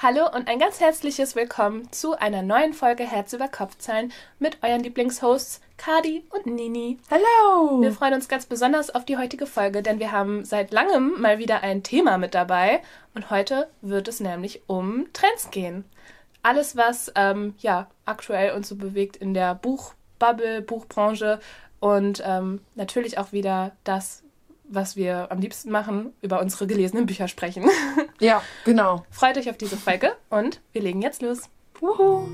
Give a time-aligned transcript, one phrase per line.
[0.00, 4.80] Hallo und ein ganz herzliches Willkommen zu einer neuen Folge Herz über Kopfzahlen mit euren
[4.80, 6.98] Lieblingshosts Kadi und Nini.
[7.10, 7.82] Hallo!
[7.82, 11.40] Wir freuen uns ganz besonders auf die heutige Folge, denn wir haben seit langem mal
[11.40, 12.80] wieder ein Thema mit dabei
[13.16, 15.84] und heute wird es nämlich um Trends gehen.
[16.44, 21.40] Alles, was ähm, ja aktuell uns so bewegt in der Buchbubble, Buchbranche
[21.80, 24.22] und ähm, natürlich auch wieder das,
[24.70, 27.64] was wir am liebsten machen, über unsere gelesenen Bücher sprechen.
[28.20, 29.04] Ja, genau.
[29.10, 31.42] Freut euch auf diese Folge und wir legen jetzt los.
[31.78, 32.26] Wuhu.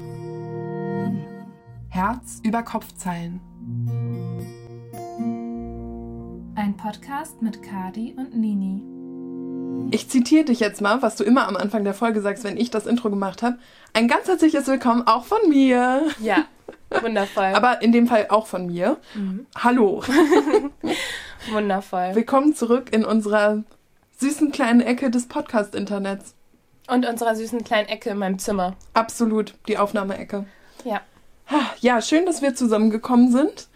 [1.90, 3.38] Herz über Kopfzeilen.
[6.54, 8.82] Ein Podcast mit Kadi und Nini.
[9.90, 12.70] Ich zitiere dich jetzt mal, was du immer am Anfang der Folge sagst, wenn ich
[12.70, 13.58] das Intro gemacht habe.
[13.92, 16.06] Ein ganz herzliches Willkommen auch von mir.
[16.20, 16.46] Ja,
[17.02, 17.52] wundervoll.
[17.52, 18.96] Aber in dem Fall auch von mir.
[19.54, 20.02] Hallo.
[21.50, 22.14] wundervoll.
[22.14, 23.62] Willkommen zurück in unserer
[24.18, 26.34] süßen kleinen Ecke des Podcast-Internets.
[26.88, 28.76] Und unserer süßen kleinen Ecke in meinem Zimmer.
[28.92, 30.46] Absolut, die Aufnahmeecke.
[30.84, 31.00] Ja.
[31.80, 33.68] Ja, schön, dass wir zusammengekommen sind,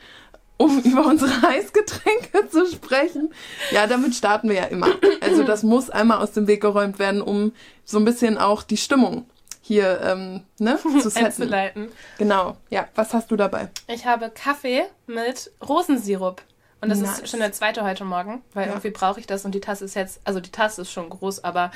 [0.56, 3.32] um über unsere Heißgetränke zu sprechen.
[3.70, 4.88] Ja, damit starten wir ja immer.
[5.20, 7.52] Also das muss einmal aus dem Weg geräumt werden, um
[7.84, 9.26] so ein bisschen auch die Stimmung
[9.60, 11.14] hier ähm, ne, zu.
[11.14, 11.88] Einzuleiten.
[12.16, 12.56] Genau.
[12.70, 13.68] Ja, was hast du dabei?
[13.86, 16.42] Ich habe Kaffee mit Rosensirup.
[16.80, 17.18] Und das Nice.
[17.20, 18.72] ist schon der zweite heute Morgen, weil Ja.
[18.72, 21.42] irgendwie brauche ich das und die Tasse ist jetzt, also die Tasse ist schon groß,
[21.44, 21.70] aber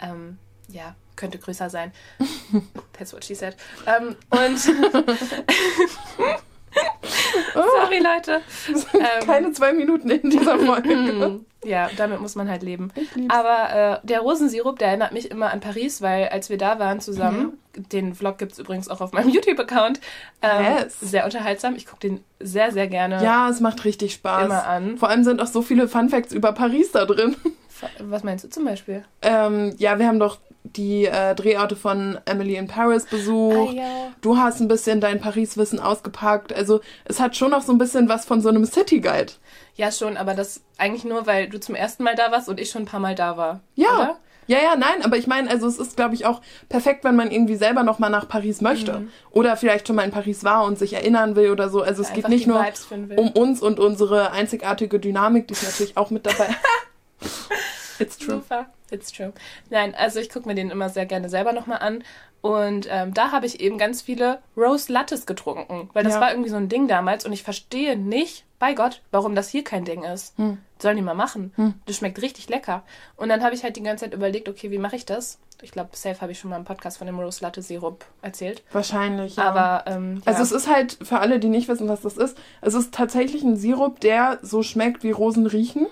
[0.00, 1.92] ähm, ja, könnte größer sein.
[2.92, 3.56] That's what she said.
[3.86, 4.58] Ähm, und
[7.54, 8.40] sorry Leute.
[8.94, 11.40] Ähm, Keine zwei Minuten in dieser Folge.
[11.64, 12.92] Ja, damit muss man halt leben.
[13.28, 17.00] Aber äh, der Rosensirup, der erinnert mich immer an Paris, weil als wir da waren
[17.00, 20.00] zusammen, den Vlog gibt es übrigens auch auf meinem YouTube-Account,
[20.42, 20.98] ähm, Yes.
[21.00, 21.74] sehr unterhaltsam.
[21.76, 24.46] Ich gucke den sehr, sehr gerne Ja, es macht richtig Spaß.
[24.46, 24.98] immer an.
[24.98, 27.36] Vor allem sind auch so viele Fun Facts über Paris da drin.
[27.98, 29.04] Was meinst du zum Beispiel?
[29.22, 33.70] Ähm, ja, wir haben doch die äh, Drehorte von Emily in Paris besucht.
[33.70, 34.12] Ah, ja.
[34.20, 36.52] Du hast ein bisschen dein Paris-Wissen ausgepackt.
[36.52, 39.32] Also es hat schon noch so ein bisschen was von so einem City-Guide.
[39.74, 42.70] Ja, schon, aber das eigentlich nur, weil du zum ersten Mal da warst und ich
[42.70, 43.60] schon ein paar Mal da war.
[43.74, 43.94] Ja.
[43.94, 44.18] Oder?
[44.48, 47.30] Ja, ja, nein, aber ich meine, also es ist, glaube ich, auch perfekt, wenn man
[47.30, 49.00] irgendwie selber noch mal nach Paris möchte.
[49.00, 49.08] Mhm.
[49.30, 51.80] Oder vielleicht schon mal in Paris war und sich erinnern will oder so.
[51.80, 52.64] Also es geht nicht nur
[53.16, 56.48] um uns und unsere einzigartige Dynamik, die ist natürlich auch mit dabei.
[57.98, 58.36] It's true.
[58.36, 59.32] Super, it's true.
[59.70, 62.02] Nein, also ich gucke mir den immer sehr gerne selber nochmal an.
[62.40, 65.88] Und ähm, da habe ich eben ganz viele Rose Lattes getrunken.
[65.92, 66.20] Weil das Ja.
[66.20, 67.24] war irgendwie so ein Ding damals.
[67.24, 70.36] Und ich verstehe nicht, bei Gott, warum das hier kein Ding ist.
[70.38, 70.58] Hm.
[70.78, 71.52] Sollen die mal machen.
[71.54, 71.74] Hm.
[71.86, 72.82] Das schmeckt richtig lecker.
[73.16, 75.38] Und dann habe ich halt die ganze Zeit überlegt, okay, wie mache ich das?
[75.60, 78.64] Ich glaube, safe habe ich schon mal im Podcast von dem Rose Latte Sirup erzählt.
[78.72, 79.44] Wahrscheinlich, ja.
[79.44, 80.22] Aber ähm, ja.
[80.24, 83.44] Also es ist halt, für alle, die nicht wissen, was das ist, es ist tatsächlich
[83.44, 85.86] ein Sirup, der so schmeckt, wie Rosen riechen.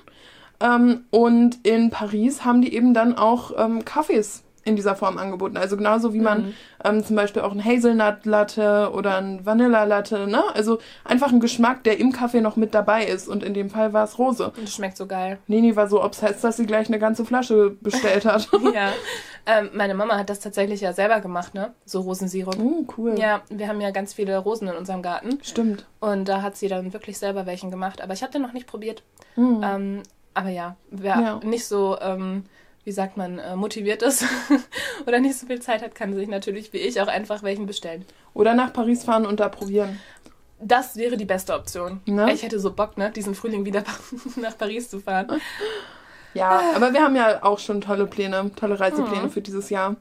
[0.60, 5.56] Ähm, und in Paris haben die eben dann auch ähm, Kaffees in dieser Form angeboten.
[5.56, 6.54] Also genauso wie man Mhm.
[6.84, 10.42] ähm, zum Beispiel auch ein Hazelnut-Latte oder ein Vanilla-Latte, ne?
[10.54, 13.26] Also einfach ein Geschmack, der im Kaffee noch mit dabei ist.
[13.26, 14.48] Und in dem Fall war es Rose.
[14.48, 15.38] Und das schmeckt so geil.
[15.46, 18.48] Neni war so obsessed, dass sie gleich eine ganze Flasche bestellt hat.
[18.74, 18.90] ja.
[19.46, 21.72] Ähm, meine Mama hat das tatsächlich ja selber gemacht, ne?
[21.86, 22.58] So Rosensirup.
[22.60, 23.18] oh, cool.
[23.18, 25.38] Ja, wir haben ja ganz viele Rosen in unserem Garten.
[25.42, 25.86] Stimmt.
[26.00, 28.02] Und da hat sie dann wirklich selber welchen gemacht.
[28.02, 29.02] Aber ich habe den noch nicht probiert.
[29.36, 29.62] Hm.
[29.64, 30.02] Ähm,
[30.34, 31.40] aber ja, wer Ja.
[31.44, 32.44] nicht so, ähm,
[32.84, 34.24] wie sagt man, äh, motiviert ist
[35.06, 38.04] oder nicht so viel Zeit hat, kann sich natürlich wie ich auch einfach welchen bestellen.
[38.34, 39.98] Oder nach Paris fahren und da probieren.
[40.62, 42.00] Das wäre die beste Option.
[42.06, 42.32] Ne?
[42.32, 43.82] Ich hätte so Bock, ne, diesen Frühling wieder
[44.36, 45.40] nach Paris zu fahren.
[46.34, 49.30] Ja, aber wir haben ja auch schon tolle Pläne, tolle Reisepläne Mhm.
[49.30, 49.96] für dieses Jahr.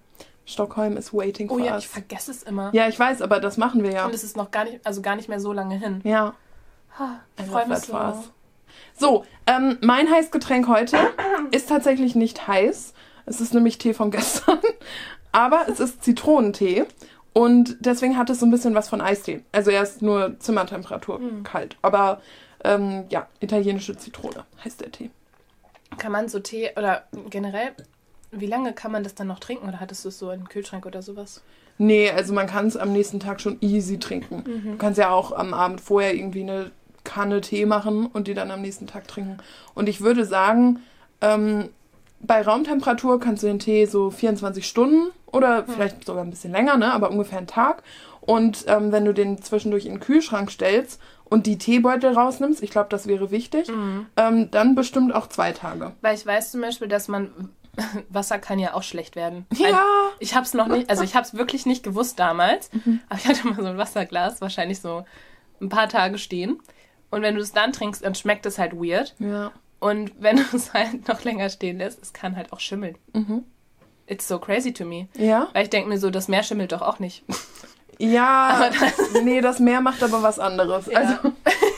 [0.45, 1.83] Stockholm is waiting Oh for ja, us.
[1.83, 2.71] ich vergesse es immer.
[2.73, 4.05] Ja, ich weiß, aber das machen wir ja.
[4.05, 6.01] Und es ist noch gar nicht, also gar nicht mehr so lange hin.
[6.03, 6.33] Ja,
[6.97, 7.93] Ha, Ich freue mich so.
[8.97, 10.97] So, ähm, mein Heißgetränk heute
[11.51, 12.93] ist tatsächlich nicht heiß.
[13.25, 14.59] Es ist nämlich Tee von gestern.
[15.31, 16.85] Aber es ist Zitronentee.
[17.33, 19.43] Und deswegen hat es so ein bisschen was von Eistee.
[19.51, 21.43] Also er ist nur Zimmertemperatur Mhm.
[21.43, 21.77] kalt.
[21.81, 22.21] Aber
[22.63, 25.11] ähm, ja, italienische Zitrone heißt der Tee.
[25.97, 27.71] Kann man so Tee oder generell,
[28.31, 29.67] wie lange kann man das dann noch trinken?
[29.69, 31.41] Oder hattest du es so im Kühlschrank oder sowas?
[31.77, 34.43] Nee, also man kann es am nächsten Tag schon easy trinken.
[34.65, 36.71] Du kannst ja auch am Abend vorher irgendwie eine
[37.03, 39.37] Kanne Tee machen und die dann am nächsten Tag trinken.
[39.73, 40.79] Und ich würde sagen,
[41.21, 41.69] ähm,
[42.21, 46.77] bei Raumtemperatur kannst du den Tee so 24 Stunden oder vielleicht sogar ein bisschen länger,
[46.77, 46.93] ne?
[46.93, 47.83] aber ungefähr einen Tag.
[48.21, 52.71] Und ähm, wenn du den zwischendurch in den Kühlschrank stellst und die Teebeutel rausnimmst, ich
[52.71, 53.69] glaube, das wäre wichtig,
[54.17, 55.93] ähm, dann bestimmt auch zwei Tage.
[56.01, 57.49] Weil ich weiß zum Beispiel, dass man
[58.09, 59.45] Wasser kann ja auch schlecht werden.
[59.55, 59.83] Ja.
[60.19, 62.69] Ich habe es noch nicht, also ich habe es wirklich nicht gewusst damals,
[63.09, 65.05] aber ich hatte mal so ein Wasserglas, wahrscheinlich so
[65.61, 66.59] ein paar Tage stehen.
[67.11, 69.15] Und wenn du es dann trinkst, dann schmeckt es halt weird.
[69.19, 69.51] Ja.
[69.79, 72.97] Und wenn du es halt noch länger stehen lässt, es kann halt auch schimmeln.
[73.13, 73.43] Mhm.
[74.07, 75.07] it's so crazy to me.
[75.17, 75.47] Ja?
[75.53, 77.23] Weil ich denke mir so, das Meer schimmelt doch auch nicht.
[77.97, 78.69] Ja,
[79.23, 80.85] nee, das Meer macht aber was anderes.
[80.87, 80.99] Ja.
[80.99, 81.33] Also,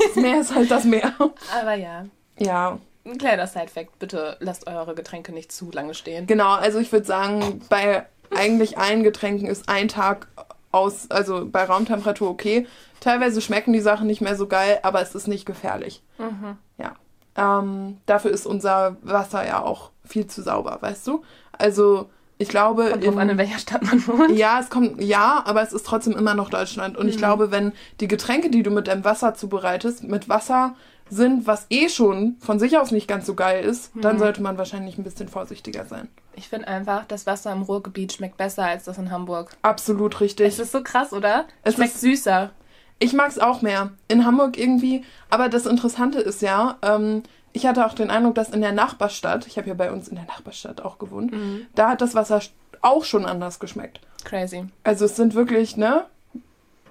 [0.08, 1.14] das Meer ist halt das Meer.
[1.60, 2.06] Aber ja,
[2.38, 3.98] Ja, ein kleiner Side-Fact.
[4.00, 6.28] Bitte lasst eure Getränke nicht zu lange stehen.
[6.28, 6.54] genau.
[6.54, 8.06] Also ich würde sagen, bei
[8.36, 10.28] eigentlich allen Getränken ist ein Tag
[10.72, 12.68] aus, also bei Raumtemperatur okay.
[13.00, 16.04] Teilweise schmecken die Sachen nicht mehr so geil, aber es ist nicht gefährlich.
[16.18, 16.58] Mhm.
[16.78, 16.94] Ja.
[17.36, 21.24] Ähm, dafür ist unser Wasser ja auch viel zu sauber, weißt du?
[21.58, 24.32] Also ich glaube, Kommt drauf an, in welcher Stadt man wohnt.
[24.38, 26.98] ja, es kommt, ja, aber es ist trotzdem immer noch Deutschland.
[26.98, 30.76] Und ich glaube, wenn die Getränke, die du mit deinem Wasser zubereitest, mit Wasser
[31.12, 34.58] sind, was eh schon von sich aus nicht ganz so geil ist, dann sollte man
[34.58, 36.08] wahrscheinlich ein bisschen vorsichtiger sein.
[36.36, 39.52] Ich finde einfach, das Wasser im Ruhrgebiet schmeckt besser als das in Hamburg.
[39.62, 40.48] Absolut richtig.
[40.48, 41.46] Es ist so krass, oder?
[41.64, 42.52] Es schmeckt süßer.
[43.00, 43.92] Ich mag es auch mehr.
[44.08, 45.04] In Hamburg irgendwie.
[45.30, 49.48] Aber das Interessante ist ja, ähm, ich hatte auch den Eindruck, dass in der Nachbarstadt,
[49.48, 51.34] ich habe ja bei uns in der Nachbarstadt auch gewohnt,
[51.76, 52.42] da hat das Wasser
[52.82, 54.00] auch schon anders geschmeckt.
[54.24, 54.66] Crazy.
[54.84, 56.06] Also es sind wirklich, ne,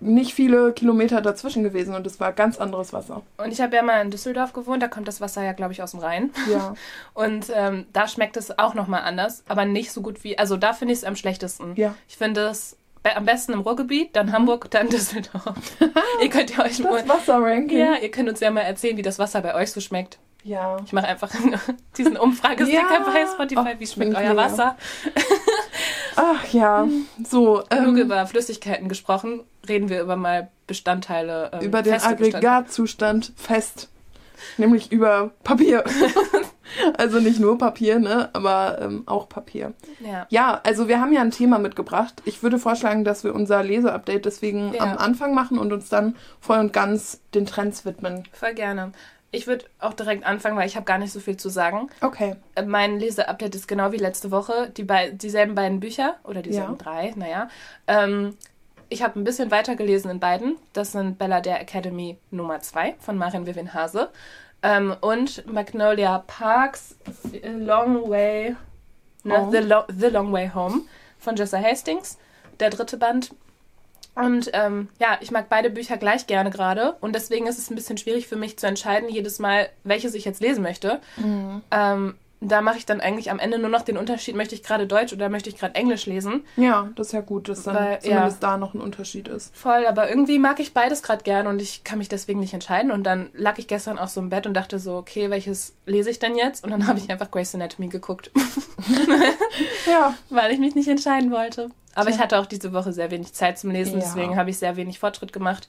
[0.01, 3.23] nicht viele Kilometer dazwischen gewesen und es war ganz anderes Wasser.
[3.37, 5.83] Und ich habe ja mal in Düsseldorf gewohnt, da kommt das Wasser ja, glaube ich,
[5.83, 6.31] aus dem Rhein.
[6.51, 6.75] Ja.
[7.15, 10.39] Und ähm, da schmeckt es auch nochmal anders, aber nicht so gut wie.
[10.39, 11.75] Also da finde ich es am schlechtesten.
[11.77, 11.95] Ja.
[12.09, 15.55] Ich finde es am besten im Ruhrgebiet, dann Hamburg, dann Düsseldorf.
[16.23, 16.79] ihr könnt ja euch.
[16.79, 17.09] Das mal.
[17.09, 17.79] Wasserranking.
[17.79, 20.19] Ja, ihr könnt uns ja mal erzählen, wie das Wasser bei euch so schmeckt.
[20.43, 20.79] Ja.
[20.85, 21.31] Ich mache einfach
[21.99, 23.11] diesen Umfragesticker Ja.
[23.13, 23.75] bei Spotify.
[23.77, 24.25] Oh, wie schmeckt mega.
[24.25, 24.77] euer Wasser?
[26.17, 26.89] Ach ja.
[27.25, 31.51] So, Genug ähm, über Flüssigkeiten gesprochen, reden wir über mal Bestandteile.
[31.55, 31.95] Ähm, über den.
[31.95, 33.89] Aggregatzustand fest.
[34.57, 35.85] Nämlich über Papier.
[36.97, 39.75] also nicht nur Papier, ne, aber ähm, auch Papier.
[40.01, 40.27] Ja.
[40.31, 42.23] Ja, also wir haben ja ein Thema mitgebracht.
[42.25, 44.83] Ich würde vorschlagen, dass wir unser Leseupdate deswegen Ja.
[44.83, 48.25] am Anfang machen und uns dann voll und ganz den Trends widmen.
[48.33, 48.93] Voll gerne.
[49.33, 51.89] Ich würde auch direkt anfangen, weil ich habe gar nicht so viel zu sagen.
[52.01, 52.35] Okay.
[52.57, 54.71] Äh, Mein Leseupdate ist genau wie letzte Woche.
[54.77, 56.79] Die bei, dieselben beiden Bücher oder dieselben Ja.
[56.79, 57.49] drei, naja.
[57.87, 58.37] Ähm,
[58.89, 60.57] ich habe ein bisschen weiter gelesen in beiden.
[60.73, 64.11] Das sind Bella der Academy Nummer 2 von Marin Vivien Hase
[64.65, 66.97] ähm, und Magnolia Parks
[67.45, 68.57] Long Way,
[69.23, 69.49] ne.
[69.53, 70.81] The, Lo The Long Way Home
[71.21, 72.19] von Jessa Hastings,
[72.59, 73.31] der dritte Band.
[74.15, 77.75] Und ähm, ja, ich mag beide Bücher gleich gerne gerade und deswegen ist es ein
[77.75, 81.01] bisschen schwierig für mich zu entscheiden, jedes Mal, welches ich jetzt lesen möchte.
[81.71, 84.87] Ähm, da mache ich dann eigentlich am Ende nur noch den Unterschied, möchte ich gerade
[84.87, 86.45] Deutsch oder möchte ich gerade Englisch lesen.
[86.57, 89.55] Ja, das ist ja gut, dass dann Weil, zumindest da noch ein Unterschied ist.
[89.55, 92.91] Voll, aber irgendwie mag ich beides gerade gern und ich kann mich deswegen nicht entscheiden.
[92.93, 96.09] Und dann lag ich gestern auch so im Bett und dachte so, okay, welches lese
[96.11, 96.65] ich denn jetzt?
[96.65, 98.31] Und dann habe ich einfach Grey's Anatomy geguckt,
[99.87, 101.71] Ja, weil ich mich nicht entscheiden wollte.
[101.95, 102.15] Aber Tja.
[102.15, 104.01] ich hatte auch diese Woche sehr wenig Zeit zum Lesen, Ja.
[104.07, 105.69] deswegen habe ich sehr wenig Fortschritt gemacht.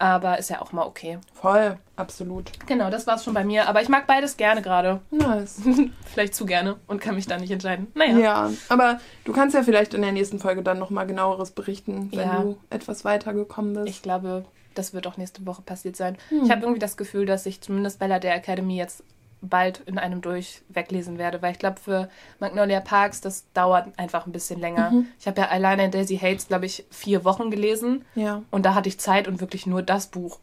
[0.00, 1.18] Aber ist ja auch mal okay.
[1.34, 2.52] voll, absolut.
[2.66, 3.68] Genau, das war's schon bei mir.
[3.68, 5.00] Aber ich mag beides gerne gerade.
[5.10, 5.60] Nice.
[6.04, 7.88] Vielleicht zu gerne und kann mich da nicht entscheiden.
[7.94, 8.18] Naja.
[8.18, 12.20] Ja, aber du kannst ja vielleicht in der nächsten Folge dann nochmal genaueres berichten, wenn
[12.28, 12.42] Ja.
[12.42, 13.88] du etwas weitergekommen bist.
[13.88, 16.16] Ich glaube, das wird auch nächste Woche passiert sein.
[16.28, 16.44] Hm.
[16.44, 19.02] Ich habe irgendwie das Gefühl, dass ich zumindest Bella der Academy jetzt
[19.40, 22.08] bald in einem durch weglesen werde, weil ich glaube, für
[22.40, 24.90] Magnolia Parks, das dauert einfach ein bisschen länger.
[24.90, 25.06] Mhm.
[25.20, 28.88] Ich habe ja alleine Daisy Hates, glaube ich, vier Wochen gelesen ja, und da hatte
[28.88, 30.38] ich Zeit und wirklich nur das Buch.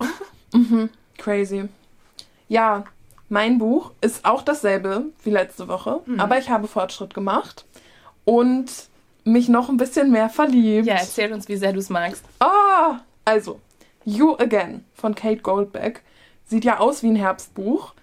[1.17, 1.67] crazy.
[2.47, 2.83] Ja,
[3.29, 6.19] mein Buch ist auch dasselbe wie letzte Woche, Mhm.
[6.19, 7.65] aber ich habe Fortschritt gemacht
[8.23, 8.71] und
[9.23, 10.85] mich noch ein bisschen mehr verliebt.
[10.87, 12.23] ja, erzähl uns, wie sehr du es magst.
[12.39, 13.59] Ah, also,
[14.03, 16.03] You Again von Kate Goldbeck
[16.45, 17.93] sieht ja aus wie ein Herbstbuch.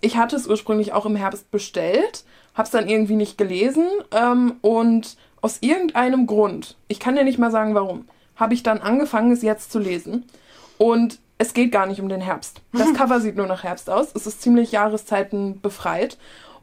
[0.00, 2.24] Ich hatte es ursprünglich auch im Herbst bestellt,
[2.54, 7.50] hab's dann irgendwie nicht gelesen ähm, und aus irgendeinem Grund, ich kann dir nicht mal
[7.50, 10.24] sagen warum, habe ich dann angefangen, es jetzt zu lesen.
[10.78, 12.62] Und es geht gar nicht um den Herbst.
[12.72, 14.08] Das Cover sieht nur nach Herbst aus.
[14.14, 16.18] Es ist ziemlich Jahreszeiten befreit.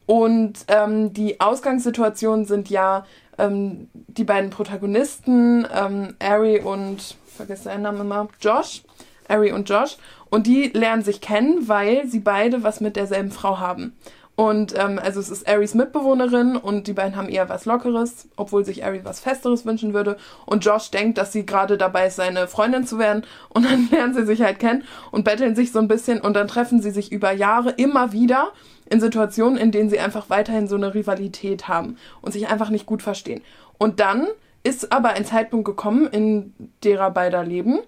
[0.06, 3.06] Und ähm, die Ausgangssituationen sind ja
[3.38, 8.84] ähm, die beiden Protagonisten, ähm, Ari und, vergesse seinen Namen immer, Josh.
[9.28, 9.98] Ari und Josh.
[10.34, 13.96] Und die lernen sich kennen, weil sie beide was mit derselben Frau haben.
[14.36, 18.66] Und ähm, also es ist Aries Mitbewohnerin und die beiden haben eher was Lockeres, obwohl
[18.66, 20.18] sich Ari was Festeres wünschen würde.
[20.48, 23.28] Und Josh denkt, dass sie gerade dabei ist, seine Freundin zu werden.
[23.50, 26.48] Und dann lernen sie sich halt kennen und betteln sich so ein bisschen und dann
[26.48, 28.54] treffen sie sich über Jahre immer wieder
[28.90, 32.88] in Situationen, in denen sie einfach weiterhin so eine Rivalität haben und sich einfach nicht
[32.88, 33.44] gut verstehen.
[33.78, 34.26] Und dann
[34.64, 37.82] ist aber ein Zeitpunkt gekommen in derer beider Leben,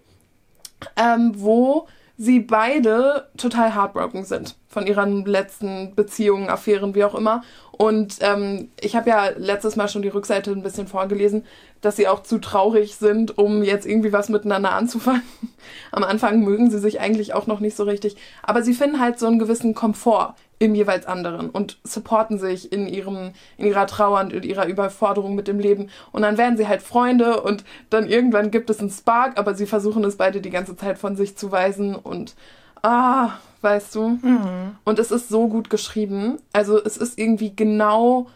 [0.96, 1.88] ähm, wo
[2.18, 7.44] sie beide total heartbroken sind von ihren letzten Beziehungen, Affären, wie auch immer.
[7.72, 11.46] Und ähm, ich habe ja letztes Mal schon die Rückseite ein bisschen vorgelesen.
[11.86, 15.22] Dass sie auch zu traurig sind, um jetzt irgendwie was miteinander anzufangen.
[15.92, 19.20] Am Anfang mögen sie sich eigentlich auch noch nicht so richtig, aber sie finden halt
[19.20, 24.22] so einen gewissen Komfort im jeweils anderen und supporten sich in ihrem in ihrer Trauer
[24.22, 28.08] und in ihrer Überforderung mit dem Leben und dann werden sie halt Freunde und dann
[28.08, 31.36] irgendwann gibt es einen Spark, aber sie versuchen es beide die ganze Zeit von sich
[31.38, 32.36] zu weisen und
[32.82, 34.10] ah, weißt du?
[34.22, 34.76] Mhm.
[34.86, 36.38] Und es ist so gut geschrieben.
[36.54, 38.28] Also es ist irgendwie genau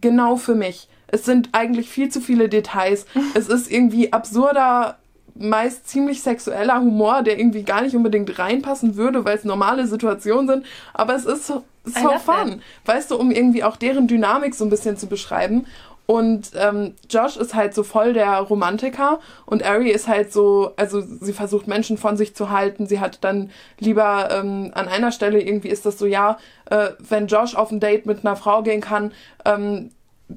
[0.00, 0.88] genau für mich.
[1.08, 3.06] Es sind eigentlich viel zu viele Details.
[3.34, 4.98] Es ist irgendwie absurder
[5.34, 10.48] meist ziemlich sexueller Humor, der irgendwie gar nicht unbedingt reinpassen würde, weil es normale Situationen
[10.48, 10.66] sind.
[10.94, 12.60] Aber es ist so, so fun.
[12.84, 15.66] Weißt du, um irgendwie auch deren Dynamik so ein bisschen zu beschreiben.
[16.10, 21.02] Und ähm, Josh ist halt so voll der Romantiker und Ari ist halt so, also
[21.02, 22.86] sie versucht Menschen von sich zu halten.
[22.86, 26.38] Sie hat dann lieber ähm, an einer Stelle irgendwie ist das so, ja,
[26.70, 29.12] äh, wenn Josh auf ein Date mit einer Frau gehen kann,
[29.44, 29.90] ähm,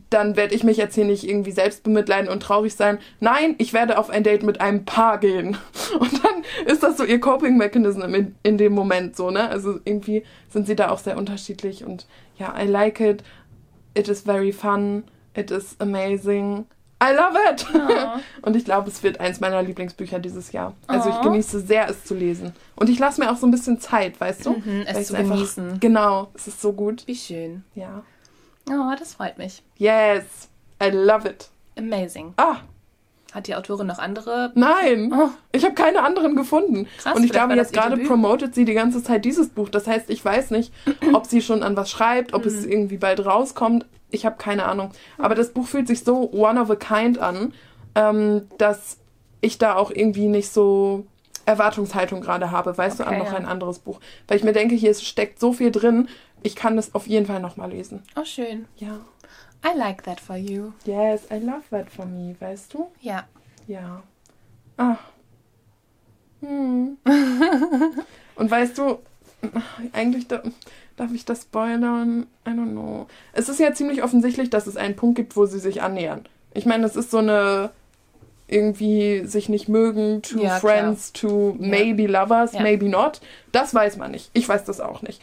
[0.10, 2.98] dann werde ich mich jetzt hier nicht irgendwie selbst bemitleiden und traurig sein.
[3.20, 5.58] Nein, ich werde auf ein Date mit einem Paar gehen.
[6.00, 9.50] Und dann ist das so ihr Coping Mechanism in, in dem Moment so, ne?
[9.50, 12.06] Also irgendwie sind sie da auch sehr unterschiedlich und
[12.38, 13.24] ja, I like it.
[13.94, 15.04] It is very fun.
[15.36, 16.66] It is amazing.
[17.04, 17.66] I love it!
[17.74, 18.20] Ja.
[18.44, 20.76] Und ich glaube, es wird eins meiner Lieblingsbücher dieses Jahr.
[20.86, 21.22] Also ich Oh.
[21.24, 22.54] genieße sehr, es zu lesen.
[22.76, 24.52] Und ich lasse mir auch so ein bisschen Zeit, weißt du?
[24.52, 25.80] Mhm, es zu genießen.
[25.80, 27.08] Genau, es ist so gut.
[27.08, 27.64] Wie schön.
[27.74, 28.04] Ja.
[28.72, 29.62] Oh, das freut mich.
[29.78, 30.24] Yes,
[30.82, 31.50] I love it.
[31.78, 32.34] Amazing.
[32.38, 32.58] Ah,
[33.34, 34.52] Hat die Autorin noch andere?
[34.56, 36.88] nein, Oh, ich habe keine anderen gefunden.
[36.98, 38.08] Krass, Und ich glaube, jetzt gerade Debüt.
[38.08, 39.70] promotet sie die ganze Zeit dieses Buch.
[39.70, 40.74] Das heißt, ich weiß nicht,
[41.14, 42.48] ob sie schon an was schreibt, ob Mhm.
[42.48, 43.86] es irgendwie bald rauskommt.
[44.10, 44.92] Ich habe keine Ahnung.
[45.18, 47.54] Aber das Buch fühlt sich so one of a kind an,
[47.96, 48.98] ähm, dass
[49.42, 51.06] ich da auch irgendwie nicht so
[51.46, 53.38] Erwartungshaltung gerade habe, weißt du, Okay, an noch ja.
[53.38, 54.00] ein anderes Buch.
[54.28, 56.08] Weil ich mir denke, hier steckt so viel drin,
[56.44, 58.04] ich kann das auf jeden Fall nochmal lesen.
[58.16, 58.66] oh, schön.
[58.78, 59.00] Ja.
[59.64, 60.72] I like that for you.
[60.86, 62.88] Yes, I love that for me, weißt du?
[63.00, 63.28] Ja.
[63.68, 64.02] Ja.
[64.78, 64.98] Ah.
[66.42, 66.98] Hm.
[68.36, 69.00] Und weißt du,
[69.94, 70.42] eigentlich da,
[70.98, 72.26] darf ich das spoilern?
[72.48, 73.08] I don't know.
[73.34, 76.26] Es ist ja ziemlich offensichtlich, dass es einen Punkt gibt, wo sie sich annähern.
[76.54, 77.70] Ich meine, es ist so eine
[78.48, 81.68] irgendwie sich nicht mögen, to Ja, friends, to Ja.
[81.68, 82.62] maybe lovers, Ja.
[82.62, 83.22] maybe not.
[83.52, 84.30] Das weiß man nicht.
[84.34, 85.22] Ich weiß das auch nicht.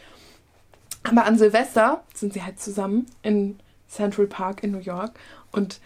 [1.11, 5.19] Aber an Silvester sind sie halt zusammen in Central Park in New York
[5.53, 5.81] und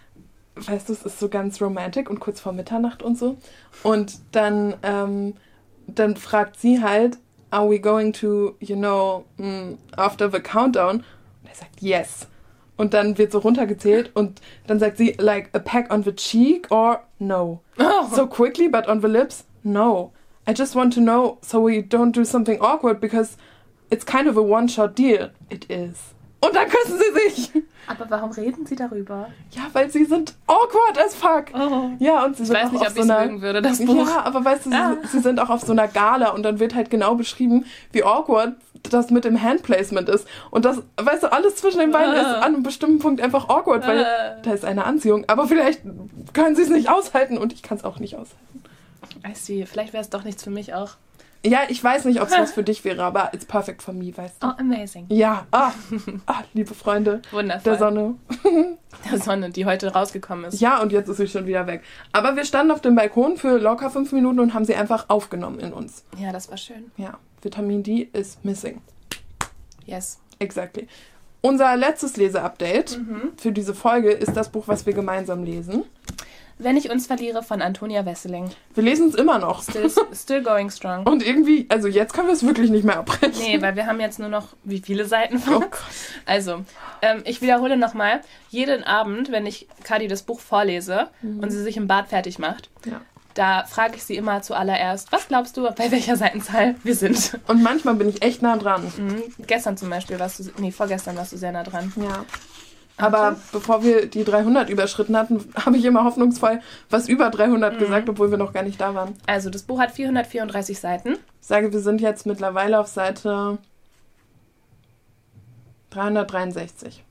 [0.56, 3.36] weißt du, es ist so ganz romantic und kurz vor Mitternacht und so.
[3.82, 5.34] Und dann, ähm,
[5.86, 7.18] dann fragt sie halt,
[7.50, 10.96] are we going to, you know, mm, after the countdown?
[10.96, 12.26] Und er sagt, yes.
[12.76, 16.70] Und dann wird so runtergezählt und dann sagt sie, like, a peck on the cheek
[16.70, 17.60] or no.
[17.78, 18.08] Oh.
[18.14, 20.12] So quickly, but on the lips, no.
[20.48, 23.36] I just want to know so we don't do something awkward because
[23.92, 25.30] it's kind of a one-shot deal.
[25.50, 25.96] It is.
[26.40, 27.50] Und dann küssen sie sich.
[27.86, 29.28] Aber warum reden sie darüber?
[29.52, 31.44] Ja, weil sie sind awkward as fuck.
[31.54, 31.90] Oh.
[32.00, 33.40] Ja, und sie Ich sind weiß auch nicht, auf ob so einer.
[33.40, 34.08] würde, das Buch.
[34.08, 34.96] Ja, aber weißt du, sie, Ah.
[35.08, 38.54] sie sind auch auf so einer Gala und dann wird halt genau beschrieben, wie awkward
[38.90, 40.26] das mit dem Handplacement ist.
[40.50, 42.20] Und das, weißt du, alles zwischen den beiden Ah.
[42.20, 44.36] ist an einem bestimmten Punkt einfach awkward, weil Ah.
[44.42, 45.24] da ist eine Anziehung.
[45.28, 45.82] Aber vielleicht
[46.32, 48.64] können sie es nicht aushalten und ich kann es auch nicht aushalten.
[49.24, 49.64] I see.
[49.66, 50.92] Vielleicht wäre es doch nichts für mich auch.
[51.44, 54.16] Ja, ich weiß nicht, ob es was für dich wäre, aber it's perfect for me,
[54.16, 54.46] weißt du.
[54.46, 55.06] Oh, amazing.
[55.08, 55.72] Ja, ah,
[56.26, 57.62] ah, liebe Freunde Wundervoll.
[57.64, 58.14] der Sonne.
[59.10, 60.60] Der Sonne, die heute rausgekommen ist.
[60.60, 61.82] Ja, und jetzt ist sie schon wieder weg.
[62.12, 65.58] Aber wir standen auf dem Balkon für locker fünf Minuten und haben sie einfach aufgenommen
[65.60, 66.04] in uns.
[66.18, 66.92] Ja, das war schön.
[66.98, 68.82] Ja, Vitamin D is missing.
[69.86, 70.20] Yes.
[70.38, 70.86] Exactly.
[71.40, 73.32] Unser letztes Leseupdate Mhm.
[73.36, 75.84] für diese Folge ist das Buch, was wir gemeinsam lesen.
[76.62, 78.50] Wenn ich uns verliere von Antonia Wesseling.
[78.74, 79.62] Wir lesen es immer noch.
[79.62, 81.04] Still, still going strong.
[81.06, 83.34] Und irgendwie, also jetzt können wir es wirklich nicht mehr abbrechen.
[83.42, 85.42] Nee, weil wir haben jetzt nur noch wie viele Seiten?
[85.48, 85.70] Oh Gott.
[86.26, 86.64] Also,
[87.02, 88.20] ähm, ich wiederhole nochmal.
[88.50, 92.70] Jeden Abend, wenn ich Kadi das Buch vorlese und sie sich im Bad fertig macht,
[92.84, 93.00] Ja.
[93.34, 97.38] da frage ich sie immer zuallererst, was glaubst du, bei welcher Seitenzahl wir sind?
[97.48, 98.92] Und manchmal bin ich echt nah dran.
[98.96, 99.22] Mhm.
[99.46, 101.92] Gestern zum Beispiel warst du, nee, vorgestern warst du sehr nah dran.
[101.96, 102.24] Ja.
[103.02, 108.08] Aber bevor wir die 300 überschritten hatten, habe ich immer hoffnungsvoll was über 300 gesagt,
[108.08, 109.14] obwohl wir noch gar nicht da waren.
[109.26, 111.14] Also, das Buch hat 434 Seiten.
[111.40, 113.58] Ich sage, wir sind jetzt mittlerweile auf Seite
[115.90, 117.02] 363.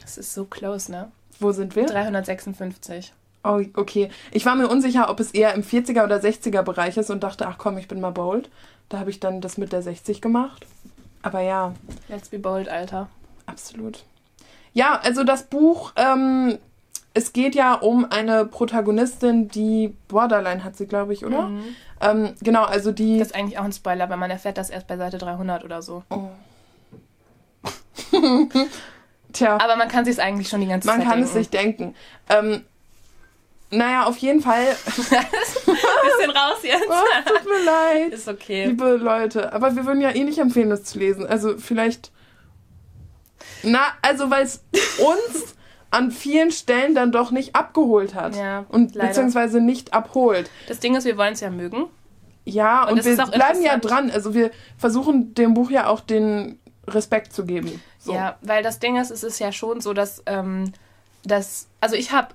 [0.00, 1.10] Das ist so close, ne?
[1.38, 1.86] Wo sind wir?
[1.86, 3.12] 356.
[3.44, 4.10] Oh, okay.
[4.32, 7.46] Ich war mir unsicher, ob es eher im 40er oder 60er Bereich ist und dachte,
[7.46, 8.50] ach komm, ich bin mal bold.
[8.88, 10.66] Da habe ich dann das mit der 60 gemacht.
[11.22, 11.74] Aber ja,
[12.08, 13.08] Let's be bold, Alter.
[13.46, 14.04] absolut.
[14.72, 16.58] Ja, also das Buch, ähm,
[17.12, 21.48] es geht ja um eine Protagonistin, die Borderline hat sie, glaube ich, oder?
[21.48, 21.64] Mhm.
[22.00, 23.18] Ähm, genau, also die.
[23.18, 25.82] Das ist eigentlich auch ein Spoiler, weil man erfährt das erst bei Seite 300 oder
[25.82, 26.02] so.
[26.10, 26.28] Oh.
[29.32, 29.58] Tja.
[29.60, 31.28] Aber man kann sich es eigentlich schon die ganze Man Zeit kann denken.
[31.28, 31.94] es sich denken.
[32.28, 32.64] Ähm,
[33.70, 34.64] naja, auf jeden Fall.
[34.84, 36.88] Bisschen raus jetzt.
[36.88, 38.12] Oh, tut mir leid.
[38.12, 38.66] Ist okay.
[38.66, 39.52] Liebe Leute.
[39.52, 41.26] Aber wir würden ja eh nicht empfehlen, das zu lesen.
[41.26, 42.10] Also vielleicht.
[43.62, 44.64] Na, also weil es
[44.98, 45.54] uns
[45.90, 48.36] an vielen Stellen dann doch nicht abgeholt hat.
[48.36, 49.08] Ja, und leider.
[49.08, 50.50] beziehungsweise nicht abholt.
[50.68, 51.86] Das Ding ist, wir wollen es ja mögen.
[52.44, 54.10] Ja, Und und, wir bleiben ja dran.
[54.10, 57.82] Also wir versuchen dem Buch ja auch den Respekt zu geben.
[57.98, 58.14] So.
[58.14, 60.72] Ja, weil das Ding ist, es ist ja schon so, dass, ähm,
[61.24, 62.28] dass also ich habe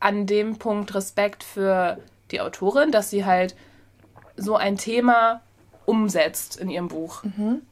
[0.00, 1.98] an dem Punkt Respekt für
[2.30, 3.56] die Autorin, dass sie halt
[4.36, 5.40] so ein Thema
[5.86, 7.24] umsetzt in ihrem Buch.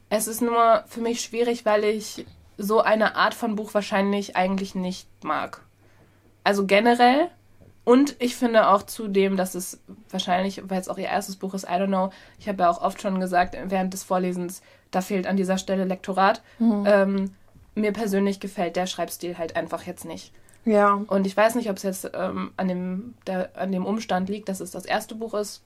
[0.09, 2.25] Es ist nur für mich schwierig, weil ich
[2.57, 5.61] so eine Art von Buch wahrscheinlich eigentlich nicht mag.
[6.43, 7.29] Also generell.
[7.83, 11.63] Und ich finde auch zudem, dass es wahrscheinlich, weil es auch ihr erstes Buch ist,
[11.63, 14.61] I don't know, ich habe ja auch oft schon gesagt, während des Vorlesens,
[14.91, 16.41] da fehlt an dieser Stelle Lektorat.
[16.85, 17.33] Ähm,
[17.75, 20.33] mir persönlich gefällt der Schreibstil halt einfach jetzt nicht.
[20.65, 21.01] Ja.
[21.07, 24.49] Und ich weiß nicht, ob es jetzt ähm, an, dem, der, an dem Umstand liegt,
[24.49, 25.61] dass es das erste Buch ist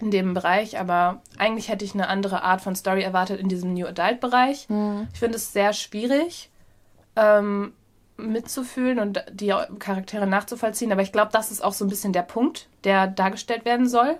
[0.00, 3.74] in dem Bereich, aber eigentlich hätte ich eine andere Art von Story erwartet in diesem
[3.74, 4.66] New Adult Bereich.
[5.12, 6.50] Ich finde es sehr schwierig
[7.16, 7.72] ähm,
[8.16, 12.22] mitzufühlen und die Charaktere nachzuvollziehen, aber ich glaube, das ist auch so ein bisschen der
[12.22, 14.18] Punkt, der dargestellt werden soll,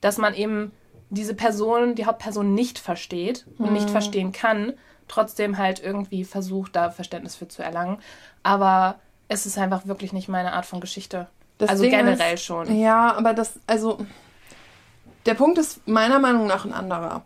[0.00, 0.72] dass man eben
[1.10, 4.72] diese Person, die Hauptperson nicht versteht und nicht verstehen kann,
[5.08, 7.98] trotzdem halt irgendwie versucht, da Verständnis für zu erlangen.
[8.42, 8.96] Aber
[9.28, 11.28] es ist einfach wirklich nicht meine Art von Geschichte.
[11.58, 12.78] Das also Ding generell ist, schon.
[12.78, 13.98] Ja, aber das, also,
[15.26, 17.22] der Punkt ist meiner Meinung nach ein anderer.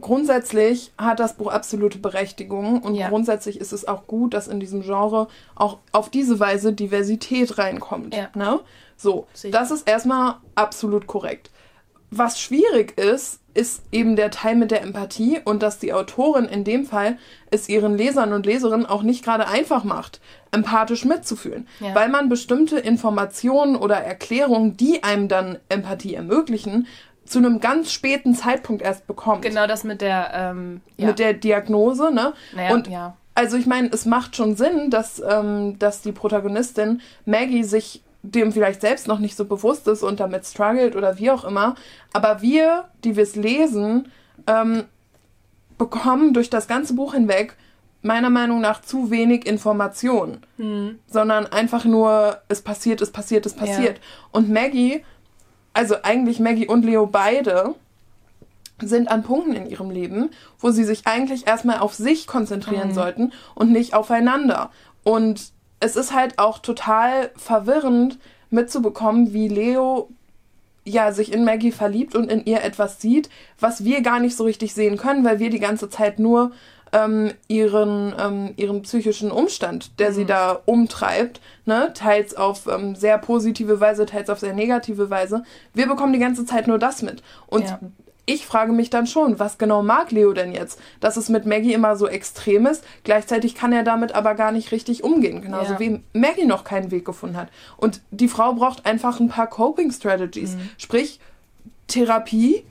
[0.00, 3.08] Grundsätzlich hat das Buch absolute Berechtigung und Ja.
[3.08, 8.14] grundsätzlich ist es auch gut, dass in diesem Genre auch auf diese Weise Diversität reinkommt.
[8.14, 8.28] Ja.
[8.34, 8.58] Ne?
[8.96, 11.50] So, ich das ist erstmal absolut korrekt.
[12.10, 16.64] Was schwierig ist, ist eben der Teil mit der Empathie und dass die Autorin in
[16.64, 17.18] dem Fall
[17.52, 20.20] es ihren Lesern und Leserinnen auch nicht gerade einfach macht,
[20.50, 21.94] empathisch mitzufühlen, Ja.
[21.94, 26.88] weil man bestimmte Informationen oder Erklärungen, die einem dann Empathie ermöglichen,
[27.24, 29.42] zu einem ganz späten Zeitpunkt erst bekommt.
[29.42, 31.08] Genau das mit der, ähm, ja.
[31.08, 32.34] Mit der Diagnose, ne?
[32.54, 33.16] naja, und ja.
[33.34, 38.52] also ich meine, es macht schon Sinn, dass, ähm, dass die Protagonistin Maggie sich dem
[38.52, 41.74] vielleicht selbst noch nicht so bewusst ist und damit struggelt oder wie auch immer.
[42.12, 44.08] Aber wir, die wir es lesen,
[44.46, 44.84] ähm,
[45.76, 47.56] bekommen durch das ganze Buch hinweg
[48.00, 50.38] meiner Meinung nach zu wenig Information.
[51.06, 53.98] Sondern einfach nur, es passiert, es passiert, es passiert.
[54.30, 55.04] Und Maggie,
[55.74, 57.74] also eigentlich Maggie und Leo beide,
[58.80, 63.32] sind an Punkten in ihrem Leben, wo sie sich eigentlich erstmal auf sich konzentrieren sollten
[63.54, 64.70] und nicht aufeinander.
[65.04, 68.18] Und es ist halt auch total verwirrend
[68.50, 70.08] mitzubekommen, wie Leo
[70.84, 74.44] ja sich in Maggie verliebt und in ihr etwas sieht, was wir gar nicht so
[74.44, 76.52] richtig sehen können, weil wir die ganze Zeit nur
[76.94, 83.18] ähm, ihren, ähm, ihren psychischen Umstand, der sie da umtreibt, ne, teils auf ähm, sehr
[83.18, 85.42] positive Weise, teils auf sehr negative Weise.
[85.74, 87.22] Wir bekommen die ganze Zeit nur das mit.
[87.48, 87.80] Und Ja.
[88.26, 90.78] ich frage mich dann schon, was genau mag Leo denn jetzt?
[91.00, 94.70] Dass es mit Maggie immer so extrem ist, gleichzeitig kann er damit aber gar nicht
[94.70, 95.80] richtig umgehen, genauso Ja.
[95.80, 97.48] wie Maggie noch keinen Weg gefunden hat.
[97.76, 101.18] Und die Frau braucht einfach ein paar Coping Strategies, sprich
[101.88, 102.64] Therapie,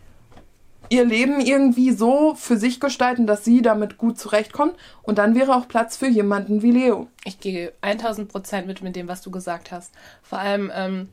[0.90, 5.56] ihr Leben irgendwie so für sich gestalten, dass sie damit gut zurechtkommt und dann wäre
[5.56, 7.08] auch Platz für jemanden wie Leo.
[7.26, 9.94] Ich gehe 1000 Prozent mit mit dem, was du gesagt hast.
[10.22, 11.10] Vor allem ähm,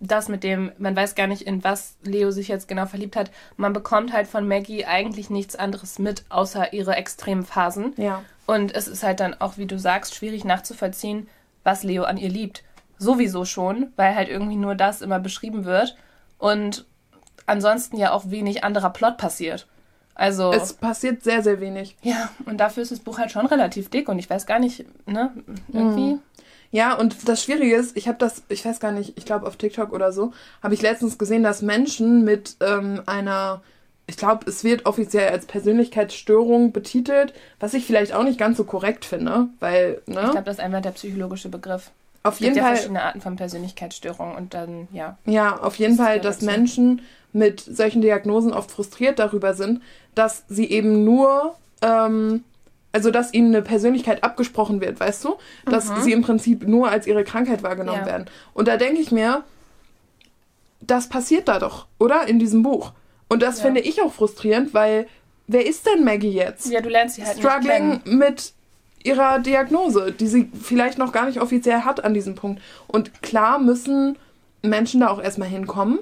[0.00, 3.30] das mit dem, man weiß gar nicht, in was Leo sich jetzt genau verliebt hat.
[3.56, 7.92] Man bekommt halt von Maggie eigentlich nichts anderes mit, außer ihre extremen Phasen.
[7.96, 8.22] Ja.
[8.46, 11.28] Und es ist halt dann auch, wie du sagst, schwierig nachzuvollziehen,
[11.64, 12.62] was Leo an ihr liebt.
[12.98, 15.96] Sowieso schon, weil halt irgendwie nur das immer beschrieben wird.
[16.38, 16.86] Und
[17.46, 19.66] ansonsten ja auch wenig anderer Plot passiert.
[20.14, 20.52] Also.
[20.52, 21.96] Es passiert sehr, sehr wenig.
[22.02, 24.84] ja, und dafür ist das Buch halt schon relativ dick und ich weiß gar nicht,
[25.06, 25.30] ne,
[25.72, 26.18] irgendwie.
[26.70, 29.56] Ja, und das Schwierige ist, ich habe das, ich weiß gar nicht, ich glaube auf
[29.56, 33.60] TikTok oder so, habe ich letztens gesehen, dass Menschen mit ähm, einer,
[34.06, 38.64] ich glaube, es wird offiziell als Persönlichkeitsstörung betitelt, was ich vielleicht auch nicht ganz so
[38.64, 41.90] korrekt finde, weil, ne, Ich glaube, das ist einfach der psychologische Begriff.
[42.22, 45.18] auf Es gibt jeden ja Fall, verschiedene Arten von Persönlichkeitsstörungen und dann, ja.
[45.26, 46.40] ja, auf jeden Fall, dass.
[46.40, 49.82] Menschen mit solchen Diagnosen oft frustriert darüber sind,
[50.14, 52.44] dass sie eben nur, ähm,
[52.92, 55.36] also dass ihnen eine Persönlichkeit abgesprochen wird, weißt du?
[55.64, 58.06] Dass sie im Prinzip nur als ihre Krankheit wahrgenommen Ja.
[58.06, 58.26] werden.
[58.52, 59.44] Und da denke ich mir,
[60.80, 62.26] das passiert da doch, oder?
[62.26, 62.92] In diesem Buch.
[63.28, 63.62] Und das Ja.
[63.66, 65.06] finde ich auch frustrierend, weil
[65.46, 66.66] wer ist denn Maggie jetzt?
[66.70, 68.18] Ja, du lernst sie halt Struggling nicht kennen.
[68.18, 68.52] mit
[69.04, 72.60] ihrer Diagnose, die sie vielleicht noch gar nicht offiziell hat an diesem Punkt.
[72.88, 74.16] Und klar müssen
[74.62, 75.98] Menschen da auch erstmal hinkommen.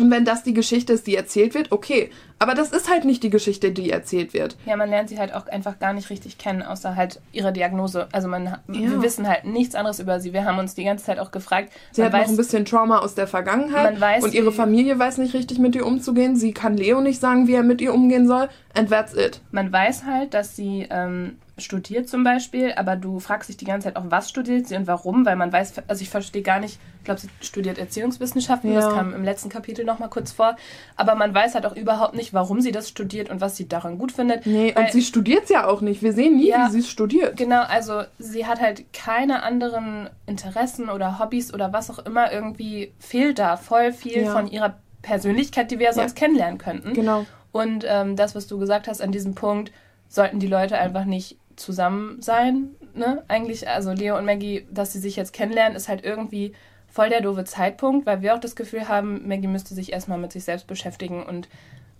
[0.00, 2.10] Und wenn das die Geschichte ist, die erzählt wird, okay.
[2.38, 4.56] Aber das ist halt nicht die Geschichte, die erzählt wird.
[4.64, 8.08] Ja, man lernt sie halt auch einfach gar nicht richtig kennen, außer halt ihre Diagnose.
[8.12, 8.58] Also man, ja.
[8.66, 10.32] wir wissen halt nichts anderes über sie.
[10.32, 11.70] Wir haben uns die ganze Zeit auch gefragt.
[11.92, 14.00] Sie hat weiß, noch ein bisschen Trauma aus der Vergangenheit.
[14.00, 16.34] Weiß, und ihre Familie weiß nicht richtig mit ihr umzugehen.
[16.34, 18.48] Sie kann Leo nicht sagen, wie er mit ihr umgehen soll.
[18.74, 19.42] And that's it.
[19.50, 23.88] Man weiß halt, dass sie ähm, studiert zum Beispiel, aber du fragst dich die ganze
[23.88, 26.78] Zeit auch, was studiert sie und warum, weil man weiß, also ich verstehe gar nicht,
[26.98, 28.80] ich glaube, sie studiert Erziehungswissenschaften, ja.
[28.80, 30.56] das kam im letzten Kapitel nochmal kurz vor,
[30.96, 33.98] aber man weiß halt auch überhaupt nicht, warum sie das studiert und was sie daran
[33.98, 34.46] gut findet.
[34.46, 36.78] Nee, weil, und sie studiert es ja auch nicht, wir sehen nie, ja, wie sie
[36.80, 37.36] es studiert.
[37.36, 42.92] Genau, also sie hat halt keine anderen Interessen oder Hobbys oder was auch immer, irgendwie
[42.98, 44.32] fehlt da voll viel ja.
[44.32, 46.92] von ihrer Persönlichkeit, die wir ja sonst kennenlernen könnten.
[46.92, 47.26] Genau.
[47.52, 49.72] Und ähm, das, was du gesagt hast an diesem Punkt,
[50.08, 53.22] sollten die Leute einfach nicht zusammen sein, ne?
[53.28, 56.52] Eigentlich, also Leo und Maggie, dass sie sich jetzt kennenlernen, ist halt irgendwie
[56.88, 60.32] voll der doofe Zeitpunkt, weil wir auch das Gefühl haben, Maggie müsste sich erstmal mit
[60.32, 61.48] sich selbst beschäftigen und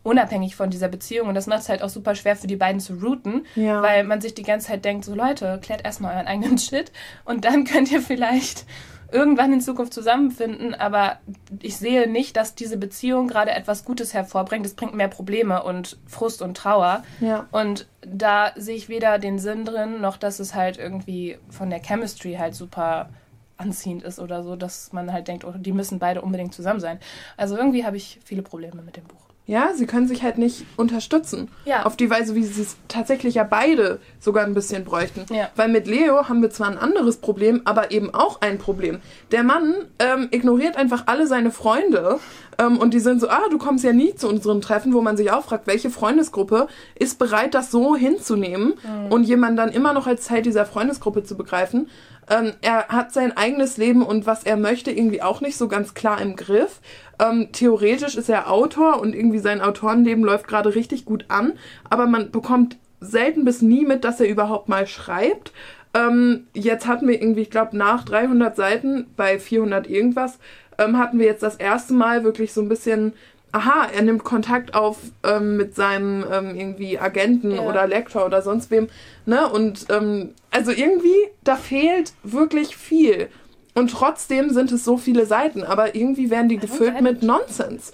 [0.02, 1.28] unabhängig von dieser Beziehung.
[1.28, 3.82] Und das macht es halt auch super schwer für die beiden zu routen, ja.
[3.82, 6.90] weil man sich die ganze Zeit denkt, so Leute, klärt erstmal euren eigenen Shit
[7.24, 8.64] und dann könnt ihr vielleicht
[9.12, 11.18] irgendwann in Zukunft zusammenfinden, aber
[11.60, 14.66] ich sehe nicht, dass diese Beziehung gerade etwas Gutes hervorbringt.
[14.66, 17.02] Es bringt mehr Probleme und Frust und Trauer.
[17.20, 17.46] Ja.
[17.50, 21.80] Und da sehe ich weder den Sinn drin, noch dass es halt irgendwie von der
[21.80, 23.10] Chemistry halt super
[23.56, 26.98] anziehend ist oder so, dass man halt denkt, oh, die müssen beide unbedingt zusammen sein.
[27.36, 29.29] Also irgendwie habe ich viele Probleme mit dem Buch.
[29.50, 31.48] Ja, sie können sich halt nicht unterstützen.
[31.64, 31.84] Ja.
[31.84, 35.26] Auf die Weise, wie sie es tatsächlich ja beide sogar ein bisschen bräuchten.
[35.34, 35.48] Ja.
[35.56, 39.00] Weil mit Leo haben wir zwar ein anderes Problem, aber eben auch ein Problem.
[39.32, 42.20] Der Mann ähm, ignoriert einfach alle seine Freunde
[42.58, 45.16] ähm, und die sind so, ah, du kommst ja nie zu unseren Treffen, wo man
[45.16, 49.10] sich auch fragt, welche Freundesgruppe ist bereit, das so hinzunehmen mhm.
[49.10, 51.88] und jemanden dann immer noch als Teil dieser Freundesgruppe zu begreifen.
[52.30, 55.94] Ähm, er hat sein eigenes Leben und was er möchte irgendwie auch nicht so ganz
[55.94, 56.80] klar im Griff.
[57.20, 61.52] Ähm, theoretisch ist er Autor und irgendwie sein Autorenleben läuft gerade richtig gut an,
[61.88, 65.52] aber man bekommt selten bis nie mit, dass er überhaupt mal schreibt.
[65.92, 70.38] Ähm, jetzt hatten wir irgendwie, ich glaube, nach 300 Seiten bei 400 irgendwas,
[70.78, 73.12] ähm, hatten wir jetzt das erste Mal wirklich so ein bisschen
[73.52, 77.62] aha, er nimmt Kontakt auf ähm, mit seinem ähm, irgendwie Agenten ja.
[77.62, 78.88] oder Lektor oder sonst wem,
[79.26, 79.48] ne?
[79.48, 83.28] Und ähm, also irgendwie, da fehlt wirklich viel.
[83.74, 87.92] Und trotzdem sind es so viele Seiten, aber irgendwie werden die gefüllt mit Nonsense.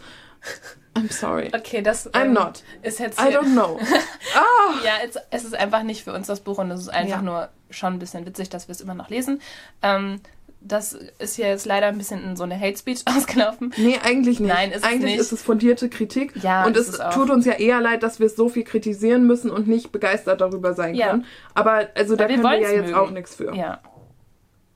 [0.96, 1.50] I'm sorry.
[1.54, 2.62] Okay, das I'm ähm, not.
[2.82, 3.20] ist jetzt.
[3.20, 3.78] I don't know.
[4.34, 4.74] ah.
[4.82, 7.22] Ja, es, es, ist einfach nicht für uns das Buch und es ist einfach ja.
[7.22, 9.42] nur schon ein bisschen witzig, dass wir es immer noch lesen.
[9.82, 10.20] Ähm,
[10.60, 13.72] das ist ja jetzt leider ein bisschen in so eine Hate Speech ausgelaufen.
[13.76, 14.52] Nee, eigentlich nicht.
[14.52, 15.20] Nein, ist eigentlich es nicht.
[15.20, 16.32] ist es fundierte Kritik.
[16.42, 19.26] Ja, und es, es tut uns ja eher leid, dass wir es so viel kritisieren
[19.26, 21.10] müssen und nicht begeistert darüber sein ja.
[21.10, 21.26] können.
[21.54, 22.94] Aber also Aber da können wir ja jetzt mögen.
[22.94, 23.54] auch nichts für.
[23.54, 23.80] Ja.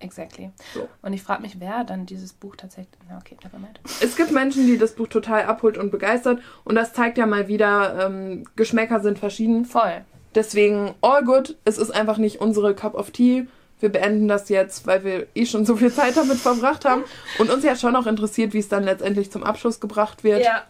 [0.00, 0.50] Exactly.
[0.74, 0.88] So.
[1.02, 2.98] Und ich frage mich, wer dann dieses Buch tatsächlich.
[3.08, 3.80] Na, okay, nevermind.
[4.00, 6.40] Es gibt Menschen, die das Buch total abholt und begeistert.
[6.64, 9.64] Und das zeigt ja mal wieder, ähm, Geschmäcker sind verschieden.
[9.64, 10.04] Voll.
[10.34, 11.56] Deswegen, all good.
[11.64, 13.46] Es ist einfach nicht unsere Cup of Tea
[13.80, 17.04] wir beenden das jetzt, weil wir eh schon so viel Zeit damit verbracht haben
[17.38, 20.44] und uns ja schon auch interessiert, wie es dann letztendlich zum Abschluss gebracht wird.
[20.44, 20.64] Ja.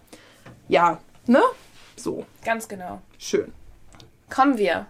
[0.69, 1.43] Ja, ne?
[1.97, 2.25] So.
[2.45, 3.03] Ganz genau.
[3.19, 3.53] Schön.
[4.33, 4.87] Kommen wir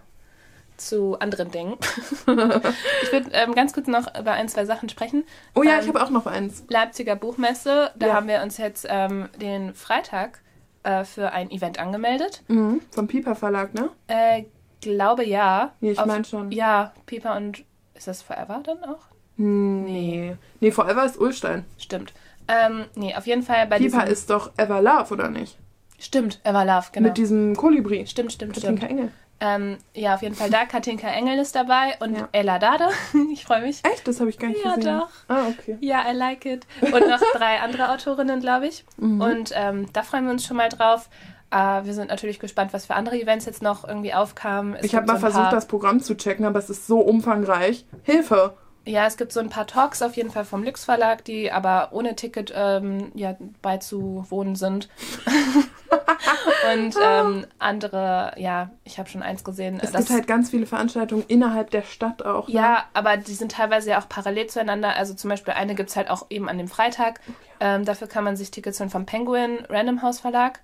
[0.87, 1.77] zu anderen Dingen.
[2.27, 5.23] ich würde ähm, ganz kurz noch über ein, zwei Sachen sprechen.
[5.55, 6.63] Oh ja, ähm, ich habe auch noch eins.
[6.69, 8.13] Leipziger Buchmesse, da ja.
[8.13, 10.39] haben wir uns jetzt ähm, den Freitag
[10.83, 12.43] äh, für ein Event angemeldet.
[12.47, 12.81] Mhm.
[12.91, 13.89] Vom Piper Verlag, ne?
[14.07, 14.43] Äh,
[14.81, 15.73] glaube ja.
[15.79, 16.51] Nee, ich meine schon.
[16.51, 17.63] Ja, Piper und
[17.93, 19.05] ist das Forever dann auch?
[19.37, 20.35] Nee.
[20.59, 21.65] Nee, Forever ist Ulstein.
[21.77, 22.13] Stimmt.
[22.47, 25.57] Ähm, nee, auf jeden Fall bei Pipa ist doch Ever Love, oder nicht?
[25.99, 27.07] Stimmt, Ever Love, genau.
[27.09, 28.05] Mit diesem Kolibri.
[28.07, 28.91] Stimmt, stimmt, Katinka stimmt.
[28.91, 29.11] Engel.
[29.43, 30.65] Ähm, ja, auf jeden Fall da.
[30.65, 32.29] Katinka Engel ist dabei und ja.
[32.31, 32.89] Ella Dade.
[33.33, 33.81] ich freue mich.
[33.83, 34.07] Echt?
[34.07, 34.93] Das habe ich gar nicht ja, gesehen.
[34.93, 35.35] Ja, doch.
[35.35, 35.77] Ah, okay.
[35.81, 36.67] Ja, I like it.
[36.81, 38.85] Und noch drei andere Autorinnen, glaube ich.
[38.97, 39.19] Mhm.
[39.19, 41.09] Und ähm, da freuen wir uns schon mal drauf.
[41.53, 44.75] Uh, wir sind natürlich gespannt, was für andere Events jetzt noch irgendwie aufkamen.
[44.75, 47.85] Es ich habe mal so versucht, das Programm zu checken, aber es ist so umfangreich.
[48.03, 48.53] Hilfe!
[48.85, 51.89] Ja, es gibt so ein paar Talks auf jeden Fall vom Lux Verlag, die aber
[51.91, 54.89] ohne Ticket ähm, ja, beizuwohnen sind.
[56.73, 59.79] und ähm, andere, ja, ich habe schon eins gesehen.
[59.79, 62.47] Es gibt halt ganz viele Veranstaltungen innerhalb der Stadt auch.
[62.47, 62.55] Ne?
[62.55, 64.95] Ja, aber die sind teilweise ja auch parallel zueinander.
[64.95, 67.21] Also zum Beispiel eine gibt es halt auch eben an dem Freitag.
[67.59, 70.59] Ähm, dafür kann man sich Tickets holen vom Penguin Random House Verlag.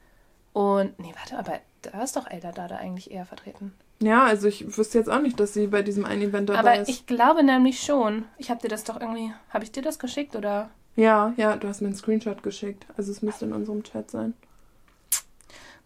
[0.53, 3.75] Und, nee, warte, aber da ist doch Elda Dada eigentlich eher vertreten.
[3.99, 6.73] Ja, also ich wüsste jetzt auch nicht, dass sie bei diesem einen Event dabei aber
[6.75, 6.79] ist.
[6.81, 8.25] Aber ich glaube nämlich schon.
[8.37, 9.33] Ich habe dir das doch irgendwie.
[9.49, 10.69] Habe ich dir das geschickt oder?
[10.95, 12.85] Ja, ja, du hast mir einen Screenshot geschickt.
[12.95, 14.33] Also es müsste in unserem Chat sein.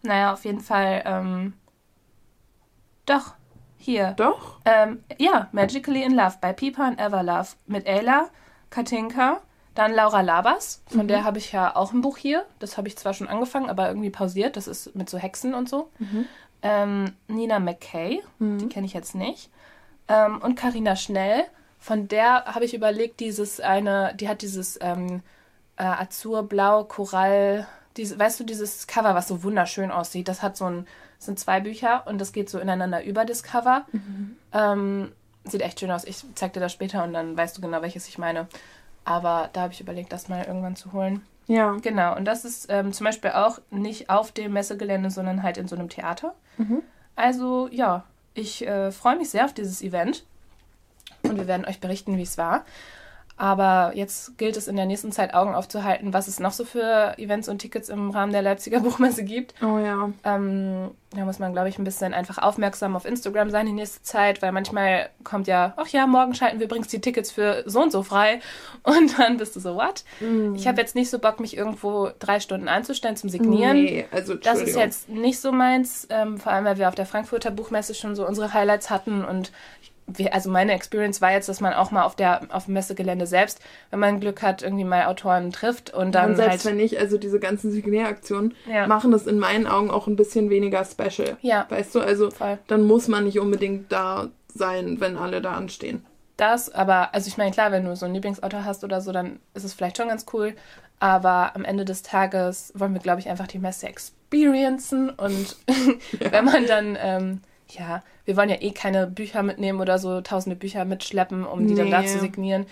[0.02, 1.02] Naja, auf jeden Fall.
[1.06, 1.52] Ähm,
[3.06, 3.34] doch,
[3.76, 4.12] hier.
[4.16, 4.58] Doch?
[4.64, 8.28] Ähm, ja, Magically in Love bei Pipa and Everlove mit Ayla,
[8.70, 9.40] Katinka,
[9.74, 11.08] Dann Laura Labas, von Mhm.
[11.08, 12.44] der habe ich ja auch ein Buch hier.
[12.58, 14.56] Das habe ich zwar schon angefangen, aber irgendwie pausiert.
[14.58, 15.90] Das ist mit so Hexen und so.
[15.98, 16.26] Mhm.
[16.62, 19.50] Ähm, Nina McKay, die kenne ich jetzt nicht.
[20.08, 21.44] Ähm, und Karina Schnell,
[21.78, 25.22] von der habe ich überlegt, dieses eine, die hat dieses ähm,
[25.76, 30.28] äh, Azurblau, Korall, diese, weißt du, dieses Cover, was so wunderschön aussieht.
[30.28, 30.86] Das hat so ein,
[31.18, 33.84] das sind zwei Bücher und das geht so ineinander über das Cover.
[34.52, 35.12] Ähm,
[35.44, 36.04] sieht echt schön aus.
[36.04, 38.46] Ich zeig dir das später und dann weißt du genau, welches ich meine.
[39.04, 41.26] Aber da habe ich überlegt, das mal irgendwann zu holen.
[41.46, 41.76] Ja.
[41.82, 45.68] Genau, und das ist ähm, zum Beispiel auch nicht auf dem Messegelände, sondern halt in
[45.68, 46.34] so einem Theater.
[47.16, 50.24] Also ja, ich äh, freue mich sehr auf dieses Event
[51.22, 52.64] und wir werden euch berichten, wie es war.
[53.36, 57.14] Aber jetzt gilt es in der nächsten Zeit Augen aufzuhalten, was es noch so für
[57.18, 59.54] Events und Tickets im Rahmen der Leipziger Buchmesse gibt.
[59.62, 60.10] Oh ja.
[60.24, 64.02] Ähm, da muss man, glaube ich, ein bisschen einfach aufmerksam auf Instagram sein die nächste
[64.02, 67.82] Zeit, weil manchmal kommt ja, ach ja, morgen schalten wir übrigens die Tickets für so
[67.82, 68.40] und so frei.
[68.84, 70.04] Und dann bist du so, what?
[70.54, 73.76] Ich habe jetzt nicht so Bock, mich irgendwo drei Stunden anzustellen zum Signieren.
[73.76, 77.06] Nee, also Das ist jetzt nicht so meins, ähm, vor allem weil wir auf der
[77.06, 79.91] Frankfurter Buchmesse schon so unsere Highlights hatten und wir,
[80.30, 83.60] also meine Experience war jetzt, dass man auch mal auf der auf dem Messegelände selbst,
[83.90, 86.98] wenn man Glück hat, irgendwie mal Autoren trifft und dann und selbst halt wenn nicht,
[86.98, 88.86] also diese ganzen Signieraktionen Ja.
[88.86, 91.36] machen es in meinen Augen auch ein bisschen weniger special.
[91.40, 91.66] Ja.
[91.68, 92.58] Weißt du, also Voll.
[92.66, 96.04] dann muss man nicht unbedingt da sein, wenn alle da anstehen.
[96.36, 99.38] das, aber also ich meine klar, wenn du so einen Lieblingsautor hast oder so, dann
[99.54, 100.54] ist es vielleicht schon ganz cool,
[100.98, 105.56] aber am Ende des Tages wollen wir glaube ich einfach die Messe experiencen und
[106.30, 107.40] wenn man dann ähm,
[107.78, 111.74] ja, wir wollen ja eh keine Bücher mitnehmen oder so tausende Bücher mitschleppen, um die
[111.74, 112.06] dann da Nee.
[112.06, 112.66] zu signieren.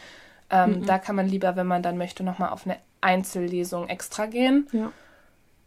[0.50, 4.66] Ähm, Da kann man lieber, wenn man dann möchte, nochmal auf eine Einzellesung extra gehen.
[4.72, 4.92] Ja.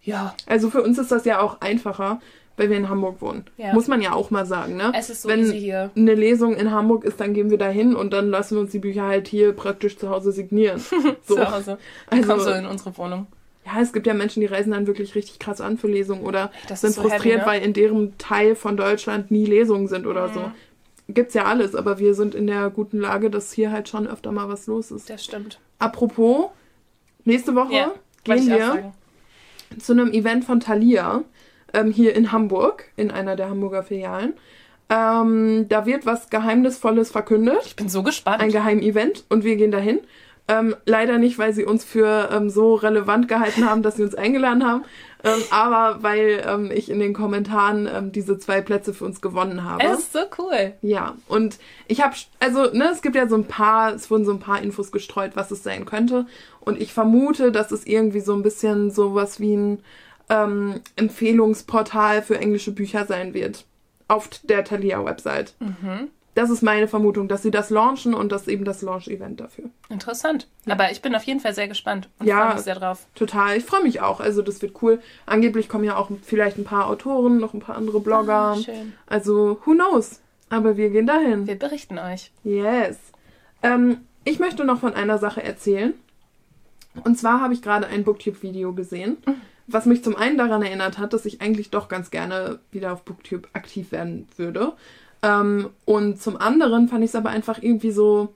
[0.01, 2.19] Ja, Also für uns ist das ja auch einfacher,
[2.57, 3.45] weil wir in Hamburg wohnen.
[3.57, 3.73] Ja.
[3.73, 4.91] Muss man ja auch mal sagen, ne?
[4.95, 5.91] es ist so Wenn hier.
[5.95, 8.71] eine Lesung in Hamburg ist, dann gehen wir da hin und dann lassen wir uns
[8.71, 10.81] die Bücher halt hier praktisch zu Hause signieren.
[11.25, 11.35] So.
[11.35, 11.77] Zu Hause.
[12.09, 13.27] Also- Kommst du in unsere Wohnung.
[13.65, 16.51] Ja, es gibt ja Menschen, die reisen dann wirklich richtig krass an für Lesungen oder
[16.67, 17.45] Das sind so frustriert, heavy, ne?
[17.45, 20.33] weil in deren Teil von Deutschland nie Lesungen sind oder Mhm.
[20.33, 20.51] so.
[21.09, 24.31] Gibt's ja alles, aber wir sind in der guten Lage, dass hier halt schon öfter
[24.31, 25.09] mal was los ist.
[25.09, 25.59] Das stimmt.
[25.79, 26.47] Apropos,
[27.25, 27.91] nächste Woche Ja,
[28.23, 28.93] gehen wir
[29.79, 31.23] zu einem Event von Thalia
[31.73, 34.33] ähm, hier in Hamburg, in einer der Hamburger Filialen.
[34.89, 38.41] Ähm, da wird was Geheimnisvolles verkündet, Ich bin so gespannt.
[38.41, 39.99] ein Geheimevent und wir gehen dahin.
[40.47, 44.13] Ähm, leider nicht, weil sie uns für ähm, so relevant gehalten haben, dass sie uns
[44.13, 44.83] eingeladen haben,
[45.23, 49.63] ähm, aber weil ähm, ich in den Kommentaren ähm, diese zwei Plätze für uns gewonnen
[49.63, 49.81] habe.
[49.85, 50.73] es ist so cool.
[50.81, 54.33] Ja, und ich habe, also, ne, es gibt ja so ein paar, es wurden so
[54.33, 56.25] ein paar Infos gestreut, was es sein könnte.
[56.59, 59.79] Und ich vermute, dass es irgendwie so ein bisschen sowas wie ein
[60.29, 63.65] ähm, Empfehlungsportal für englische Bücher sein wird.
[64.09, 65.55] Auf der Thalia-Website.
[66.35, 69.65] Das ist meine Vermutung, dass sie das launchen und das eben das Launch-Event dafür.
[69.89, 70.47] Interessant.
[70.67, 72.45] Aber ich bin auf jeden Fall sehr gespannt und Ja.
[72.45, 73.05] freue mich sehr drauf.
[73.13, 74.19] Total, ich freue mich auch.
[74.19, 74.99] Also, das wird cool.
[75.27, 78.33] Angeblich kommen ja auch vielleicht ein paar Autoren, noch ein paar andere Blogger.
[78.33, 78.93] Ah, schön.
[79.05, 80.21] Also, who knows?
[80.49, 81.45] Aber wir gehen dahin.
[81.45, 82.31] Wir berichten euch.
[82.43, 82.97] Yes.
[83.61, 85.93] Ähm, ich möchte noch von einer Sache erzählen.
[87.03, 89.17] Und zwar habe ich gerade ein Booktube-Video gesehen,
[89.67, 93.03] was mich zum einen daran erinnert hat, dass ich eigentlich doch ganz gerne wieder auf
[93.03, 94.73] Booktube aktiv werden würde.
[95.23, 98.33] Ähm, und zum anderen fand ich es aber einfach irgendwie so,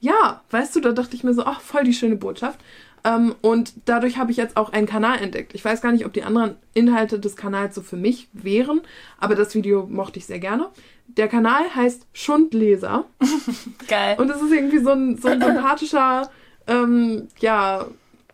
[0.00, 2.58] ja, weißt du, da dachte ich mir so, ach, voll die schöne Botschaft.
[3.04, 5.54] Ähm, und dadurch habe ich jetzt auch einen Kanal entdeckt.
[5.54, 8.80] Ich weiß gar nicht, ob die anderen Inhalte des Kanals so für mich wären,
[9.18, 10.68] aber das Video mochte ich sehr gerne.
[11.08, 13.04] Der Kanal heißt Schundleser.
[13.88, 14.16] Geil.
[14.18, 16.30] Und es ist irgendwie so ein, so ein sympathischer,
[16.68, 17.86] ähm, ja,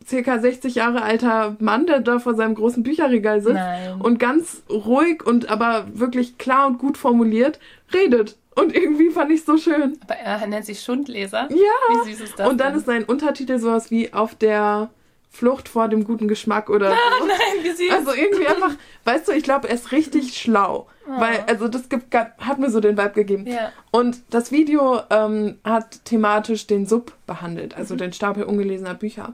[0.07, 4.01] circa 60 Jahre alter Mann, der da vor seinem großen Bücherregal sitzt Nein.
[4.01, 7.59] und ganz ruhig und aber wirklich klar und gut formuliert
[7.93, 8.37] redet.
[8.55, 9.99] Und irgendwie fand ich es so schön.
[10.03, 11.49] Aber er nennt sich Schundleser.
[11.51, 12.05] Ja.
[12.05, 12.49] Wie süß ist das?
[12.49, 12.81] Und dann denn?
[12.81, 14.91] ist sein Untertitel sowas wie auf der
[15.31, 17.27] Flucht vor dem guten Geschmack oder so.
[17.27, 17.93] Nein, wie süß.
[17.93, 18.75] Also irgendwie einfach,
[19.05, 20.89] weißt du, ich glaube, er ist richtig schlau.
[21.07, 23.47] Weil, also das gibt, hat mir so den Vibe gegeben.
[23.47, 23.73] Ja.
[23.91, 29.33] Und das Video ähm, hat thematisch den Sub behandelt, also den Stapel ungelesener Bücher.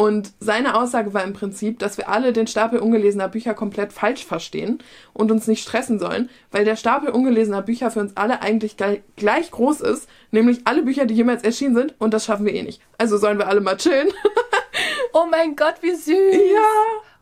[0.00, 4.24] Und seine Aussage war im Prinzip, dass wir alle den Stapel ungelesener Bücher komplett falsch
[4.24, 4.78] verstehen
[5.12, 9.50] und uns nicht stressen sollen, weil der Stapel ungelesener Bücher für uns alle eigentlich gleich,
[9.50, 12.80] groß ist, nämlich alle Bücher, die jemals erschienen sind, und das schaffen wir eh nicht.
[12.98, 14.08] Also sollen wir alle mal chillen.
[15.12, 16.14] Oh mein Gott, wie süß.
[16.54, 16.60] ja.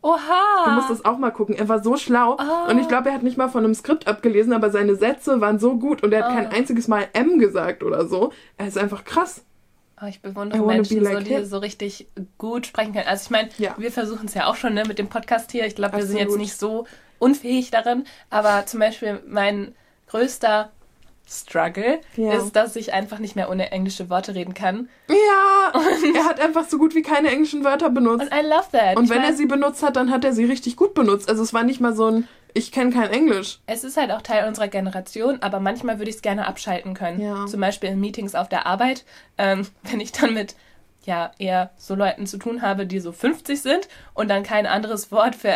[0.03, 0.65] Oha.
[0.67, 1.57] Du musst das auch mal gucken.
[1.57, 2.37] Er war so schlau.
[2.39, 2.67] Ah.
[2.71, 5.59] Und ich glaube, er hat nicht mal von einem Skript abgelesen, aber seine Sätze waren
[5.59, 6.35] so gut und er hat Ah.
[6.35, 8.33] kein einziges Mal M gesagt oder so.
[8.59, 9.43] Er ist einfach krass.
[10.01, 11.45] Oh, ich bewundere Menschen, like so, die him.
[11.45, 12.07] so richtig
[12.39, 13.09] gut sprechen können.
[13.09, 13.75] Also ich meine, Ja.
[13.79, 15.67] wir versuchen es ja auch schon ne, mit dem Podcast hier.
[15.67, 16.87] Ich glaube, wir sind jetzt nicht so
[17.19, 18.05] unfähig darin.
[18.31, 19.75] Aber zum Beispiel mein
[20.07, 20.71] größter
[21.29, 22.33] Struggle ja.
[22.33, 24.89] ist, dass ich einfach nicht mehr ohne englische Worte reden kann.
[25.09, 28.23] Ja, und er hat einfach so gut wie keine englischen Wörter benutzt.
[28.23, 28.97] Und I love that.
[28.97, 31.29] Und ich wenn mein, er sie benutzt hat, dann hat er sie richtig gut benutzt.
[31.29, 33.61] Also es war nicht mal so ein, ich kenne kein Englisch.
[33.67, 37.21] Es ist halt auch Teil unserer Generation, aber manchmal würde ich es gerne abschalten können.
[37.21, 37.47] Ja.
[37.47, 39.05] Zum Beispiel in Meetings auf der Arbeit,
[39.37, 40.55] ähm, wenn ich dann mit
[41.05, 45.13] ja eher so Leuten zu tun habe, die so 50 sind und dann kein anderes
[45.13, 45.55] Wort für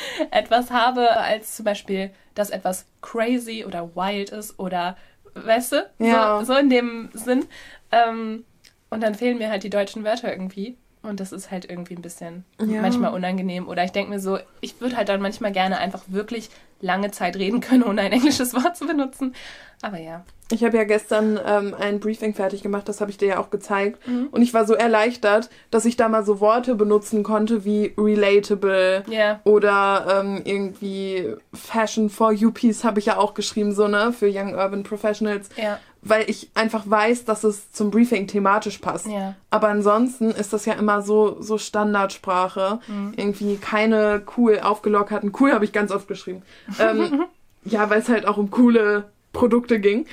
[0.30, 4.96] etwas habe, als zum Beispiel, dass etwas crazy oder wild ist oder,
[5.34, 6.38] weißt du, ja.
[6.40, 7.46] so, so in dem Sinn.
[7.92, 8.44] Ähm,
[8.90, 10.76] und dann fehlen mir halt die deutschen Wörter irgendwie.
[11.02, 12.82] Und das ist halt irgendwie ein bisschen ja.
[12.82, 13.68] manchmal unangenehm.
[13.68, 17.36] Oder ich denke mir so, ich würde halt dann manchmal gerne einfach wirklich lange Zeit
[17.36, 19.34] reden können, ohne ein englisches Wort zu benutzen.
[19.82, 20.24] Aber ja.
[20.50, 23.50] Ich habe ja gestern ähm, ein Briefing fertig gemacht, das habe ich dir ja auch
[23.50, 24.06] gezeigt.
[24.08, 24.28] Mhm.
[24.30, 29.04] Und ich war so erleichtert, dass ich da mal so Worte benutzen konnte wie relatable
[29.10, 29.40] yeah.
[29.44, 34.54] oder ähm, irgendwie Fashion for UPs habe ich ja auch geschrieben, so ne, für Young
[34.54, 35.50] Urban Professionals.
[35.56, 35.78] Ja.
[36.02, 39.06] Weil ich einfach weiß, dass es zum Briefing thematisch passt.
[39.06, 39.34] Ja.
[39.50, 42.80] Aber ansonsten ist das ja immer so, so Standardsprache.
[42.86, 43.14] Mhm.
[43.16, 46.42] Irgendwie keine cool aufgelockerten, cool habe ich ganz oft geschrieben.
[46.78, 47.24] ähm,
[47.64, 50.06] ja, weil es halt auch um coole Produkte ging,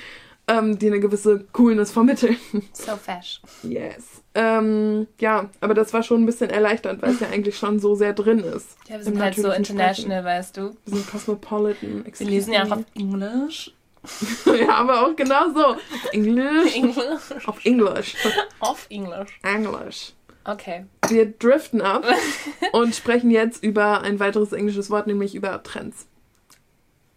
[0.48, 2.36] ähm, die eine gewisse Coolness vermitteln.
[2.72, 3.40] So fesch.
[3.62, 4.22] Yes.
[4.34, 7.94] Ähm, ja, aber das war schon ein bisschen erleichternd, weil es ja eigentlich schon so
[7.94, 8.76] sehr drin ist.
[8.86, 10.24] Ja, wir sind halt so international, Sprechen.
[10.24, 10.76] weißt du.
[10.84, 12.04] Wir sind cosmopolitan.
[12.04, 13.72] Wir lesen ja auch auf Englisch.
[14.46, 15.76] ja, aber auch genau so.
[16.12, 16.74] Englisch.
[16.74, 17.46] Englisch.
[17.48, 18.16] Auf Englisch.
[18.60, 19.38] Auf Englisch.
[19.42, 20.12] Englisch.
[20.44, 20.86] Okay.
[21.08, 22.04] Wir driften ab
[22.72, 26.06] und sprechen jetzt über ein weiteres englisches Wort, nämlich über Trends.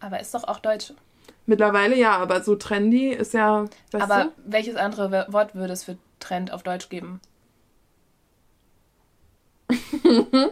[0.00, 0.92] Aber ist doch auch Deutsch.
[1.46, 3.66] Mittlerweile ja, aber so trendy ist ja.
[3.92, 4.30] Aber du?
[4.46, 7.20] welches andere Wort würde es für Trend auf Deutsch geben?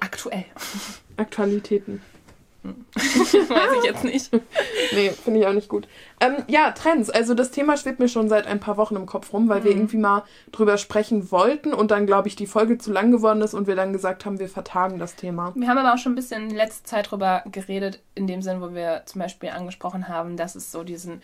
[0.00, 0.44] Aktuell.
[1.16, 2.02] Aktualitäten.
[2.94, 4.30] Weiß ich jetzt nicht.
[4.92, 5.86] nee, finde ich auch nicht gut.
[6.20, 7.10] Ähm, ja, Trends.
[7.10, 9.64] Also das Thema schwebt mir schon seit ein paar Wochen im Kopf rum, weil mhm.
[9.64, 13.42] wir irgendwie mal drüber sprechen wollten und dann, glaube ich, die Folge zu lang geworden
[13.42, 15.52] ist und wir dann gesagt haben, wir vertagen das Thema.
[15.54, 18.60] Wir haben aber auch schon ein bisschen in letzter Zeit drüber geredet, in dem Sinn,
[18.60, 21.22] wo wir zum Beispiel angesprochen haben, dass es so diesen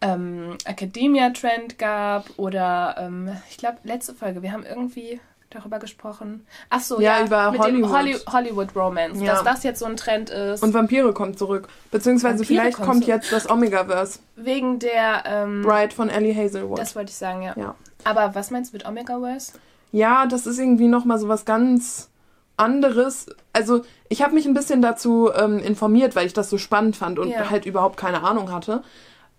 [0.00, 6.46] ähm, Academia-Trend gab oder ähm, ich glaube, letzte Folge, wir haben irgendwie darüber gesprochen.
[6.70, 7.90] Ach so, ja, ja über mit Hollywood.
[7.90, 9.34] dem Holly Hollywood Romance, ja.
[9.34, 10.62] dass das jetzt so ein Trend ist.
[10.62, 11.68] Und Vampire kommt zurück.
[11.90, 14.20] Beziehungsweise Vampire vielleicht kommt, kommt jetzt das Omegaverse.
[14.36, 16.78] Wegen der ähm, Bride von Ellie Hazelwood.
[16.78, 17.54] Das wollte ich sagen, ja.
[17.56, 17.74] ja.
[18.04, 19.52] Aber was meinst du mit Omegaverse?
[19.92, 22.08] Ja, das ist irgendwie nochmal so was ganz
[22.56, 23.26] anderes.
[23.52, 27.18] Also, ich habe mich ein bisschen dazu ähm, informiert, weil ich das so spannend fand
[27.18, 27.50] und ja.
[27.50, 28.82] halt überhaupt keine Ahnung hatte.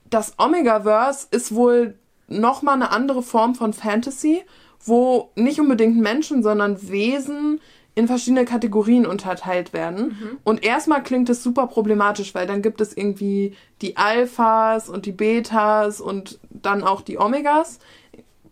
[0.10, 1.95] Das Omegaverse ist wohl
[2.28, 4.43] nochmal eine andere Form von Fantasy
[4.86, 7.60] wo nicht unbedingt Menschen, sondern Wesen
[7.94, 10.08] in verschiedene Kategorien unterteilt werden.
[10.08, 10.38] Mhm.
[10.44, 15.12] Und erstmal klingt es super problematisch, weil dann gibt es irgendwie die Alphas und die
[15.12, 17.80] Betas und dann auch die Omegas,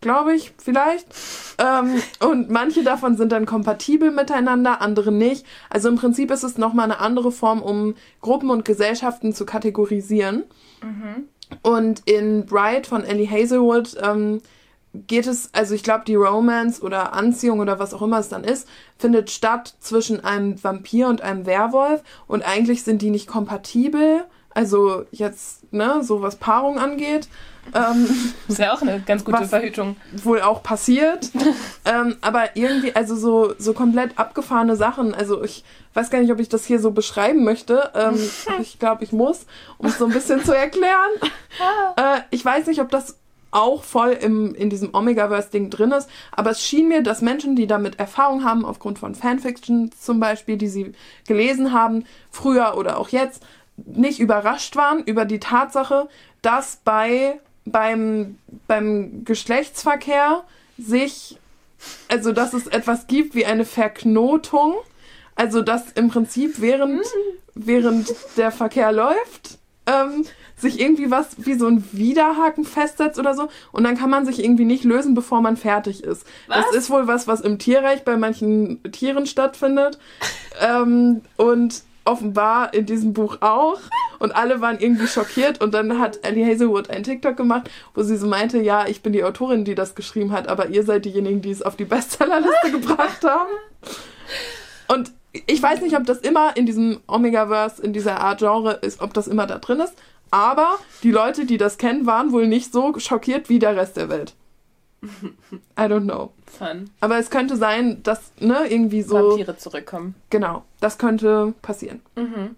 [0.02, 1.06] glaube ich, vielleicht.
[1.58, 5.46] Ähm, und manche davon sind dann kompatibel miteinander, andere nicht.
[5.70, 10.44] Also im Prinzip ist es nochmal eine andere Form, um Gruppen und Gesellschaften zu kategorisieren.
[10.82, 11.28] Mhm.
[11.62, 14.40] Und in Bright von Ellie Hazelwood ähm,
[14.92, 18.44] geht es, also ich glaube, die Romance oder Anziehung oder was auch immer es dann
[18.44, 24.24] ist, findet statt zwischen einem Vampir und einem Werwolf und eigentlich sind die nicht kompatibel.
[24.52, 27.28] Also jetzt, ne, so was Paarung angeht.
[27.72, 29.96] Ähm, ist ja auch eine ganz gute Verhütung.
[30.24, 31.30] Wohl auch passiert.
[31.84, 35.14] ähm, aber irgendwie, also so, so komplett abgefahrene Sachen.
[35.14, 35.62] Also ich
[35.94, 37.90] weiß gar nicht, ob ich das hier so beschreiben möchte.
[37.94, 38.18] Ähm,
[38.60, 39.46] ich glaube, ich muss,
[39.78, 41.10] um es so ein bisschen zu erklären.
[41.60, 42.16] Ah.
[42.16, 43.19] Äh, ich weiß nicht, ob das
[43.50, 46.08] auch voll im, in diesem Omegaverse-Ding drin ist.
[46.32, 50.56] Aber es schien mir, dass Menschen, die damit Erfahrung haben, aufgrund von Fanfiction zum Beispiel,
[50.56, 50.92] die sie
[51.26, 53.42] gelesen haben, früher oder auch jetzt,
[53.76, 56.08] nicht überrascht waren über die Tatsache,
[56.42, 60.44] dass bei, beim, beim Geschlechtsverkehr
[60.78, 61.38] sich,
[62.08, 64.74] also dass es etwas gibt wie eine Verknotung.
[65.34, 67.06] Also dass im Prinzip während,
[67.54, 70.26] während der Verkehr läuft, ähm,
[70.60, 74.42] sich irgendwie was wie so ein Widerhaken festsetzt oder so und dann kann man sich
[74.42, 76.26] irgendwie nicht lösen, bevor man fertig ist.
[76.46, 76.66] Was?
[76.66, 79.98] Das ist wohl was, was im Tierreich bei manchen Tieren stattfindet
[80.60, 83.78] ähm, und offenbar in diesem Buch auch
[84.18, 88.16] und alle waren irgendwie schockiert und dann hat Ellie Hazelwood einen TikTok gemacht, wo sie
[88.16, 91.42] so meinte, ja, ich bin die Autorin, die das geschrieben hat, aber ihr seid diejenigen,
[91.42, 93.50] die es auf die Bestsellerliste gebracht haben.
[94.88, 95.12] Und
[95.46, 99.14] ich weiß nicht, ob das immer in diesem Omegaverse, in dieser Art Genre ist, ob
[99.14, 99.94] das immer da drin ist,
[100.30, 104.08] aber die Leute, die das kennen, waren wohl nicht so schockiert wie der Rest der
[104.08, 104.34] Welt.
[105.02, 106.32] I don't know.
[106.46, 106.90] Fun.
[107.00, 109.30] Aber es könnte sein, dass, ne, irgendwie so.
[109.30, 110.14] Vampire zurückkommen.
[110.28, 110.64] Genau.
[110.80, 112.00] Das könnte passieren.
[112.16, 112.54] Mhm.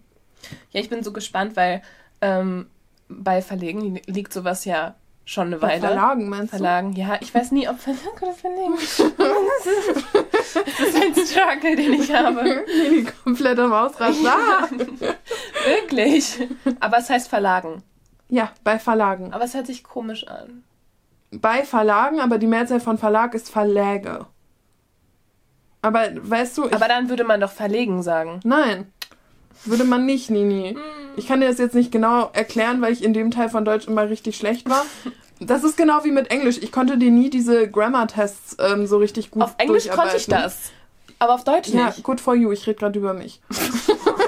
[0.72, 1.82] Ja, ich bin so gespannt, weil
[2.20, 2.66] ähm,
[3.09, 4.94] bei Verlegen li- liegt sowas ja
[5.25, 5.81] schon eine Bei Weile.
[5.81, 6.57] Verlagen, meinst du?
[6.57, 8.75] Verlagen, ja, ich weiß nie, ob Verlag oder Verlegen.
[10.55, 12.64] das ist ein Struggle, den ich habe.
[12.91, 14.27] Die komplett am Ausrasten.
[14.27, 14.68] Ah!
[15.66, 16.49] Wirklich.
[16.81, 17.83] Aber es heißt Verlagen.
[18.29, 19.33] Ja, bei Verlagen.
[19.33, 20.64] Aber es hört sich komisch an.
[21.31, 24.27] Bei Verlagen, aber die Mehrzahl von Verlag ist Verläge.
[25.81, 28.41] Aber weißt du, Aber dann würde man doch verlegen sagen.
[28.45, 28.93] nein,
[29.64, 30.77] würde man nicht, Nini.
[31.16, 33.86] Ich kann dir das jetzt nicht genau erklären, weil ich in dem Teil von Deutsch
[33.86, 34.84] immer richtig schlecht war.
[35.44, 36.58] Das ist genau wie mit Englisch.
[36.58, 40.70] Ich konnte dir nie diese Grammar-Tests ähm, so richtig gut Auf Englisch konnte ich das.
[41.18, 42.04] Aber auf Deutsch Ja, nicht.
[42.04, 42.52] good for you.
[42.52, 43.40] Ich rede gerade über mich.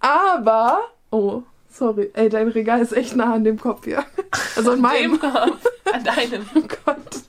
[0.00, 0.80] Aber,
[1.10, 1.42] oh,
[1.80, 2.10] sorry.
[2.14, 4.04] Ey, dein Regal ist echt nah an dem Kopf hier.
[4.56, 5.18] Also an meinem.
[5.18, 5.66] Kopf.
[5.90, 6.44] An deinem.
[6.54, 7.22] Oh Gott.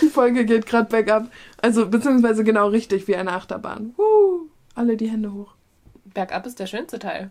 [0.00, 1.30] Die Folge geht gerade bergab.
[1.60, 3.94] Also, beziehungsweise genau richtig wie eine Achterbahn.
[3.98, 5.52] Uh, alle die Hände hoch.
[6.14, 7.30] Bergab ist der schönste Teil.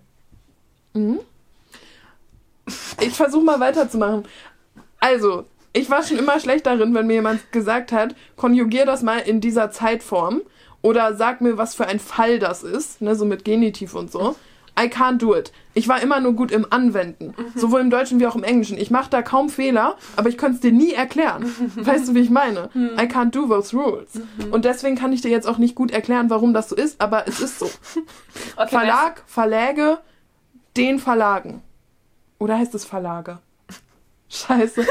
[0.93, 1.19] Mhm.
[3.01, 4.25] Ich versuche mal weiterzumachen.
[4.99, 9.19] Also, ich war schon immer schlecht darin, wenn mir jemand gesagt hat, konjugier das mal
[9.19, 10.41] in dieser Zeitform
[10.81, 14.35] oder sag mir, was für ein Fall das ist, ne, so mit Genitiv und so.
[14.79, 15.51] I can't do it.
[15.73, 18.77] Ich war immer nur gut im Anwenden, sowohl im Deutschen wie auch im Englischen.
[18.77, 21.43] Ich mache da kaum Fehler, aber ich könnte es dir nie erklären.
[21.75, 22.69] Weißt du, wie ich meine?
[22.75, 24.09] I can't do those rules.
[24.51, 27.27] Und deswegen kann ich dir jetzt auch nicht gut erklären, warum das so ist, aber
[27.27, 27.69] es ist so.
[28.55, 29.99] Okay, Verlag, Verläge,
[30.75, 31.61] den Verlagen.
[32.39, 33.39] Oder heißt es Verlage?
[34.29, 34.81] Scheiße.
[34.83, 34.89] Dir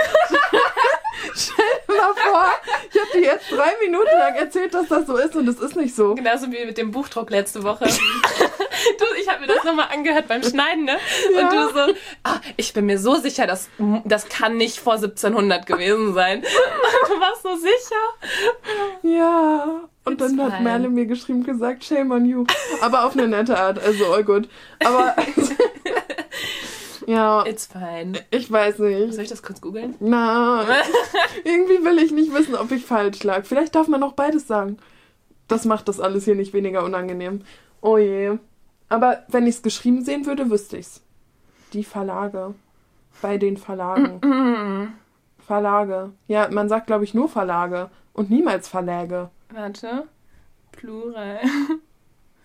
[1.99, 2.47] mal vor,
[2.93, 5.77] ich habe dir jetzt drei Minuten lang erzählt, dass das so ist und es ist
[5.77, 6.15] nicht so.
[6.15, 7.85] Genauso wie mit dem Buchdruck letzte Woche.
[8.99, 10.99] du, ich habe mir das nochmal angehört beim Schneiden, ne?
[11.35, 11.43] Ja.
[11.43, 11.95] Und du so,
[12.25, 13.69] ah, ich bin mir so sicher, das,
[14.05, 16.43] das kann nicht vor 1700 gewesen sein.
[17.09, 17.97] Du warst so sicher.
[19.03, 19.81] Ja.
[20.05, 20.61] Und dann hat.
[20.63, 22.45] Merle mir geschrieben gesagt, shame on you.
[22.81, 24.49] Aber auf eine nette Art, also all gut.
[24.85, 25.15] Aber
[27.09, 28.19] ja, It's fine.
[28.31, 29.15] ich weiß nicht.
[29.15, 29.95] Soll ich das kurz googeln?
[30.01, 30.65] Na,
[31.45, 33.45] irgendwie will ich nicht wissen, ob ich falsch lag.
[33.45, 34.77] Vielleicht darf man auch beides sagen.
[35.49, 37.41] Das macht das alles hier nicht weniger unangenehm.
[37.81, 38.39] Oh je.
[38.91, 41.03] Aber wenn ich es geschrieben sehen würde, wüsste ich's.
[41.73, 42.55] Die Verlage.
[43.23, 44.95] Bei den Verlagen.
[45.39, 46.13] Verlage.
[46.27, 49.31] Ja, man sagt, glaube ich, nur Verlage und niemals Verläge.
[49.53, 50.07] Warte.
[50.73, 51.41] Plural.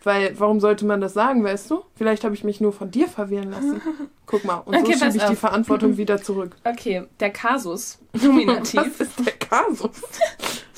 [0.04, 1.84] Weil, warum sollte man das sagen, weißt du?
[1.96, 3.82] Vielleicht habe ich mich nur von dir verwirren lassen.
[4.26, 5.40] Guck mal, und Okay, so schiebe ich die auf.
[5.40, 6.56] Verantwortung wieder zurück.
[6.66, 8.00] Okay, der Kasus.
[8.12, 9.00] Was Nominativ.
[9.00, 10.02] ist der Kasus?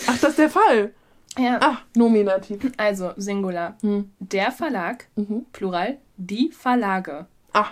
[0.08, 0.94] Ach, das ist der Fall.
[1.40, 1.58] ja.
[1.60, 2.72] Ah, Nominativ.
[2.78, 3.78] Also, Singular.
[3.82, 4.12] Hm.
[4.20, 5.08] Der Verlag.
[5.16, 5.46] Mhm.
[5.52, 5.98] Plural.
[6.18, 7.26] Die Verlage.
[7.54, 7.70] Ah.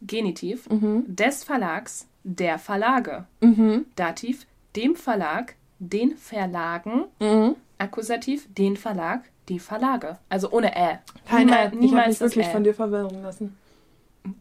[0.00, 0.68] Genitiv.
[0.70, 1.04] Mhm.
[1.08, 2.08] Des Verlags.
[2.24, 3.26] Der Verlage.
[3.40, 3.84] Mhm.
[3.96, 4.46] Dativ.
[4.74, 5.54] Dem Verlag.
[5.78, 7.04] Den Verlagen.
[7.20, 7.56] Mhm.
[7.78, 8.48] Akkusativ.
[8.54, 9.24] Den Verlag.
[9.48, 10.18] Die Verlage.
[10.28, 10.98] Also ohne Ä.
[11.28, 12.52] Keine, Niemals- ich habe mich wirklich Ä.
[12.52, 13.56] von dir verwirren lassen.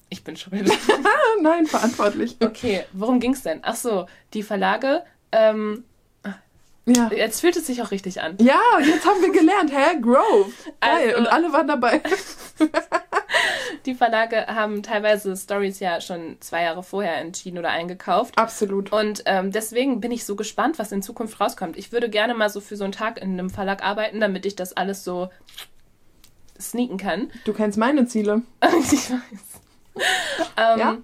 [0.09, 0.67] Ich bin schuld.
[0.89, 2.37] Ah, nein, verantwortlich.
[2.41, 3.59] Okay, worum ging's denn?
[3.61, 5.03] Ach so, die Verlage.
[5.31, 5.83] Ähm,
[6.87, 7.09] Ja.
[7.11, 8.37] jetzt fühlt es sich auch richtig an.
[8.39, 9.99] Ja, jetzt haben wir gelernt, hä?
[10.01, 10.51] Grove.
[10.81, 11.07] Geil.
[11.09, 12.01] Also- Und alle waren dabei.
[13.85, 18.37] Die Verlage haben teilweise Stories ja schon zwei Jahre vorher entschieden oder eingekauft.
[18.37, 18.91] Absolut.
[18.91, 21.77] Und ähm, deswegen bin ich so gespannt, was in Zukunft rauskommt.
[21.77, 24.55] Ich würde gerne mal so für so einen Tag in einem Verlag arbeiten, damit ich
[24.55, 25.29] das alles so
[26.59, 27.31] sneaken kann.
[27.45, 28.41] Du kennst meine Ziele.
[28.91, 29.61] ich weiß.
[30.57, 30.97] Ähm, Ja.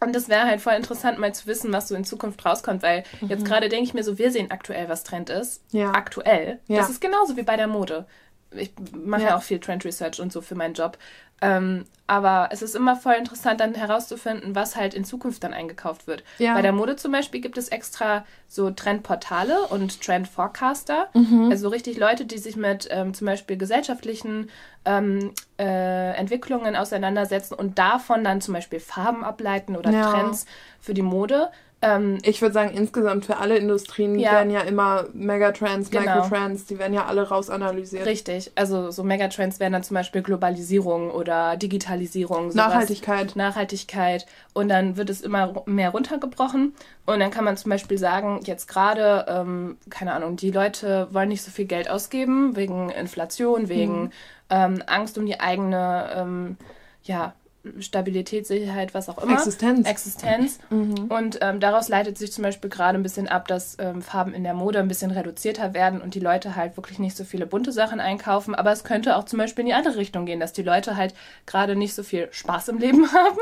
[0.00, 3.04] Und das wäre halt voll interessant, mal zu wissen, was so in Zukunft rauskommt, weil
[3.28, 5.62] jetzt gerade denke ich mir so, wir sehen aktuell, was Trend ist.
[5.72, 5.80] Mhm.
[5.80, 5.92] Ja.
[5.92, 6.60] Aktuell.
[6.66, 6.78] Ja.
[6.78, 8.06] Das ist genauso wie bei der Mode.
[8.50, 9.28] Ich mache ja.
[9.28, 9.36] Ja.
[9.36, 10.98] auch viel Trend Research und so für meinen Job.
[11.42, 16.06] Ähm, aber es ist immer voll interessant, dann herauszufinden, was halt in Zukunft dann eingekauft
[16.06, 16.22] wird.
[16.38, 16.54] Ja.
[16.54, 21.08] Bei der Mode zum Beispiel gibt es extra so Trendportale und Trend Forecaster.
[21.14, 21.48] Mhm.
[21.50, 24.50] Also richtig Leute, die sich mit ähm, zum Beispiel gesellschaftlichen
[24.84, 30.12] ähm, äh, Entwicklungen auseinandersetzen und davon dann zum Beispiel Farben ableiten oder Ja.
[30.12, 30.46] Trends
[30.80, 31.50] für die Mode.
[31.82, 34.32] Ähm, Ich würde sagen, insgesamt für alle Industrien Ja.
[34.32, 36.04] werden ja immer Megatrends, Genau.
[36.04, 38.06] Microtrends, die werden ja alle rausanalysiert.
[38.06, 38.50] richtig.
[38.54, 42.50] Also so Megatrends wären dann zum Beispiel Globalisierung oder Digitalisierung.
[42.50, 42.54] Sowas.
[42.68, 43.36] Nachhaltigkeit.
[43.36, 44.24] Nachhaltigkeit
[44.54, 46.74] und dann wird es immer mehr runtergebrochen
[47.04, 51.28] und dann kann man zum Beispiel sagen, jetzt gerade, ähm, keine Ahnung, die Leute wollen
[51.28, 54.10] nicht so viel Geld ausgeben wegen Inflation, wegen Mhm.
[54.48, 56.56] ähm, Angst um die eigene, ähm,
[57.02, 57.34] ja,
[57.80, 59.34] Stabilität, Sicherheit, was auch immer.
[59.34, 59.88] Existenz.
[59.88, 60.58] Existenz.
[60.70, 61.06] Mhm.
[61.08, 64.44] Und ähm, daraus leitet sich zum Beispiel gerade ein bisschen ab, dass ähm, Farben in
[64.44, 67.72] der Mode ein bisschen reduzierter werden und die Leute halt wirklich nicht so viele bunte
[67.72, 68.54] Sachen einkaufen.
[68.54, 71.14] Aber es könnte auch zum Beispiel in die andere Richtung gehen, dass die Leute halt
[71.46, 73.38] gerade nicht so viel Spaß im Leben haben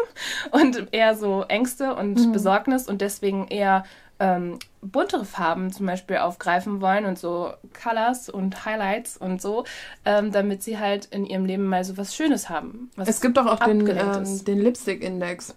[0.50, 3.84] und eher so Ängste und Besorgnis und deswegen eher
[4.20, 7.52] ähm, buntere Farben zum Beispiel aufgreifen wollen und so
[7.82, 9.64] Colors und Highlights und so,
[10.04, 12.90] ähm, damit sie halt in ihrem Leben mal so was Schönes haben.
[12.96, 15.56] Was Es gibt doch auch den, ähm, den Lipstick-Index.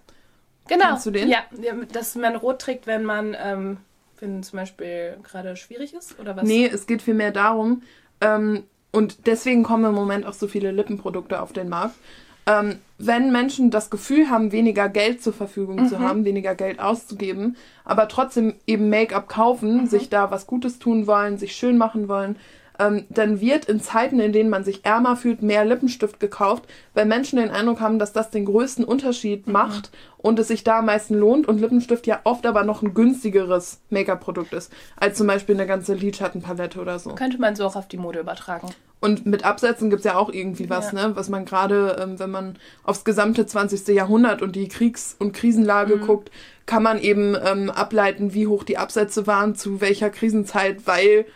[0.68, 0.86] Genau.
[0.88, 1.28] Kennst du den?
[1.28, 3.78] Ja, ja, dass man rot trägt, wenn man, ähm,
[4.20, 6.44] wenn zum Beispiel gerade schwierig ist oder was?
[6.44, 7.82] Nee, es geht vielmehr darum,
[8.20, 11.94] ähm, und deswegen kommen im Moment auch so viele Lippenprodukte auf den Markt.
[12.48, 17.56] Ähm, wenn Menschen das Gefühl haben, weniger Geld zur Verfügung zu haben, weniger Geld auszugeben,
[17.84, 22.36] aber trotzdem eben Make-up kaufen, sich da was Gutes tun wollen, sich schön machen wollen,
[22.78, 26.64] ähm, dann wird in Zeiten, in denen man sich ärmer fühlt, mehr Lippenstift gekauft,
[26.94, 30.78] weil Menschen den Eindruck haben, dass das den größten Unterschied macht und es sich da
[30.78, 35.26] am meisten lohnt und Lippenstift ja oft aber noch ein günstigeres Make-up-Produkt ist, als zum
[35.26, 37.14] Beispiel eine ganze Lidschattenpalette oder so.
[37.14, 38.68] Könnte man so auch auf die Mode übertragen.
[39.00, 41.08] Und mit Absätzen gibt's ja auch irgendwie was, Ja.
[41.08, 41.16] ne?
[41.16, 43.94] Was man gerade, ähm, wenn man aufs gesamte 20.
[43.94, 46.00] Jahrhundert und die Kriegs- und Krisenlage Mhm.
[46.00, 46.30] guckt,
[46.66, 51.26] kann man eben ähm, ableiten, wie hoch die Absätze waren, zu welcher Krisenzeit, weil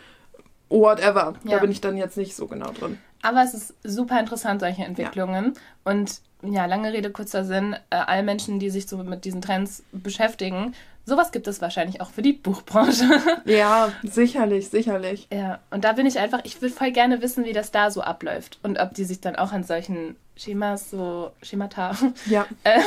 [0.81, 1.33] whatever.
[1.43, 1.57] Da Ja.
[1.59, 2.97] bin ich dann jetzt nicht so genau drin.
[3.21, 5.53] Aber es ist super interessant, solche Entwicklungen.
[5.85, 9.83] Und ja, lange Rede, kurzer Sinn, äh, all Menschen, die sich so mit diesen Trends
[9.93, 10.73] beschäftigen,
[11.05, 13.07] sowas gibt es wahrscheinlich auch für die Buchbranche.
[13.45, 15.27] Ja, sicherlich, sicherlich.
[15.31, 18.01] ja, und da bin ich einfach, ich würde voll gerne wissen, wie das da so
[18.01, 18.59] abläuft.
[18.63, 21.95] Und ob die sich dann auch an solchen Schemas, so Schemata.
[22.25, 22.81] Ja, Ähm,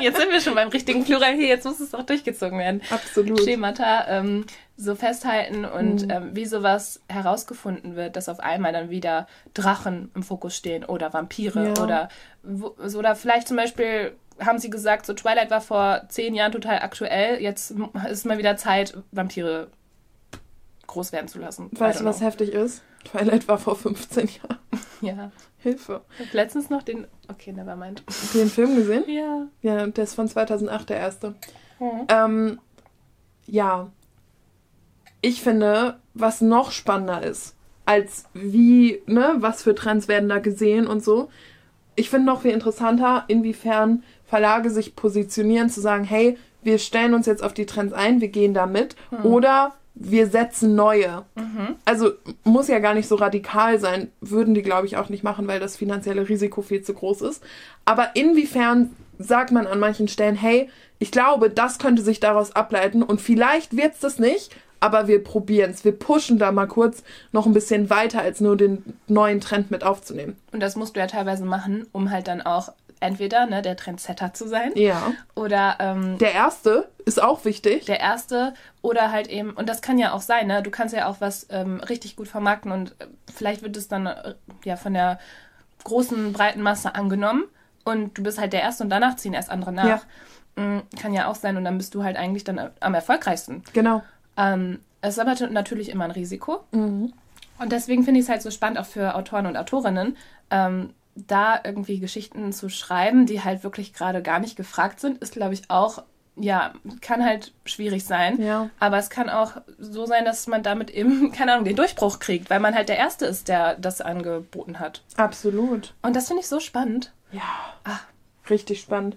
[0.00, 2.82] jetzt sind wir schon beim richtigen Plural hier, jetzt muss es auch durchgezogen werden.
[2.90, 3.40] absolut.
[3.42, 4.44] Schemata ähm,
[4.76, 6.10] so festhalten und Mhm.
[6.10, 11.12] ähm, wie sowas herausgefunden wird, dass auf einmal dann wieder Drachen im Fokus stehen oder
[11.12, 11.82] Vampire Ja.
[11.82, 12.08] oder
[12.96, 14.12] oder vielleicht zum Beispiel
[14.44, 17.74] haben sie gesagt, so Twilight war vor zehn Jahren total aktuell, jetzt
[18.10, 19.68] ist mal wieder Zeit, Vampire
[20.86, 21.70] groß werden zu lassen.
[21.72, 22.82] Weißt du, was heftig ist?
[23.04, 24.58] Twilight war vor 15 Jahren.
[25.00, 25.32] Ja.
[25.58, 26.02] Hilfe.
[26.20, 27.08] Ich hab letztens noch den.
[27.26, 28.04] Okay, nevermind.
[28.06, 29.02] Habt ihr den Film gesehen?
[29.08, 29.48] Ja.
[29.60, 31.34] Ja, der ist von 2008, der erste.
[31.80, 32.06] Mhm.
[32.06, 32.60] Ähm,
[33.46, 33.90] ja.
[35.20, 40.86] Ich finde, was noch spannender ist, als wie, ne, was für Trends werden da gesehen
[40.86, 41.30] und so.
[41.96, 47.26] Ich finde noch viel interessanter, inwiefern Verlage sich positionieren, zu sagen, hey, wir stellen uns
[47.26, 48.96] jetzt auf die Trends ein, wir gehen da mit.
[49.24, 51.26] Oder wir setzen neue.
[51.84, 52.12] Also
[52.42, 55.60] muss ja gar nicht so radikal sein, würden die, glaube ich, auch nicht machen, weil
[55.60, 57.42] das finanzielle Risiko viel zu groß ist.
[57.84, 63.02] Aber inwiefern sagt man an manchen Stellen, hey, ich glaube, das könnte sich daraus ableiten
[63.02, 65.84] und vielleicht wird's das nicht, aber wir probieren's.
[65.84, 69.84] Wir pushen da mal kurz noch ein bisschen weiter, als nur den neuen Trend mit
[69.84, 70.36] aufzunehmen.
[70.52, 72.72] Und das musst du ja teilweise machen, um halt dann auch
[73.02, 75.12] entweder ne, der Trendsetter zu sein Ja.
[75.34, 77.84] oder ähm, Der erste ist auch wichtig.
[77.86, 80.62] der erste oder halt eben, und das kann ja auch sein, ne?
[80.62, 84.06] Du kannst ja auch was ähm, richtig gut vermarkten und äh, vielleicht wird es dann
[84.06, 84.34] äh,
[84.64, 85.18] ja von der
[85.84, 87.44] großen, breiten Masse angenommen
[87.84, 90.04] und du bist halt der Erste und danach ziehen erst andere nach.
[90.56, 93.62] Mm, Kann ja auch sein und dann bist du halt eigentlich dann am erfolgreichsten.
[93.72, 94.02] Genau.
[94.36, 96.60] Ähm, es ist aber natürlich immer ein Risiko.
[96.70, 97.12] Mhm.
[97.58, 100.16] Und deswegen finde ich es halt so spannend, auch für Autoren und Autorinnen,
[100.50, 105.34] ähm, da irgendwie Geschichten zu schreiben, die halt wirklich gerade gar nicht gefragt sind, ist,
[105.34, 106.02] glaube ich, auch,
[106.36, 108.40] ja, kann halt schwierig sein.
[108.40, 108.70] Ja.
[108.78, 112.50] Aber es kann auch so sein, dass man damit eben, keine Ahnung, den Durchbruch kriegt,
[112.50, 115.02] weil man halt der Erste ist, der das angeboten hat.
[115.16, 115.94] Absolut.
[116.02, 117.12] Und das finde ich so spannend.
[117.30, 117.42] Ja.
[117.84, 118.00] Ah.
[118.50, 119.16] Richtig spannend.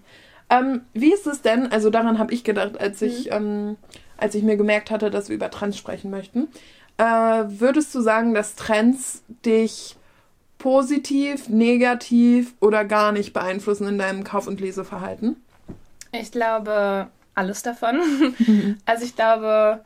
[0.49, 3.77] Ähm, wie ist es denn, also daran habe ich gedacht, als ich, ähm,
[4.17, 6.47] als ich mir gemerkt hatte, dass wir über Trends sprechen möchten.
[6.97, 9.97] Äh, würdest du sagen, dass Trends dich
[10.65, 15.35] positiv, negativ oder gar nicht beeinflussen in deinem Kauf- und Leseverhalten?
[16.11, 17.05] Ich glaube,
[17.35, 18.01] alles davon.
[18.85, 19.85] also ich glaube,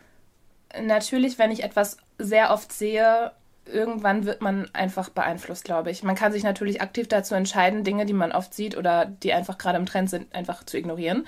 [0.82, 3.34] natürlich, wenn ich etwas sehr oft sehe,
[3.66, 6.02] irgendwann wird man einfach beeinflusst, glaube ich.
[6.02, 9.58] Man kann sich natürlich aktiv dazu entscheiden, Dinge, die man oft sieht oder die einfach
[9.58, 11.28] gerade im Trend sind, einfach zu ignorieren.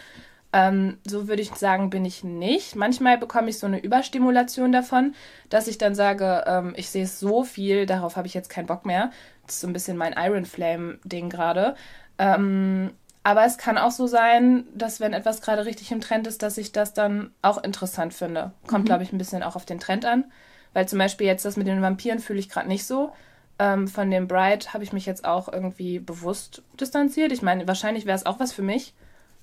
[0.54, 2.76] Ähm, so würde ich sagen, bin ich nicht.
[2.76, 5.16] Manchmal bekomme ich so eine Überstimulation davon,
[5.49, 8.68] dass ich dann sage, ähm, ich sehe es so viel, darauf habe ich jetzt keinen
[8.68, 9.12] Bock mehr.
[9.45, 11.76] Das ist so ein bisschen mein Iron Flame-Ding gerade.
[12.18, 12.91] Ähm,
[13.24, 16.58] aber es kann auch so sein, dass wenn etwas gerade richtig im Trend ist, dass
[16.58, 18.52] ich das dann auch interessant finde.
[18.68, 20.26] Kommt, glaube ich, ein bisschen auch auf den Trend an.
[20.74, 23.12] Weil zum Beispiel jetzt das mit den Vampiren fühle ich gerade nicht so.
[23.60, 27.32] Ähm, von dem Bride habe ich mich jetzt auch irgendwie bewusst distanziert.
[27.32, 28.93] Ich meine, wahrscheinlich wäre es auch was für mich.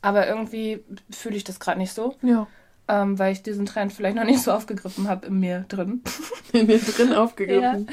[0.03, 2.47] Aber irgendwie fühle ich das gerade nicht so, Ja.
[2.89, 6.03] ähm, weil ich diesen Trend vielleicht noch nicht so aufgegriffen habe in mir drin.
[6.53, 7.89] In mir drin aufgegriffen.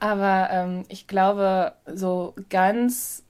[0.00, 3.22] Aber ähm, ich glaube, so ganz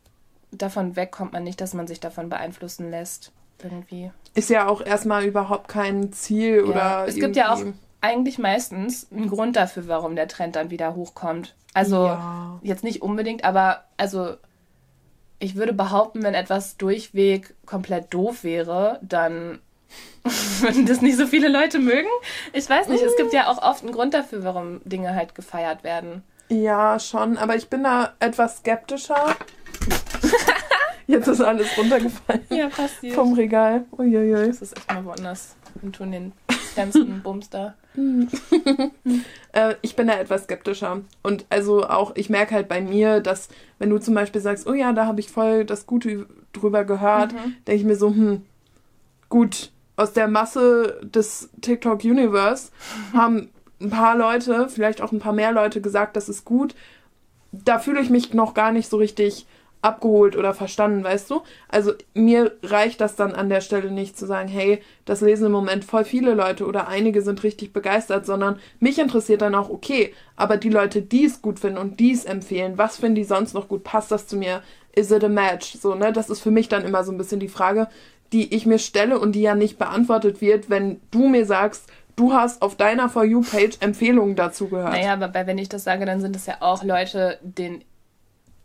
[0.53, 3.33] davon weg kommt man nicht, dass man sich davon beeinflussen lässt.
[3.63, 4.11] Irgendwie.
[4.35, 7.05] Ist ja auch erstmal überhaupt kein Ziel oder.
[7.07, 7.63] es gibt ja auch
[8.01, 11.55] eigentlich meistens einen Grund dafür, warum der Trend dann wieder hochkommt.
[11.75, 12.59] Also Ja.
[12.63, 14.35] jetzt nicht unbedingt, aber also
[15.43, 19.59] ich würde behaupten, wenn etwas durchweg komplett doof wäre, dann
[20.61, 22.09] Wenn das nicht so viele Leute mögen?
[22.53, 23.03] Ich weiß nicht.
[23.03, 26.23] Es gibt ja auch oft einen Grund dafür, warum Dinge halt gefeiert werden.
[26.49, 29.37] Ja, schon, aber ich bin da etwas skeptischer.
[31.09, 32.47] Jetzt ist alles runtergefallen.
[32.51, 33.15] Ja, passiert.
[33.15, 33.85] Vom Regal.
[33.99, 34.47] Uiuiui.
[34.47, 35.57] Das ist echt mal woanders.
[35.83, 36.33] Und tun den
[36.75, 37.75] ganzen Bums da.
[39.53, 41.03] Äh, ich bin da etwas skeptischer.
[41.23, 43.49] Und also auch, ich merke halt bei mir, dass
[43.79, 47.33] wenn du zum Beispiel sagst, oh ja, da habe ich voll das Gute drüber gehört,
[47.33, 47.55] Mhm.
[47.67, 48.43] denke ich mir so, hm,
[49.29, 52.71] gut, aus der Masse des TikTok-Universe
[53.13, 53.51] haben
[53.81, 56.75] ein paar Leute, vielleicht auch ein paar mehr Leute gesagt, das ist gut.
[57.53, 59.47] Da fühle ich mich noch gar nicht so richtig
[59.83, 61.43] abgeholt oder verstanden, weißt du?
[61.69, 65.53] Also mir reicht das dann an der Stelle nicht zu sagen, hey, das lesen im
[65.53, 70.15] Moment voll viele Leute oder einige sind richtig begeistert, sondern mich interessiert dann auch, okay,
[70.37, 73.55] aber die Leute, die es gut finden und die es empfehlen, was finden die sonst
[73.55, 73.85] noch gut?
[73.85, 74.63] Passt das zu mir?
[74.95, 75.77] Is it a match?
[75.79, 76.13] So, ne?
[76.13, 77.89] Das ist für mich dann immer so ein bisschen die Frage,
[78.33, 82.33] die ich mir stelle und die ja nicht beantwortet wird, wenn du mir sagst, du
[82.33, 84.93] hast auf deiner For You-Page Empfehlungen dazu gehört.
[84.93, 87.85] Naja, aber wenn ich das sage, dann sind es ja auch Leute, denen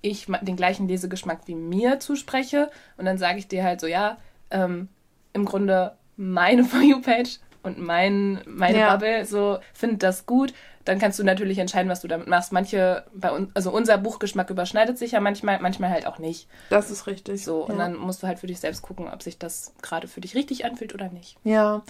[0.07, 2.69] ich den gleichen Lesegeschmack wie mir zuspreche.
[2.97, 4.17] Und dann sage ich dir halt so, ja,
[4.51, 4.89] ähm,
[5.33, 8.93] im Grunde meine For You-Page und mein, meine Ja.
[8.93, 10.53] Bubble so findet das gut.
[10.85, 12.53] Dann kannst du natürlich entscheiden, was du damit machst.
[12.53, 16.47] Manche, bei uns, also unser Buchgeschmack überschneidet sich ja manchmal, manchmal halt auch nicht.
[16.69, 17.43] Das ist richtig.
[17.43, 17.77] So, und ja.
[17.77, 20.63] dann musst du halt für dich selbst gucken, ob sich das gerade für dich richtig
[20.63, 21.37] anfühlt oder nicht.
[21.43, 21.83] Ja,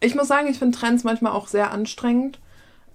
[0.00, 2.40] ich muss sagen, ich finde Trends manchmal auch sehr anstrengend.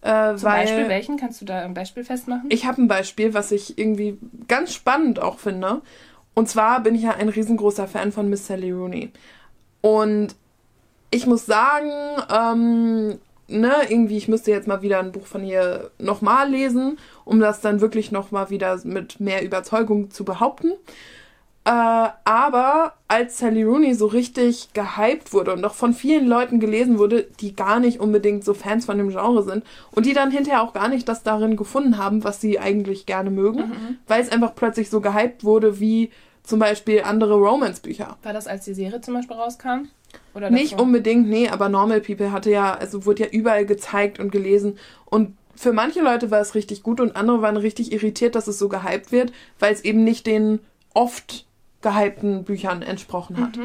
[0.02, 2.46] Äh, Zum Beispiel, welchen kannst du da ein Beispiel festmachen?
[2.50, 4.18] ich habe ein Beispiel, was ich irgendwie
[4.48, 5.82] ganz spannend auch finde.
[6.34, 9.12] Und zwar bin ich ja ein riesengroßer Fan von Miss Sally Rooney.
[9.82, 10.36] Und
[11.10, 11.92] ich muss sagen,
[12.32, 17.40] ähm, ne, irgendwie, ich müsste jetzt mal wieder ein Buch von ihr nochmal lesen, um
[17.40, 20.74] das dann wirklich nochmal wieder mit mehr Überzeugung zu behaupten.
[21.68, 26.98] Äh, aber als Sally Rooney so richtig gehypt wurde und auch von vielen Leuten gelesen
[26.98, 30.62] wurde, die gar nicht unbedingt so Fans von dem Genre sind und die dann hinterher
[30.62, 34.56] auch gar nicht das darin gefunden haben, was sie eigentlich gerne mögen, weil es einfach
[34.56, 36.10] plötzlich so gehypt wurde wie
[36.44, 38.16] zum Beispiel andere Romance-Bücher.
[38.24, 39.90] War das, als die Serie zum Beispiel rauskam?
[40.34, 40.86] Oder Nicht davor?
[40.86, 44.78] unbedingt, nee, aber Normal People hatte ja, also wurde ja überall gezeigt und gelesen.
[45.04, 48.58] Und für manche Leute war es richtig gut und andere waren richtig irritiert, dass es
[48.58, 50.60] so gehypt wird, weil es eben nicht den
[50.94, 51.47] oft
[51.82, 53.60] gehypten Büchern entsprochen hat.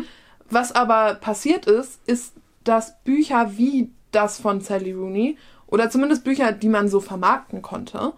[0.50, 2.34] Was aber passiert ist, ist,
[2.64, 8.12] dass Bücher wie das von Sally Rooney oder zumindest Bücher, die man so vermarkten konnte,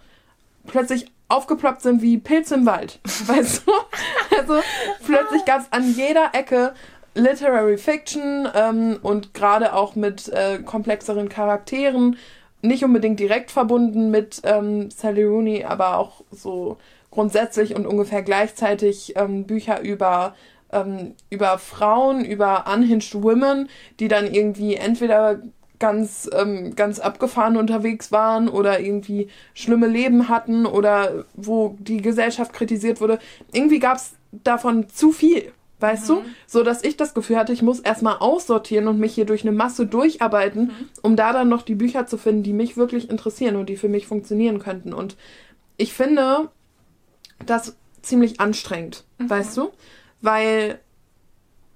[0.67, 3.01] plötzlich aufgeploppt sind wie Pilze im Wald.
[3.27, 3.73] Weißt du?
[4.37, 4.61] Also
[5.07, 6.75] plötzlich gab es an jeder Ecke
[7.15, 12.17] Literary Fiction ähm, und gerade auch mit äh, komplexeren Charakteren,
[12.61, 16.79] nicht unbedingt direkt verbunden mit ähm, Sally Rooney, aber auch so
[17.15, 20.35] grundsätzlich und ungefähr gleichzeitig ähm, Bücher über
[20.73, 23.69] ähm, über Frauen, über unhinged women,
[24.01, 25.41] die dann irgendwie entweder
[25.79, 32.53] ganz ähm, ganz abgefahren unterwegs waren oder irgendwie schlimme Leben hatten oder wo die Gesellschaft
[32.53, 33.19] kritisiert wurde.
[33.53, 35.53] Irgendwie gab es davon zu viel.
[35.81, 36.23] Weißt du?
[36.47, 39.53] So dass ich das Gefühl hatte, ich muss erstmal aussortieren und mich hier durch eine
[39.53, 40.71] Masse durcharbeiten,
[41.03, 43.89] um da dann noch die Bücher zu finden, die mich wirklich interessieren und die für
[43.89, 44.95] mich funktionieren könnten.
[44.95, 45.17] Und
[45.77, 46.49] ich finde
[47.47, 49.71] das ziemlich anstrengend, weißt du?
[50.21, 50.79] Weil,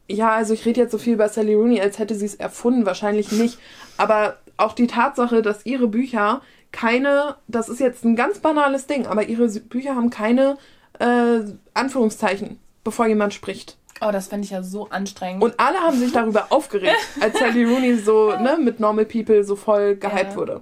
[0.08, 2.86] ja, also ich rede jetzt so viel über Sally Rooney, als hätte sie es erfunden,
[2.86, 3.58] wahrscheinlich nicht.
[3.96, 6.42] Aber auch die Tatsache, dass ihre Bücher
[6.72, 10.58] keine, das ist jetzt ein ganz banales Ding, aber ihre Bücher haben keine
[10.98, 11.40] äh,
[11.74, 13.76] Anführungszeichen, bevor jemand spricht.
[14.00, 15.42] Oh, das fände ich ja so anstrengend.
[15.42, 19.56] Und alle haben sich darüber aufgeregt, als Sally Rooney so ne, mit Normal People so
[19.56, 20.36] voll gehypt Ja.
[20.36, 20.60] wurde.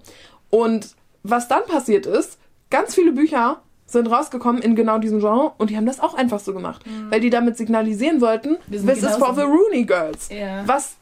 [0.50, 2.38] Und was dann passiert ist,
[2.70, 6.40] ganz viele Bücher sind rausgekommen in genau diesem Genre und die haben das auch einfach
[6.40, 8.86] so gemacht, weil die damit signalisieren wollten, Mhm.
[8.86, 10.28] This is for the Rooney Girls.
[10.28, 10.62] ja.
[10.66, 10.96] Was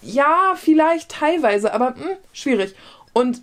[0.00, 2.74] ja, vielleicht teilweise, aber mh, schwierig.
[3.12, 3.42] Und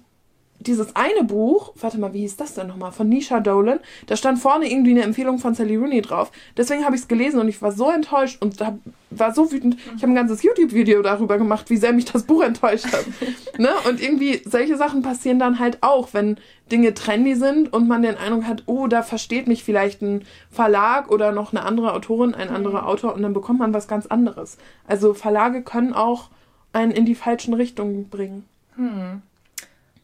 [0.67, 2.91] dieses eine Buch, warte mal, wie hieß das denn nochmal?
[2.91, 3.79] Von Nisha Dolan.
[4.07, 6.31] Da stand vorne irgendwie eine Empfehlung von Sally Rooney drauf.
[6.57, 8.77] Deswegen habe ich es gelesen und ich war so enttäuscht und hab,
[9.09, 9.77] war so wütend.
[9.95, 13.05] Ich habe ein ganzes YouTube-Video darüber gemacht, wie sehr mich das Buch enttäuscht hat.
[13.57, 13.69] ne?
[13.87, 16.37] Und irgendwie, solche Sachen passieren dann halt auch, wenn
[16.71, 21.11] Dinge trendy sind und man den Eindruck hat, oh, da versteht mich vielleicht ein Verlag
[21.11, 24.57] oder noch eine andere Autorin, ein anderer Autor und dann bekommt man was ganz anderes.
[24.87, 26.29] Also Verlage können auch
[26.73, 28.45] einen in die falschen Richtungen bringen.
[28.75, 29.21] Hm.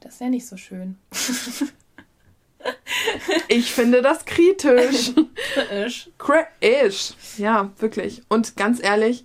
[0.02, 0.98] Das ist ja nicht so schön.
[3.48, 5.14] Ich finde das kritisch.
[5.86, 6.10] Isch.
[6.18, 7.14] Kritisch.
[7.38, 8.22] Ja, wirklich.
[8.30, 9.24] Und ganz ehrlich,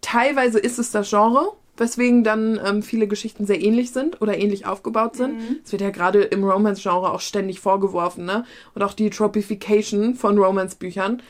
[0.00, 4.66] teilweise ist es das Genre, weswegen dann ähm, viele Geschichten sehr ähnlich sind oder ähnlich
[4.66, 5.40] aufgebaut sind.
[5.64, 8.44] Es wird ja gerade im Romance-Genre auch ständig vorgeworfen, ne?
[8.74, 11.22] Und auch die Tropification von Romance-Büchern.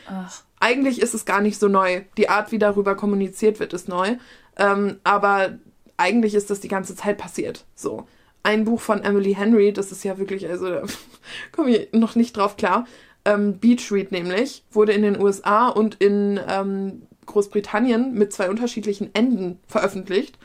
[0.60, 2.02] Eigentlich ist es gar nicht so neu.
[2.16, 4.16] Die Art, wie darüber kommuniziert wird, ist neu.
[4.56, 5.58] Ähm, aber
[5.96, 7.64] eigentlich ist das die ganze Zeit passiert.
[7.74, 8.06] So.
[8.46, 10.82] Ein Buch von Emily Henry, das ist ja wirklich, also da
[11.52, 12.86] komme ich noch nicht drauf klar.
[13.24, 19.12] Ähm, Beach Read nämlich, wurde in den USA und in ähm, Großbritannien mit zwei unterschiedlichen
[19.16, 20.38] Enden veröffentlicht.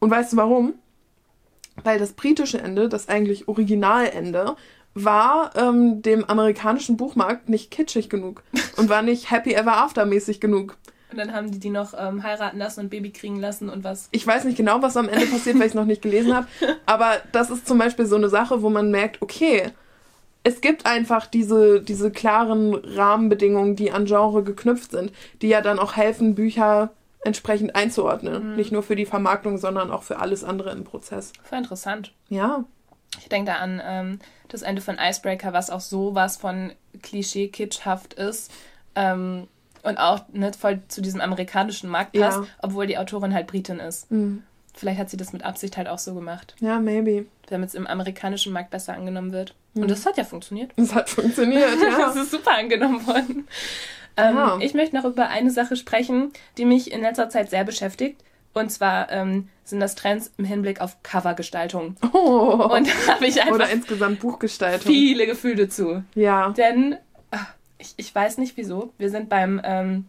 [0.00, 0.74] Und weißt du warum?
[1.84, 4.56] Weil das britische Ende, das eigentlich Originalende,
[4.94, 8.42] war ähm, dem amerikanischen Buchmarkt nicht kitschig genug
[8.76, 10.78] und war nicht Happy Ever After mäßig genug.
[11.12, 14.08] Und dann haben die die noch ähm, heiraten lassen und Baby kriegen lassen und was.
[14.12, 16.46] Ich weiß nicht genau, was am Ende passiert, weil ich es noch nicht gelesen habe.
[16.86, 19.70] Aber das ist zum Beispiel so eine Sache, wo man merkt, okay,
[20.42, 25.78] es gibt einfach diese, diese klaren Rahmenbedingungen, die an Genre geknüpft sind, die ja dann
[25.78, 26.90] auch helfen, Bücher
[27.24, 28.50] entsprechend einzuordnen.
[28.50, 28.56] Mhm.
[28.56, 31.32] Nicht nur für die Vermarktung, sondern auch für alles andere im Prozess.
[31.42, 32.12] Voll interessant.
[32.28, 32.64] Ja.
[33.18, 38.14] Ich denke da an ähm, das Ende von Icebreaker, was auch so was von Klischee-kitschhaft
[38.14, 38.50] ist.
[38.94, 39.48] Ähm,
[39.82, 42.46] und auch nicht voll zu diesem amerikanischen Markt passt, ja.
[42.62, 44.10] obwohl die Autorin halt Britin ist.
[44.10, 44.42] Mhm.
[44.74, 46.54] Vielleicht hat sie das mit Absicht halt auch so gemacht.
[46.60, 47.26] Ja, maybe.
[47.48, 49.54] Damit es im amerikanischen Markt besser angenommen wird.
[49.74, 49.82] Mhm.
[49.82, 50.70] Und das hat ja funktioniert.
[50.76, 52.10] Es hat funktioniert, ja.
[52.10, 53.48] Es ist super angenommen worden.
[54.16, 54.58] Ähm, ja.
[54.60, 58.22] Ich möchte noch über eine Sache sprechen, die mich in letzter Zeit sehr beschäftigt.
[58.52, 61.96] Und zwar ähm, sind das Trends im Hinblick auf Covergestaltung.
[62.12, 62.68] Oh.
[62.74, 64.90] Und da habe ich einfach Oder insgesamt Buchgestaltung.
[64.90, 66.02] viele Gefühle zu.
[66.14, 66.50] Ja.
[66.50, 66.96] Denn
[67.80, 68.92] ich, ich weiß nicht wieso.
[68.98, 70.06] Wir sind beim, ähm,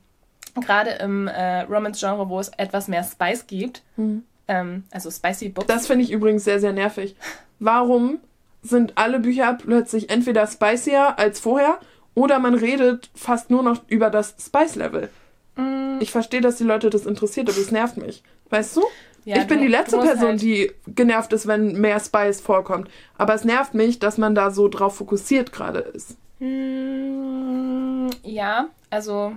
[0.60, 4.24] gerade im äh, Romance-Genre, wo es etwas mehr Spice gibt, mhm.
[4.48, 5.68] ähm, also Spicy Books.
[5.68, 7.16] Das finde ich übrigens sehr, sehr nervig.
[7.60, 8.20] Warum
[8.62, 11.80] sind alle Bücher plötzlich entweder spicier als vorher
[12.14, 15.10] oder man redet fast nur noch über das Spice-Level.
[15.56, 16.00] Mm.
[16.00, 18.24] Ich verstehe, dass die Leute das interessiert, aber es nervt mich.
[18.50, 18.84] Weißt du?
[19.24, 22.90] Ja, ich bin du, die letzte Person, halt die genervt ist, wenn mehr Spice vorkommt.
[23.18, 26.18] Aber es nervt mich, dass man da so drauf fokussiert gerade ist.
[26.42, 29.36] Mm, ja, also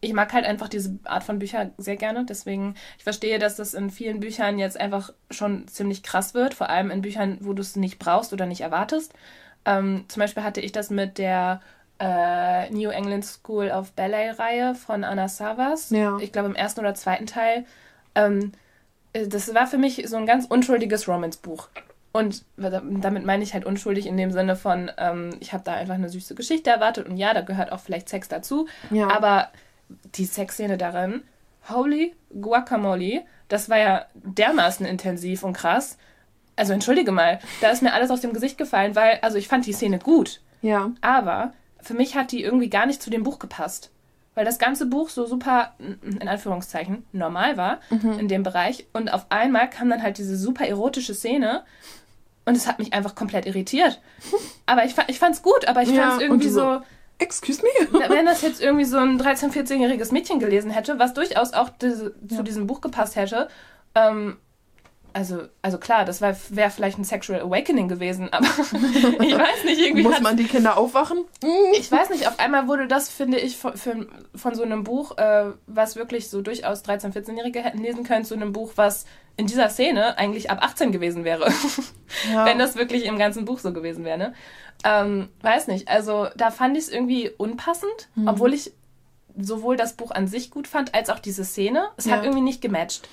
[0.00, 2.24] ich mag halt einfach diese Art von Bücher sehr gerne.
[2.24, 6.54] Deswegen, ich verstehe, dass das in vielen Büchern jetzt einfach schon ziemlich krass wird.
[6.54, 9.12] Vor allem in Büchern, wo du es nicht brauchst oder nicht erwartest.
[9.64, 11.60] Ähm, zum Beispiel hatte ich das mit der
[11.98, 15.90] äh, New England School of Ballet-Reihe von Anna Savas.
[15.90, 16.18] Ja.
[16.20, 17.64] Ich glaube im ersten oder zweiten Teil.
[18.14, 18.52] Ähm,
[19.14, 21.68] äh, das war für mich so ein ganz unschuldiges Romance-Buch.
[22.12, 25.94] Und damit meine ich halt unschuldig in dem Sinne von, ähm, ich habe da einfach
[25.94, 28.66] eine süße Geschichte erwartet und ja, da gehört auch vielleicht Sex dazu.
[28.90, 29.10] Ja.
[29.10, 29.48] Aber
[30.14, 31.22] die Sexszene darin,
[31.68, 35.98] holy guacamole, das war ja dermaßen intensiv und krass.
[36.56, 39.66] Also entschuldige mal, da ist mir alles aus dem Gesicht gefallen, weil, also ich fand
[39.66, 40.40] die Szene gut.
[40.60, 40.90] Ja.
[41.00, 43.90] Aber für mich hat die irgendwie gar nicht zu dem Buch gepasst.
[44.38, 48.20] Weil das ganze Buch so super, in Anführungszeichen, normal war mhm.
[48.20, 48.86] in dem Bereich.
[48.92, 51.64] Und auf einmal kam dann halt diese super erotische Szene.
[52.44, 54.00] Und es hat mich einfach komplett irritiert.
[54.66, 56.80] Aber ich, ich fand es gut, aber ich ja, fand es irgendwie so,
[57.18, 58.00] Excuse me?
[58.08, 62.14] Wenn das jetzt irgendwie so ein 13-, 14-jähriges Mädchen gelesen hätte, was durchaus auch diese,
[62.28, 62.36] ja.
[62.36, 63.48] zu diesem Buch gepasst hätte,
[63.96, 64.36] ähm,
[65.12, 70.02] also, also klar, das wäre vielleicht ein Sexual Awakening gewesen, aber ich weiß nicht, irgendwie.
[70.02, 71.24] Muss man die Kinder aufwachen?
[71.74, 73.72] Ich weiß nicht, auf einmal wurde das, finde ich, von,
[74.34, 78.34] von so einem Buch, äh, was wirklich so durchaus 13-, 14-Jährige hätten lesen können, zu
[78.34, 79.06] einem Buch, was
[79.36, 81.52] in dieser Szene eigentlich ab 18 gewesen wäre.
[82.32, 82.46] Ja.
[82.46, 84.34] Wenn das wirklich im ganzen Buch so gewesen wäre, ne?
[84.82, 88.28] Ähm, weiß nicht, also da fand ich es irgendwie unpassend, mhm.
[88.28, 88.72] obwohl ich
[89.38, 91.88] sowohl das Buch an sich gut fand, als auch diese Szene.
[91.96, 92.16] Es ja.
[92.16, 93.08] hat irgendwie nicht gematcht.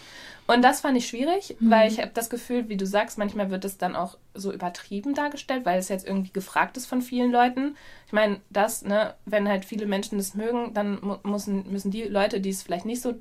[0.48, 1.72] Und das fand ich schwierig, mhm.
[1.72, 5.16] weil ich habe das Gefühl, wie du sagst, manchmal wird es dann auch so übertrieben
[5.16, 7.76] dargestellt, weil es jetzt irgendwie gefragt ist von vielen Leuten.
[8.06, 12.04] Ich meine, das, ne, wenn halt viele Menschen das mögen, dann mu müssen, müssen die
[12.04, 13.16] Leute, die es vielleicht nicht so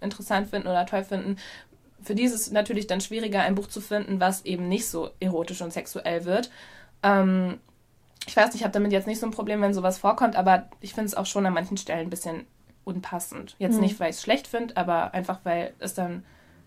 [0.00, 1.38] interessant finden oder toll finden,
[2.04, 5.10] für die ist es natürlich dann schwieriger, ein Buch zu finden, was eben nicht so
[5.20, 6.50] erotisch und sexuell wird.
[7.02, 7.58] Ähm,
[8.26, 10.68] ich weiß nicht, ich habe damit jetzt nicht so ein Problem, wenn sowas vorkommt, aber
[10.80, 12.46] ich finde es auch schon an manchen Stellen ein bisschen
[12.84, 13.56] unpassend.
[13.58, 13.80] Jetzt mhm.
[13.80, 16.24] nicht, weil ich es schlecht finde, aber einfach, weil es dann,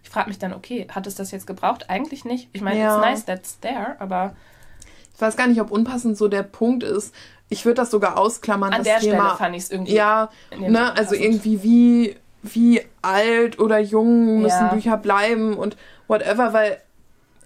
[0.08, 1.89] ich frage mich dann, okay, hat es das jetzt gebraucht?
[1.89, 2.47] Eigentlich nicht.
[2.53, 2.95] Ich meine, ja.
[2.95, 4.38] it's nice that's there, aber.
[5.14, 7.14] Ich weiß gar nicht, ob unpassend so der Punkt ist.
[7.49, 8.72] Ich würde das sogar ausklammern.
[8.72, 9.95] An der Thema, Stelle fand ich es irgendwie.
[9.95, 14.74] Ja, ne, also irgendwie wie, wie alt oder jung müssen ja.
[14.74, 15.76] Bücher bleiben und
[16.08, 16.78] whatever, weil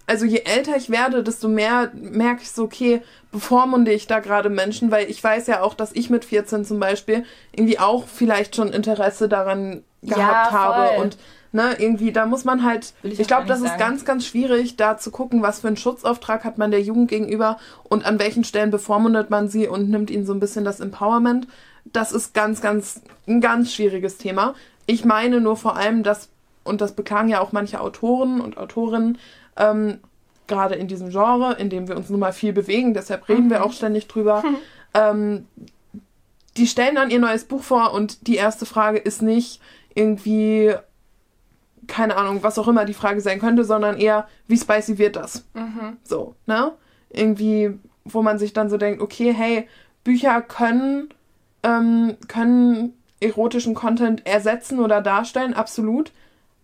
[0.06, 3.02] also je älter ich werde, desto mehr merke ich so, okay,
[3.32, 6.80] bevormunde ich da gerade Menschen, weil ich weiß ja auch, dass ich mit 14 zum
[6.80, 11.18] Beispiel irgendwie auch vielleicht schon Interesse daran gehabt ja, habe und
[11.52, 13.72] ne, irgendwie, da muss man halt, ich, ich glaube, das sagen.
[13.72, 17.10] ist ganz, ganz schwierig, da zu gucken, was für einen Schutzauftrag hat man der Jugend
[17.10, 20.80] gegenüber und an welchen Stellen bevormundet man sie und nimmt ihnen so ein bisschen das
[20.80, 21.48] Empowerment.
[21.86, 24.54] Das ist ganz, ganz, ein ganz schwieriges Thema.
[24.86, 26.30] Ich meine nur vor allem, dass,
[26.64, 29.18] und das beklagen ja auch manche Autoren und Autorinnen,
[29.58, 30.00] ähm,
[30.48, 33.50] gerade in diesem Genre, in dem wir uns nun mal viel bewegen, deshalb reden mhm.
[33.52, 34.44] wir auch ständig drüber.
[34.44, 34.58] Mhm.
[34.94, 35.46] Ähm,
[36.58, 39.62] die stellen dann ihr neues Buch vor und die erste Frage ist nicht
[39.96, 40.76] irgendwie,
[41.88, 45.46] keine Ahnung, was auch immer die Frage sein könnte, sondern eher, wie spicy wird das?
[45.54, 45.98] Mhm.
[46.04, 46.74] So, ne?
[47.10, 49.68] Irgendwie, wo man sich dann so denkt, okay, hey,
[50.04, 51.10] Bücher können,
[51.64, 56.12] ähm, können erotischen Content ersetzen oder darstellen, absolut.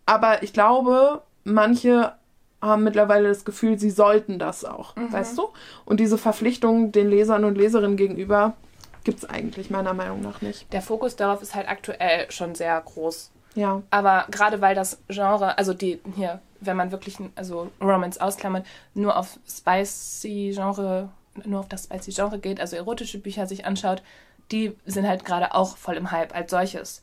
[0.05, 2.13] Aber ich glaube, manche
[2.61, 5.49] haben mittlerweile das Gefühl, sie sollten das auch, weißt du?
[5.85, 8.55] Und diese Verpflichtung den Lesern und Leserinnen gegenüber
[9.03, 10.71] gibt es eigentlich meiner Meinung nach nicht.
[10.73, 13.31] Der Fokus darauf ist halt aktuell schon sehr groß.
[13.57, 13.81] Ja.
[13.89, 19.17] Aber gerade weil das Genre, also die hier, wenn man wirklich, also Romance ausklammert, nur
[19.17, 21.09] auf spicy Genre,
[21.43, 24.03] nur auf das spicy Genre geht, also erotische Bücher sich anschaut,
[24.51, 27.01] die sind halt gerade auch voll im Hype als solches.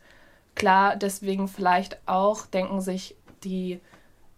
[0.54, 3.80] Klar, deswegen vielleicht auch denken sich die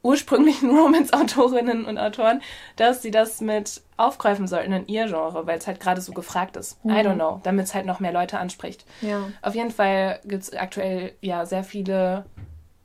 [0.06, 2.40] ursprünglichen Romance-Autorinnen und Autoren,
[2.76, 6.56] dass sie das mit aufgreifen sollten in ihr Genre, weil es halt gerade so gefragt
[6.56, 6.78] ist.
[6.84, 8.84] I don't know, damit es halt noch mehr Leute anspricht.
[9.00, 9.28] Ja.
[9.42, 12.24] Auf jeden Fall gibt es aktuell ja sehr viele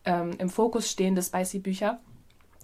[0.05, 1.99] ähm, im Fokus stehende Spicy-Bücher.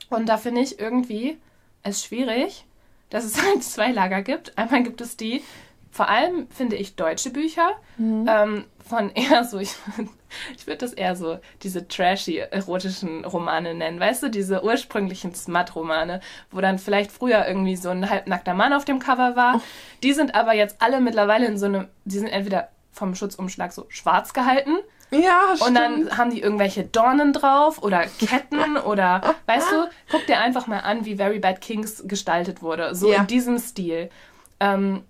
[0.10, 1.38] Und da finde ich irgendwie
[1.84, 2.66] es schwierig,
[3.10, 4.58] dass es halt zwei Lager gibt.
[4.58, 5.44] Einmal gibt es die,
[5.92, 9.76] vor allem finde ich deutsche Bücher, ähm, von eher so, ich,
[10.56, 16.22] ich würde das eher so diese trashy erotischen Romane nennen, weißt du, diese ursprünglichen Smut-Romane,
[16.52, 19.62] wo dann vielleicht früher irgendwie so ein halbnackter Mann auf dem Cover war.
[20.04, 23.86] Die sind aber jetzt alle mittlerweile in so einem, die sind entweder vom Schutzumschlag so
[23.90, 24.76] schwarz gehalten
[25.12, 25.62] Ja, stimmt.
[25.70, 30.66] und dann haben die irgendwelche Dornen drauf oder Ketten oder, weißt du, guck dir einfach
[30.68, 32.96] mal an, wie Very Bad Kings gestaltet wurde.
[32.96, 33.22] So Ja.
[33.22, 34.10] in diesem Stil.
[34.60, 35.04] Ähm,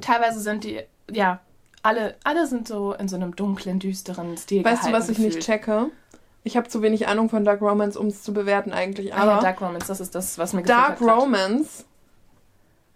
[0.00, 1.40] teilweise sind die, ja,
[1.82, 5.18] alle, alle sind so in so einem dunklen, düsteren Stil weißt du, was gehalten ich
[5.18, 5.44] nicht gefühlt.
[5.44, 5.90] checke?
[6.42, 9.14] Ich habe zu wenig Ahnung von Dark Romance, um es zu bewerten eigentlich.
[9.14, 11.02] Ah Aber ja, Dark Romance, das ist das, was mir Dark hat.
[11.02, 11.84] Romance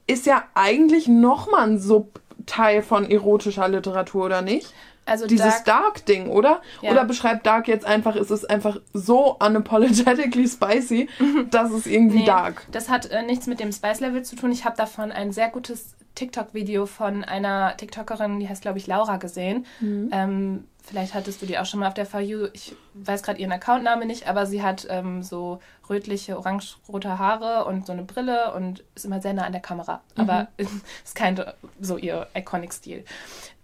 [0.06, 4.72] ist ja eigentlich nochmal ein Subteil von erotischer Literatur, oder nicht?
[5.06, 6.62] Also Dieses Dark, Dark-Ding, oder?
[6.80, 6.92] Ja.
[6.92, 11.08] Oder beschreibt Dark jetzt einfach, es ist einfach so unapologetically spicy,
[11.50, 12.66] dass es irgendwie Nee, Dark.
[12.70, 14.50] Das hat äh, nichts mit dem Spice Level zu tun.
[14.52, 19.16] Ich habe davon ein sehr gutes TikTok-Video von einer TikTokerin, die heißt, glaube ich, Laura,
[19.16, 19.66] gesehen.
[20.12, 22.46] Ähm, vielleicht hattest du die auch schon mal auf der For You.
[22.52, 27.86] Ich weiß gerade ihren Accountname nicht, aber sie hat ähm, so rötliche, orange-rote Haare und
[27.86, 30.02] so eine Brille und ist immer sehr nah an der Kamera.
[30.16, 31.42] Aber ist kein
[31.80, 33.04] so ihr Iconic-Stil.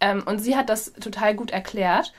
[0.01, 2.12] Ähm, und sie hat das total gut erklärt,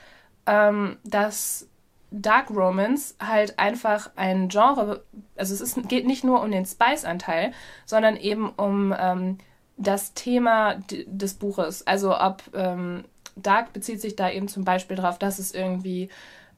[0.46, 1.68] ähm, dass
[2.10, 5.04] Dark Romance halt einfach ein Genre,
[5.36, 7.52] also es ist, geht nicht nur um den Spice-Anteil,
[7.86, 9.38] sondern eben um ähm,
[9.76, 11.86] das Thema des Buches.
[11.86, 13.04] Also ob ähm,
[13.36, 16.10] Dark bezieht sich da eben zum Beispiel darauf, dass es irgendwie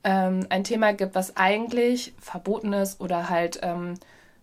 [0.02, 3.94] ähm, ein Thema gibt, was eigentlich verboten ist oder halt ähm,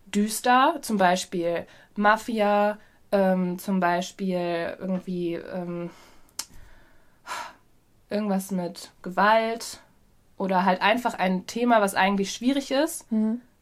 [0.05, 1.65] düster, zum Beispiel
[1.95, 2.77] Mafia,
[3.11, 5.89] ähm, zum Beispiel irgendwie ähm,
[8.11, 9.79] irgendwas mit Gewalt
[10.37, 13.05] oder halt einfach ein Thema, was eigentlich schwierig ist,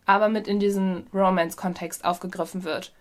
[0.05, 2.93] aber mit in diesen Romance-Kontext aufgegriffen wird.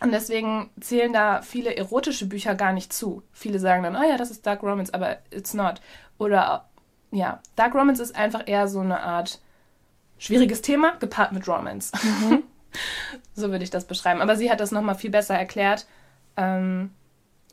[0.00, 3.22] Und deswegen zählen da viele erotische Bücher gar nicht zu.
[3.32, 5.80] Viele sagen dann, oh ja, das ist Dark Romance, aber it's not.
[6.18, 6.68] Oder
[7.10, 9.40] ja, Dark Romance ist einfach eher so eine Art
[10.18, 11.92] schwieriges Thema gepaart mit Romance.
[13.34, 14.22] so würde ich das beschreiben.
[14.22, 15.86] Aber sie hat das nochmal viel besser erklärt.
[16.36, 16.92] Ähm,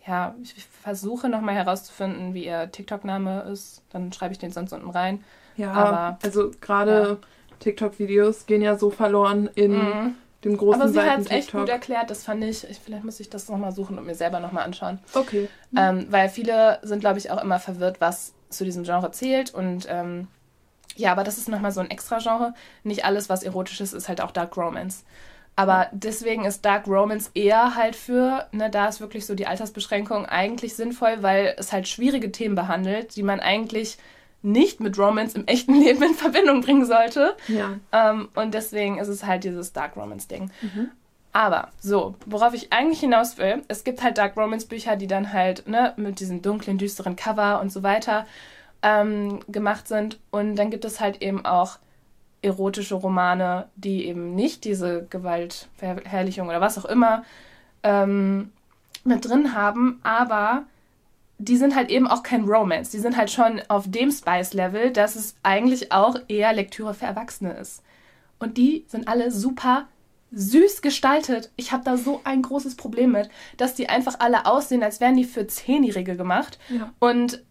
[0.07, 3.81] ja, ich versuche nochmal herauszufinden, wie ihr TikTok-Name ist.
[3.91, 5.23] Dann schreibe ich den sonst unten rein.
[5.57, 7.19] Ja, Aber- also gerade
[7.59, 12.09] TikTok-Videos gehen ja so verloren in dem großen Aber sie hat es echt gut erklärt.
[12.09, 14.99] Das fand ich, ich vielleicht muss ich das nochmal suchen und mir selber nochmal anschauen.
[15.13, 15.49] Okay.
[15.75, 19.53] Ähm, weil viele sind, glaube ich, auch immer verwirrt, was zu diesem Genre zählt.
[19.53, 20.27] Und ähm,
[20.95, 22.53] ja, aber das ist nochmal so ein extra Genre.
[22.83, 25.03] Nicht alles, was erotisch ist, ist halt auch Dark Romance.
[25.57, 30.27] Aber deswegen ist Dark Romance eher halt für, ne, da ist wirklich so die Altersbeschränkung
[30.27, 33.97] eigentlich sinnvoll, weil es halt schwierige Themen behandelt, die man eigentlich
[34.43, 37.35] nicht mit Romance im echten Leben in Verbindung bringen sollte.
[37.47, 37.79] Ja.
[37.91, 40.51] Ähm, und deswegen ist es halt dieses Dark Romance-Ding.
[41.33, 45.67] Aber so, worauf ich eigentlich hinaus will, es gibt halt Dark Romance-Bücher, die dann halt
[45.67, 48.27] ne, mit diesen dunklen, düsteren Cover und so weiter
[48.83, 50.19] ähm, gemacht sind.
[50.29, 51.79] Und dann gibt es halt eben auch
[52.41, 57.23] erotische Romane, die eben nicht diese Gewaltverherrlichung oder was auch immer
[57.83, 58.51] ähm,
[59.03, 60.65] mit drin haben, aber
[61.39, 62.91] die sind halt eben auch kein Romance.
[62.91, 67.53] Die sind halt schon auf dem Spice-Level, dass es eigentlich auch eher Lektüre für Erwachsene
[67.53, 67.83] ist.
[68.39, 69.87] Und die sind alle super
[70.31, 71.51] süß gestaltet.
[71.55, 75.15] Ich habe da so ein großes Problem mit, dass die einfach alle aussehen, als wären
[75.15, 76.59] die für Zehnjährige gemacht.
[76.69, 76.91] Ja.
[76.99, 77.43] Und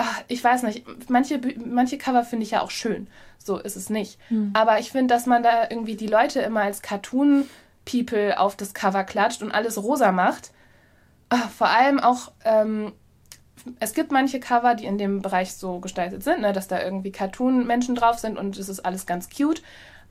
[0.00, 3.06] ach, ich weiß nicht, manche, manche Cover finde ich ja auch schön.
[3.38, 4.18] So ist es nicht.
[4.54, 9.04] Aber ich finde, dass man da irgendwie die Leute immer als Cartoon-People auf das Cover
[9.04, 10.52] klatscht und alles rosa macht.
[11.28, 12.92] Ah, Vor allem auch ähm,
[13.78, 17.12] es gibt manche Cover, die in dem Bereich so gestaltet sind, ne, dass da irgendwie
[17.12, 19.62] Cartoon-Menschen drauf sind und es ist alles ganz cute.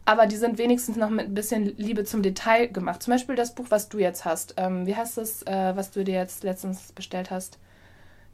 [0.05, 3.03] Aber die sind wenigstens noch mit ein bisschen Liebe zum Detail gemacht.
[3.03, 4.55] Zum Beispiel das Buch, was du jetzt hast.
[4.57, 7.59] Ähm, wie heißt das, äh, was du dir jetzt letztens bestellt hast?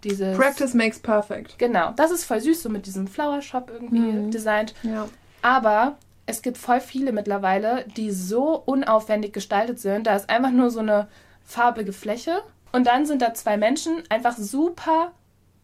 [0.06, 0.38] Dieses.
[0.38, 1.58] Practice makes perfect.
[1.58, 1.92] Genau.
[1.96, 4.32] Das ist voll süß, so mit diesem Flower Shop irgendwie mhm.
[4.32, 4.74] designt.
[4.84, 5.10] Ja.
[5.42, 5.98] Aber
[6.28, 10.08] es gibt voll viele mittlerweile, die so unaufwendig gestaltet sind.
[10.08, 11.08] Da ist einfach nur so eine
[11.44, 12.42] farbige Fläche.
[12.72, 15.12] Und dann sind da zwei Menschen einfach super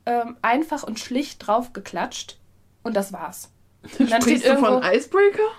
[0.06, 2.38] ähm, einfach und schlicht draufgeklatscht.
[2.84, 3.52] Und das war's.
[4.00, 5.50] Und dann Sprichst steht irgendwo, du von Icebreaker?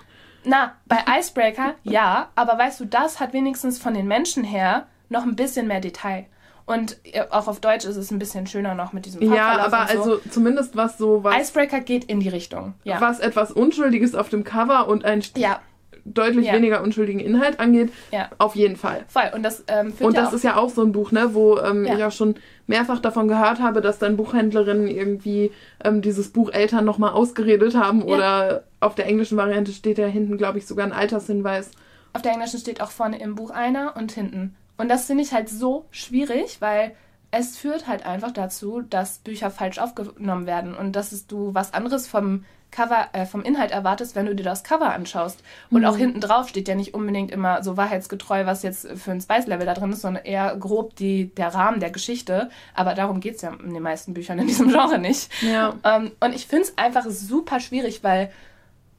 [0.45, 5.23] Na, bei Icebreaker ja, aber weißt du, das hat wenigstens von den Menschen her noch
[5.23, 6.25] ein bisschen mehr Detail.
[6.65, 9.87] Und äh, auch auf Deutsch ist es ein bisschen schöner noch mit diesem Ja, aber
[9.87, 9.99] so.
[9.99, 11.35] also zumindest was so was.
[11.41, 12.73] Icebreaker geht in die Richtung.
[12.83, 13.01] Ja.
[13.01, 15.59] Was etwas Unschuldiges auf dem Cover und ein ja.
[16.05, 16.53] deutlich ja.
[16.53, 17.91] weniger unschuldigen Inhalt angeht,
[18.37, 19.03] auf jeden Fall.
[19.09, 19.29] Voll.
[19.35, 22.01] Und das, ähm, und das ist ja auch so ein Buch, ne, wo ähm, ich
[22.01, 22.35] auch schon
[22.65, 25.51] mehrfach davon gehört habe, dass dann Buchhändlerinnen irgendwie
[25.83, 30.37] ähm, dieses Buch Eltern nochmal ausgeredet haben oder auf der englischen Variante steht da hinten,
[30.37, 31.71] glaube ich, sogar ein Altershinweis.
[32.13, 35.33] Auf der englischen steht auch vorne im Buch einer und hinten und das finde ich
[35.33, 36.95] halt so schwierig, weil
[37.31, 42.07] es führt halt einfach dazu, dass Bücher falsch aufgenommen werden und dass du was anderes
[42.07, 45.43] vom Cover, äh, vom Inhalt erwartest, wenn du dir das Cover anschaust.
[45.69, 45.87] Und mhm.
[45.87, 49.65] auch hinten drauf steht ja nicht unbedingt immer so wahrheitsgetreu, was jetzt für ein Spice-Level
[49.65, 52.49] da drin ist, sondern eher grob die, der Rahmen der Geschichte.
[52.73, 55.29] Aber darum geht es ja in den meisten Büchern in diesem Genre nicht.
[55.41, 55.75] Ja.
[55.83, 58.31] Ähm, und ich finde es einfach super schwierig, weil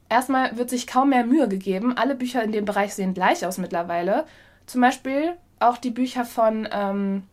[0.09, 1.97] erstmal wird sich kaum mehr Mühe gegeben.
[1.97, 4.25] Alle Bücher in dem Bereich sehen gleich aus mittlerweile.
[4.65, 5.35] Zum Beispiel
[5.65, 7.23] auch die Bücher von ähm,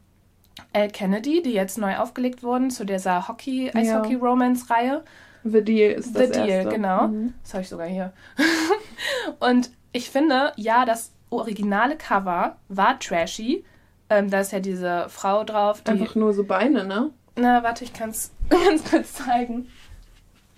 [0.73, 5.05] Al Kennedy, die jetzt neu aufgelegt wurden zu dieser Hockey, Eishockey-Romance-Reihe.
[5.45, 6.71] The Deal ist das The Deal, erste.
[6.71, 7.09] genau.
[7.09, 7.35] Mhm.
[7.43, 8.13] Das habe ich sogar hier.
[9.41, 13.65] und ich finde, ja, das originale Cover war trashy.
[14.09, 15.83] Ähm, da ist ja diese Frau drauf.
[15.83, 17.11] Die, Einfach nur so Beine, ne?
[17.37, 19.69] Na, warte, ich kann es ganz kurz zeigen.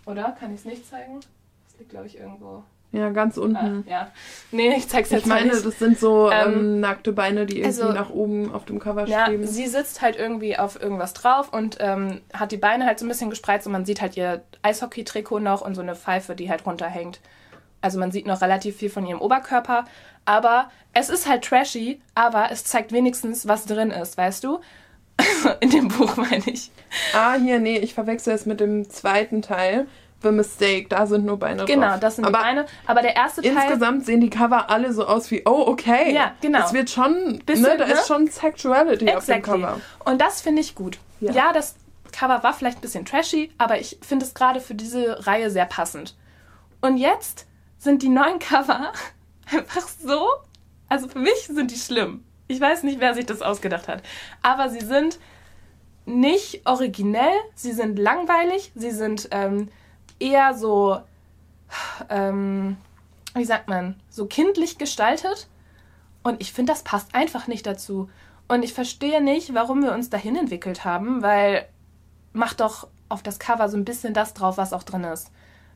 [0.06, 0.36] Oder?
[0.38, 1.20] Kann ich es nicht zeigen?
[1.66, 2.64] Das liegt, glaube ich, irgendwo.
[2.94, 3.84] Ja, ganz unten.
[3.86, 4.10] Ah, ja.
[4.52, 5.66] Nee, ich zeig's jetzt Ich meine, nicht.
[5.66, 9.04] das sind so ähm, ähm, nackte Beine, die irgendwie also, nach oben auf dem Cover
[9.08, 9.44] ja, stehen.
[9.44, 13.08] Sie sitzt halt irgendwie auf irgendwas drauf und ähm, hat die Beine halt so ein
[13.08, 16.64] bisschen gespreizt und man sieht halt ihr Eishockey-Trikot noch und so eine Pfeife, die halt
[16.66, 17.18] runterhängt.
[17.80, 19.86] Also man sieht noch relativ viel von ihrem Oberkörper.
[20.24, 24.60] Aber es ist halt trashy, aber es zeigt wenigstens, was drin ist, weißt du?
[25.60, 26.70] In dem Buch meine ich.
[27.12, 29.88] Ah, hier, nee, ich verwechsel es mit dem zweiten Teil.
[30.24, 31.90] The Mistake, da sind nur Beine genau, drauf.
[31.92, 32.66] Genau, das sind aber die Beine.
[32.86, 33.52] Aber der erste Teil.
[33.52, 36.12] Insgesamt sehen die Cover alle so aus wie, oh, okay.
[36.12, 36.64] Ja, genau.
[36.64, 37.92] Es wird schon, Bisschen, ne, da ne?
[37.92, 39.16] ist schon Sexuality exactly.
[39.16, 39.80] auf dem Cover.
[40.04, 40.98] Und das finde ich gut.
[41.20, 41.32] Ja.
[41.32, 41.76] ja, das
[42.12, 45.66] Cover war vielleicht ein bisschen trashy, aber ich finde es gerade für diese Reihe sehr
[45.66, 46.16] passend.
[46.80, 47.46] Und jetzt
[47.78, 48.92] sind die neuen Cover
[49.52, 50.28] einfach so,
[50.88, 52.24] also für mich sind die schlimm.
[52.46, 54.02] Ich weiß nicht, wer sich das ausgedacht hat.
[54.42, 55.18] Aber sie sind
[56.06, 59.68] nicht originell, sie sind langweilig, sie sind ähm,
[60.24, 61.00] eher so,
[62.08, 62.76] ähm,
[63.34, 65.48] wie sagt man, so kindlich gestaltet.
[66.22, 68.08] Und ich finde, das passt einfach nicht dazu.
[68.48, 71.66] Und ich verstehe nicht, warum wir uns dahin entwickelt haben, weil
[72.32, 75.30] macht doch auf das Cover so ein bisschen das drauf, was auch drin ist.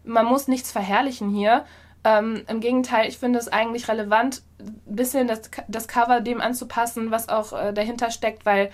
[0.05, 1.65] Man muss nichts verherrlichen hier.
[2.05, 7.11] Ähm, Im Gegenteil, ich finde es eigentlich relevant, ein bisschen das, das Cover dem anzupassen,
[7.11, 8.71] was auch äh, dahinter steckt, weil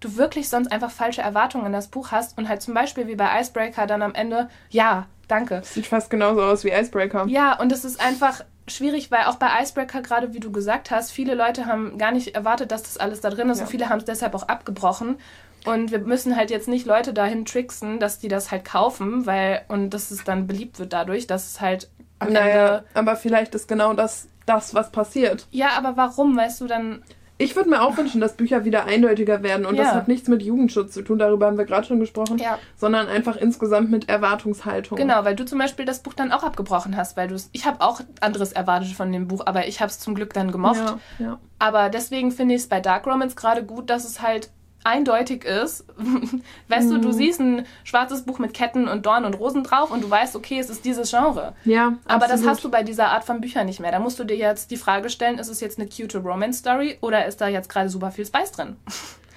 [0.00, 3.16] du wirklich sonst einfach falsche Erwartungen in das Buch hast und halt zum Beispiel wie
[3.16, 5.62] bei Icebreaker dann am Ende, ja, danke.
[5.64, 7.26] Sieht fast genauso aus wie Icebreaker.
[7.28, 11.12] Ja, und es ist einfach schwierig, weil auch bei Icebreaker, gerade wie du gesagt hast,
[11.12, 13.64] viele Leute haben gar nicht erwartet, dass das alles da drin ist ja.
[13.64, 15.16] und viele haben es deshalb auch abgebrochen.
[15.64, 19.62] Und wir müssen halt jetzt nicht Leute dahin tricksen, dass die das halt kaufen, weil,
[19.68, 21.90] und dass es dann beliebt wird dadurch, dass es halt
[22.20, 22.84] am naja, Ende.
[22.94, 25.46] Aber vielleicht ist genau das, das, was passiert.
[25.50, 27.02] Ja, aber warum, weißt du, dann
[27.38, 29.66] ich würde mir auch wünschen, dass Bücher wieder eindeutiger werden.
[29.66, 29.84] Und ja.
[29.84, 32.58] das hat nichts mit Jugendschutz zu tun, darüber haben wir gerade schon gesprochen, ja.
[32.76, 34.96] sondern einfach insgesamt mit Erwartungshaltung.
[34.96, 37.50] Genau, weil du zum Beispiel das Buch dann auch abgebrochen hast, weil du es.
[37.52, 40.50] Ich habe auch anderes erwartet von dem Buch, aber ich habe es zum Glück dann
[40.50, 40.96] gemocht.
[41.18, 41.38] Ja.
[41.58, 44.50] Aber deswegen finde ich es bei Dark Romance gerade gut, dass es halt
[44.86, 45.84] eindeutig ist.
[46.68, 46.94] weißt mhm.
[46.94, 47.12] du, du mhm.
[47.12, 50.58] siehst ein schwarzes Buch mit Ketten und Dornen und Rosen drauf und du weißt, okay,
[50.58, 51.54] es ist dieses Genre.
[51.64, 51.98] Ja.
[52.06, 52.30] Aber absolut.
[52.30, 53.90] das hast du bei dieser Art von Büchern nicht mehr.
[53.90, 56.98] Da musst du dir jetzt die Frage stellen, ist es jetzt eine cute Romance Story
[57.00, 58.76] oder ist da jetzt gerade super viel Spice drin?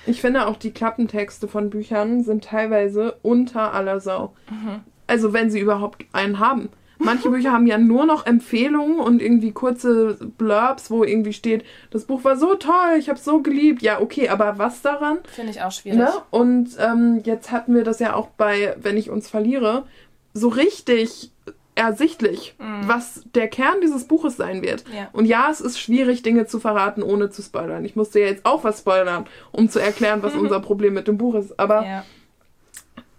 [0.06, 4.34] Ich finde auch die Klappentexte von Büchern sind teilweise unter aller Sau.
[4.50, 4.80] Mhm.
[5.08, 6.70] Also wenn sie überhaupt einen haben.
[7.00, 12.06] Manche Bücher haben ja nur noch Empfehlungen und irgendwie kurze Blurbs, wo irgendwie steht, das
[12.06, 13.82] Buch war so toll, ich habe es so geliebt.
[13.82, 15.20] Ja, okay, aber was daran?
[15.32, 16.00] Finde ich auch schwierig.
[16.00, 16.12] Ne?
[16.30, 19.86] Und ähm, jetzt hatten wir das ja auch bei Wenn ich uns verliere,
[20.34, 21.32] so richtig
[21.76, 22.88] ersichtlich, mhm.
[22.88, 24.84] was der Kern dieses Buches sein wird.
[24.93, 25.08] Ja.
[25.14, 27.86] Und ja, es ist schwierig, Dinge zu verraten, ohne zu spoilern.
[27.86, 31.18] Ich musste ja jetzt auch was spoilern, um zu erklären, was unser Problem mit dem
[31.18, 31.58] Buch ist.
[31.58, 32.04] Aber ja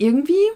[0.00, 0.48] irgendwie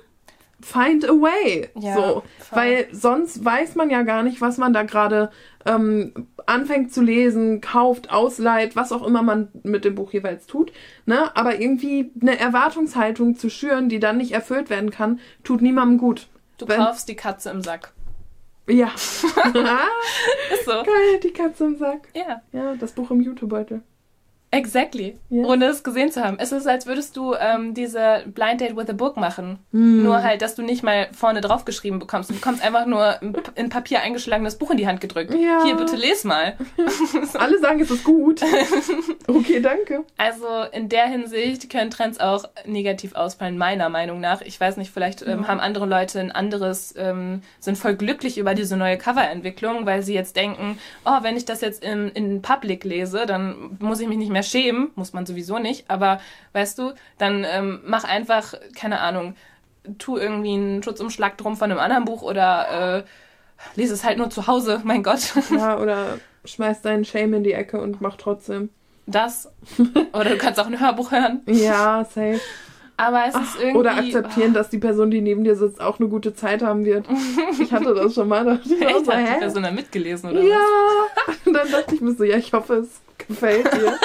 [0.65, 1.69] find a way.
[1.79, 2.03] Ja, so.
[2.39, 2.59] voll.
[2.59, 5.31] Weil sonst weiß man ja gar nicht, was man da gerade
[5.67, 10.73] ähm, anfängt zu lesen, kauft, ausleiht, was auch immer man mit dem Buch jeweils tut.
[11.07, 11.35] Ne?
[11.37, 16.29] Aber irgendwie eine Erwartungshaltung zu schüren, die dann nicht erfüllt werden kann, tut niemandem gut.
[16.59, 17.93] Du Wenn- kaufst die Katze im Sack.
[18.69, 18.87] Ja.
[18.95, 20.73] Ist so.
[20.73, 22.09] Geil, die Katze im Sack.
[22.15, 23.83] Ja, Ja, das Buch im Jutebeutel.
[24.57, 25.19] Exactly.
[25.31, 25.45] Ja.
[25.45, 26.37] Ohne es gesehen zu haben.
[26.39, 29.59] Es ist, als würdest du ähm, diese Blind Date with a Book machen.
[29.73, 30.03] Hm.
[30.03, 32.31] Nur halt, dass du nicht mal vorne drauf geschrieben bekommst.
[32.31, 33.17] Du bekommst einfach nur
[33.55, 35.35] in Papier eingeschlagenes Buch in die Hand gedrückt.
[35.35, 35.65] Ja.
[35.65, 36.57] Hier, bitte les mal.
[37.35, 38.41] Alle sagen, es ist gut.
[39.27, 40.05] Okay, danke.
[40.19, 44.43] Also in der Hinsicht können Trends auch negativ ausfallen, meiner Meinung nach.
[44.43, 45.49] Ich weiß nicht, vielleicht ähm, Ja.
[45.49, 50.15] haben andere Leute ein anderes, ähm, sind voll glücklich über diese neue Coverentwicklung, weil sie
[50.15, 54.19] jetzt denken, oh, wenn ich das jetzt in, in Public lese, dann muss ich mich
[54.19, 56.21] nicht mehr schämen, muss man sowieso nicht, aber
[56.53, 59.35] weißt du, dann ähm, mach einfach, keine Ahnung,
[59.99, 63.05] tu irgendwie einen Schutzumschlag drum von einem anderen Buch oder äh,
[63.77, 65.35] lese es halt nur zu Hause, mein Gott.
[65.51, 68.71] Ja, oder schmeiß deinen Shame in die Ecke und mach trotzdem.
[69.07, 69.53] Das.
[70.15, 71.43] Oder du kannst auch ein Hörbuch hören.
[71.47, 72.41] Ja, safe.
[72.97, 73.79] Aber es ist irgendwie.
[73.79, 77.07] Oder akzeptieren, dass die Person, die neben dir sitzt, auch eine gute Zeit haben wird.
[77.61, 78.45] Ich hatte das schon mal.
[78.45, 79.39] Da ich Echt, so, hat die?
[79.39, 80.59] Person da mitgelesen oder Ja.
[81.45, 83.99] Und dann dachte ich mir so, ja, ich hoffe, es gefällt dir.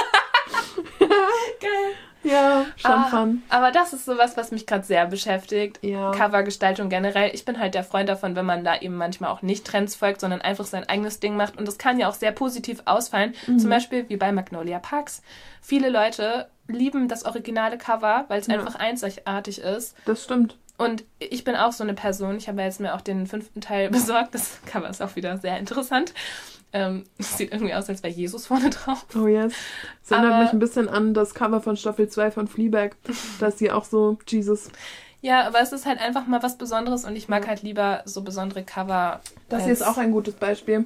[1.60, 1.95] Geil.
[2.22, 3.43] Ja, schon Ah, fun.
[3.47, 5.80] Aber das ist sowas, was mich gerade sehr beschäftigt.
[5.82, 6.12] Ja.
[6.12, 7.32] Covergestaltung generell.
[7.34, 10.20] Ich bin halt der Freund davon, wenn man da eben manchmal auch nicht Trends folgt,
[10.20, 11.57] sondern einfach sein eigenes Ding macht.
[11.57, 13.36] Und das kann ja auch sehr positiv ausfallen.
[13.47, 13.60] Mhm.
[13.60, 15.22] Zum Beispiel wie bei Magnolia Parks.
[15.62, 18.55] Viele Leute lieben das originale Cover, weil es Ja.
[18.55, 19.95] einfach einzigartig ist.
[20.05, 20.57] Das stimmt.
[20.78, 22.36] Und ich bin auch so eine Person.
[22.38, 24.36] Ich habe ja jetzt mir auch den fünften Teil besorgt.
[24.36, 26.14] Das Cover ist auch wieder sehr interessant.
[26.72, 29.05] Ähm, es sieht irgendwie aus, als wäre Jesus vorne drauf.
[29.15, 29.53] Oh yes.
[30.03, 32.91] Das erinnert Aber- mich ein bisschen an das Cover von Staffel 2 von Fleabag.
[33.39, 34.70] Da ist sie auch so, Jesus.
[35.22, 38.22] Ja, aber es ist halt einfach mal was Besonderes und ich mag halt lieber so
[38.22, 39.20] besondere Cover.
[39.49, 40.86] Das hier ist auch ein gutes Beispiel.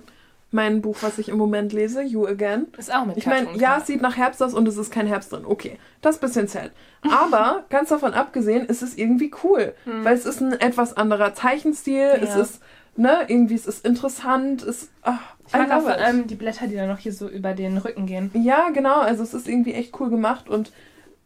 [0.49, 2.67] Mein Buch, was ich im Moment lese, You Again.
[2.77, 5.07] Ist auch mit Ich meine, ja, es sieht nach Herbst aus und es ist kein
[5.07, 5.45] Herbst drin.
[5.45, 6.71] Okay, das ist ein bisschen sad.
[7.11, 9.73] Aber ganz davon abgesehen, ist es irgendwie cool.
[9.85, 12.03] Weil es ist ein etwas anderer Zeichenstil.
[12.21, 12.37] Es Hm.
[12.37, 12.41] Ja.
[12.43, 12.61] ist,
[12.95, 14.63] ne, irgendwie, es ist interessant.
[14.63, 17.53] Es, ach, Ich mag auch vor allem die Blätter, die dann noch hier so über
[17.53, 18.31] den Rücken gehen.
[18.33, 18.99] Ja, genau.
[19.01, 20.71] Also es ist irgendwie echt cool gemacht und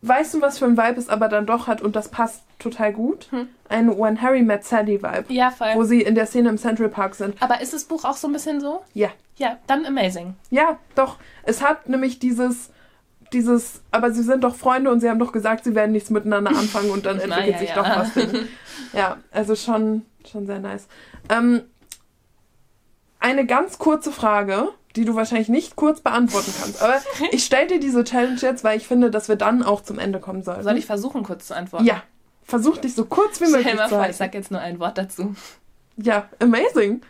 [0.01, 2.93] weißt du, was für ein Vibe es aber dann doch hat und das passt total
[2.93, 3.28] gut?
[3.32, 3.47] Hm.
[3.70, 5.26] Ein When Harry Met Sally Vibe.
[5.34, 5.70] Ja, voll.
[5.76, 7.41] Wo sie in der Szene im Central Park sind.
[7.41, 8.82] aber ist das Buch auch so ein bisschen so?
[8.93, 9.09] Ja.
[9.38, 10.36] Ja, dann amazing.
[10.49, 11.18] Ja, doch.
[11.43, 12.72] Es hat nämlich dieses,
[13.34, 16.51] dieses, aber sie sind doch Freunde und sie haben doch gesagt, sie werden nichts miteinander
[16.51, 17.76] anfangen und dann Na entwickelt ja, sich ja.
[17.76, 18.13] doch was.
[18.13, 18.47] Hin.
[18.93, 20.88] Ja, also schon, schon sehr nice.
[21.30, 21.64] Ähm,
[23.20, 26.82] eine ganz kurze Frage, die du wahrscheinlich nicht kurz beantworten kannst.
[26.82, 26.96] Aber
[27.32, 30.20] ich stelle dir diese Challenge jetzt, weil ich finde, dass wir dann auch zum Ende
[30.20, 30.64] kommen sollen.
[30.64, 31.86] Soll ich versuchen, kurz zu antworten?
[31.86, 32.04] Ja.
[32.44, 34.18] Versuch dich so kurz wie Stell möglich dir mal zu vor, ich halten.
[34.18, 35.36] sag jetzt nur ein Wort dazu.
[35.98, 37.02] Ja, amazing.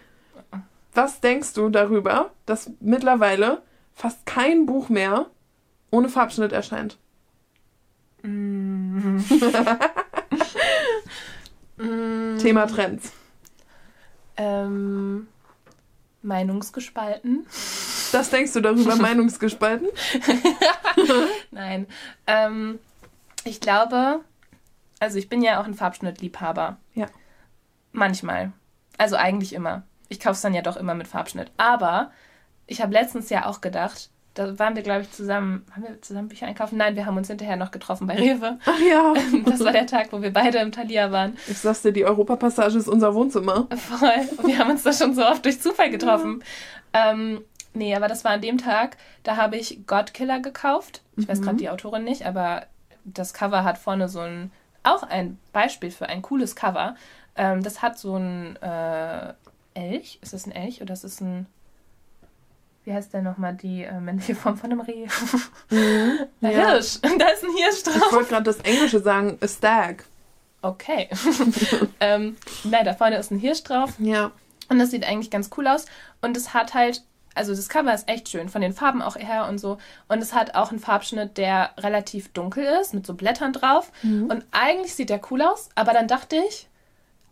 [0.93, 3.61] Was denkst du darüber, dass mittlerweile
[3.93, 5.27] fast kein Buch mehr
[5.91, 6.97] ohne Farbschnitt erscheint?
[8.23, 9.19] Mm,
[12.39, 13.11] Thema Trends.
[14.37, 15.27] Ähm,
[16.21, 17.45] Meinungsgespalten.
[18.11, 19.87] Das denkst du darüber, Meinungsgespalten?
[21.51, 21.87] Nein.
[22.25, 22.79] Ähm,
[23.43, 24.21] ich glaube,
[24.99, 26.77] also ich bin ja auch ein Farbschnittliebhaber.
[26.93, 27.07] Ja.
[27.91, 28.51] Manchmal.
[28.97, 29.83] Also eigentlich immer.
[30.09, 31.51] Ich kaufe es dann ja doch immer mit Farbschnitt.
[31.57, 32.11] Aber
[32.65, 36.27] ich habe letztens ja auch gedacht, da waren wir, glaube ich, zusammen, haben wir zusammen
[36.27, 36.77] Bücher einkaufen?
[36.77, 38.59] Nein, wir haben uns hinterher noch getroffen bei Rewe.
[38.65, 39.13] Ach ja.
[39.45, 41.37] Das war der Tag, wo wir beide im Thalia waren.
[41.47, 43.67] Ich sag's dir, die Europapassage ist unser Wohnzimmer.
[43.75, 44.27] Voll.
[44.37, 46.43] Und wir haben uns da schon so oft durch Zufall getroffen.
[46.93, 47.41] Ähm,
[47.73, 51.01] nee, aber das war an dem Tag, da habe ich Godkiller gekauft.
[51.17, 51.43] Ich weiß Mhm.
[51.43, 52.65] gerade die Autorin nicht, aber
[53.05, 54.51] das Cover hat vorne so ein,
[54.83, 56.95] auch ein Beispiel für ein cooles Cover.
[57.35, 59.33] Ähm, das hat so ein äh,
[59.73, 60.19] Elch.
[60.21, 61.45] Ist das ein Elch oder ist es ein,
[62.87, 65.07] wie heißt der nochmal, die äh, männliche Form von einem Reh?
[65.69, 66.71] Ein Ja.
[66.71, 66.99] Hirsch.
[67.01, 68.01] Da ist ein Hirsch drauf.
[68.07, 70.05] Ich wollte gerade das Englische sagen, a stag.
[70.61, 71.09] Okay.
[71.99, 73.93] ähm, nein, da vorne ist ein Hirsch drauf.
[73.99, 74.31] Ja.
[74.69, 75.85] Und das sieht eigentlich ganz cool aus.
[76.21, 77.03] Und es hat halt,
[77.35, 79.79] also das Cover ist echt schön, von den Farben auch her und so.
[80.07, 83.91] Und es hat auch einen Farbschnitt, der relativ dunkel ist, mit so Blättern drauf.
[84.01, 86.69] Und eigentlich sieht der cool aus, aber dann dachte ich,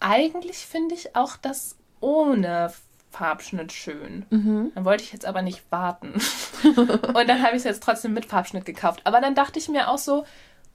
[0.02, 2.74] eigentlich finde ich auch das ohne
[3.16, 4.26] Farbschnitt schön.
[4.76, 6.14] Dann wollte ich jetzt aber nicht warten.
[6.64, 9.02] und dann habe ich es jetzt trotzdem mit Farbschnitt gekauft.
[9.06, 10.26] Aber dann dachte ich mir auch so,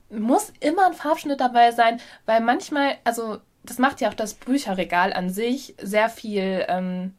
[0.09, 5.13] muss immer ein Farbschnitt dabei sein, weil manchmal, also das macht ja auch das Bücherregal
[5.13, 7.13] an sich sehr viel ähm,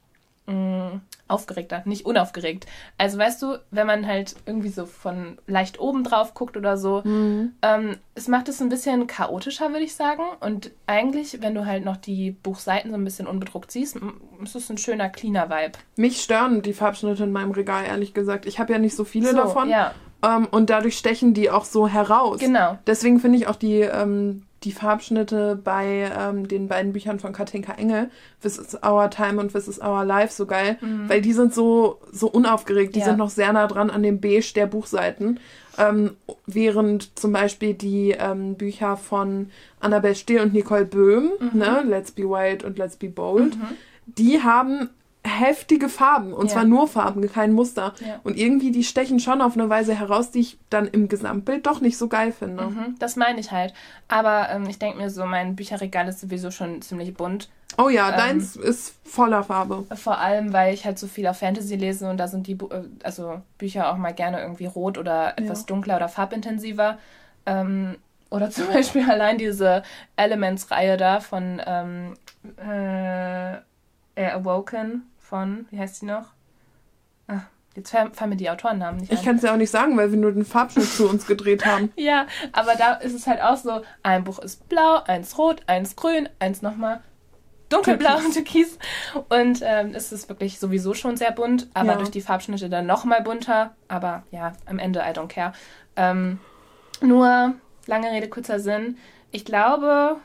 [0.46, 1.00] mh,
[1.32, 2.66] aufgeregter, nicht unaufgeregt.
[2.98, 7.00] Also weißt du, wenn man halt irgendwie so von leicht oben drauf guckt oder so,
[7.04, 7.52] Mhm.
[7.62, 10.22] ähm, es macht es ein bisschen chaotischer, würde ich sagen.
[10.40, 13.98] Und eigentlich, wenn du halt noch die Buchseiten so ein bisschen unbedruckt siehst,
[14.42, 15.78] ist es ein schöner, cleaner Vibe.
[15.96, 18.46] Mich stören die Farbschnitte in meinem Regal, ehrlich gesagt.
[18.46, 19.68] Ich habe ja nicht so viele So, davon.
[19.70, 19.92] Ja,
[20.24, 22.38] Ähm, und dadurch stechen die auch so heraus.
[22.38, 22.78] genau.
[22.86, 27.72] Deswegen finde ich auch die, ähm, die Farbschnitte bei ähm, den beiden Büchern von Katinka
[27.74, 28.10] Engel,
[28.42, 30.78] This is Our Time und This is Our Life, so geil.
[31.08, 32.94] Weil die sind so, so unaufgeregt.
[32.94, 33.06] Die Ja.
[33.06, 35.40] sind noch sehr nah dran an dem Beige der Buchseiten.
[35.78, 36.10] Ähm,
[36.46, 42.24] während zum Beispiel die ähm, Bücher von Annabelle Steele und Nicole Böhm, ne, Let's Be
[42.24, 43.56] Wild und Let's Be Bold,
[44.06, 44.90] die haben
[45.24, 46.32] heftige Farben.
[46.32, 46.54] Und Ja.
[46.54, 47.94] zwar nur Farben, kein Muster.
[48.00, 48.20] Ja.
[48.24, 51.80] Und irgendwie, die stechen schon auf eine Weise heraus, die ich dann im Gesamtbild doch
[51.80, 52.64] nicht so geil finde.
[52.64, 53.72] Mhm, das meine ich halt.
[54.08, 57.48] Aber ähm, ich denke mir so, mein Bücherregal ist sowieso schon ziemlich bunt.
[57.78, 59.84] Oh ja, Ähm, deins ist voller Farbe.
[59.96, 62.66] Vor allem, weil ich halt so viel auf Fantasy lese und da sind die Bu
[62.68, 65.66] äh, also Bücher auch mal gerne irgendwie rot oder etwas Ja.
[65.66, 66.98] dunkler oder farbintensiver.
[67.46, 67.96] Ähm,
[68.28, 69.84] oder zum Beispiel allein diese
[70.16, 72.14] Elements-Reihe da von ähm,
[74.16, 76.26] äh, Awoken von, wie heißt die noch?
[77.26, 77.40] Ah,
[77.74, 79.24] jetzt fallen mir die Autorennamen nicht Ich ein.
[79.24, 81.90] kann es ja auch nicht sagen, weil wir nur den Farbschnitt zu uns gedreht haben.
[81.96, 85.96] Ja, aber da ist es halt auch so, ein Buch ist blau, eins rot, eins
[85.96, 87.00] grün, eins nochmal
[87.70, 88.78] dunkelblau und türkis.
[89.30, 91.96] Und ähm, es ist wirklich sowieso schon sehr bunt, aber Ja.
[91.96, 93.74] durch die Farbschnitte dann nochmal bunter.
[93.88, 95.54] Aber ja, am Ende, I don't care.
[95.96, 96.40] Ähm,
[97.00, 97.54] nur,
[97.86, 98.98] lange Rede, kurzer Sinn.
[99.30, 100.16] Ich glaube,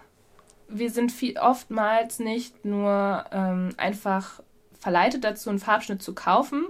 [0.67, 4.41] wir sind viel, oftmals nicht nur ähm, einfach
[4.79, 6.65] verleitet dazu, einen Farbschnitt zu kaufen,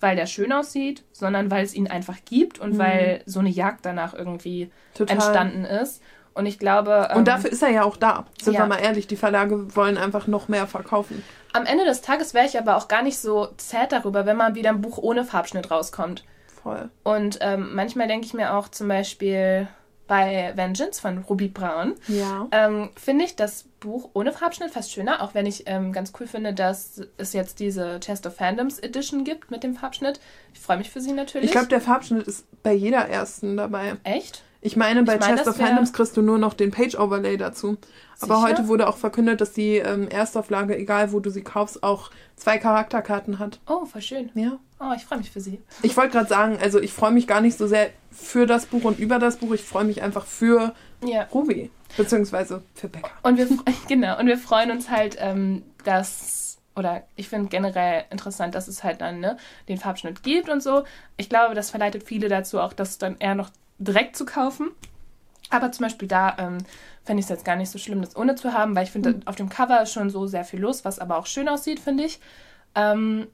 [0.00, 2.78] weil der schön aussieht, sondern weil es ihn einfach gibt und Mhm.
[2.78, 5.14] weil so eine Jagd danach irgendwie Total.
[5.16, 6.02] entstanden ist.
[6.34, 8.26] Und ich glaube, ähm, Und dafür ist er ja auch da.
[8.42, 8.60] Sind ja.
[8.60, 11.24] wir mal ehrlich, die Verlage wollen einfach noch mehr verkaufen.
[11.54, 14.54] am Ende des Tages wäre ich aber auch gar nicht so sad darüber, wenn mal
[14.54, 16.24] wieder ein Buch ohne Farbschnitt rauskommt.
[16.62, 16.90] Voll.
[17.02, 19.66] Und ähm, manchmal denke ich mir auch zum Beispiel
[20.06, 22.46] bei Vengeance von Ruby Braun, Ja.
[22.52, 26.26] ähm, finde ich das Buch ohne Farbschnitt fast schöner, auch wenn ich ähm, ganz cool
[26.26, 30.20] finde, dass es jetzt diese Chest of Fandoms Edition gibt mit dem Farbschnitt.
[30.54, 31.46] Ich freue mich für sie natürlich.
[31.46, 33.96] Ich glaube, der Farbschnitt ist bei jeder ersten dabei.
[34.04, 34.42] Echt?
[34.62, 37.76] Ich meine, bei Ich meine, Chest of Fandoms kriegst du nur noch den Page-Overlay dazu.
[38.20, 38.48] Aber Sicher?
[38.48, 42.58] heute wurde auch verkündet, dass die ähm, Erstauflage, egal wo du sie kaufst, auch zwei
[42.58, 43.60] Charakterkarten hat.
[43.68, 44.30] Oh, voll schön.
[44.34, 44.58] Ja.
[44.80, 45.60] Oh, ich freue mich für sie.
[45.82, 48.84] Ich wollte gerade sagen, also ich freue mich gar nicht so sehr für das Buch
[48.84, 49.52] und über das Buch.
[49.52, 50.74] Ich freue mich einfach für
[51.04, 51.24] Ja.
[51.32, 51.70] Ruby.
[51.96, 53.10] Beziehungsweise für Becker.
[53.22, 53.46] Und wir,
[53.88, 58.82] genau, und wir freuen uns halt, ähm, dass, oder ich finde generell interessant, dass es
[58.84, 59.36] halt dann ne,
[59.68, 60.84] den Farbschnitt gibt und so.
[61.16, 64.70] Ich glaube, das verleitet viele dazu, auch das dann eher noch direkt zu kaufen.
[65.50, 66.58] Aber zum Beispiel da ähm,
[67.04, 69.20] fände ich es jetzt gar nicht so schlimm, das ohne zu haben, weil ich finde,
[69.26, 72.04] auf dem Cover ist schon so sehr viel los, was aber auch schön aussieht, finde
[72.04, 72.18] ich.
[72.74, 73.28] Ähm,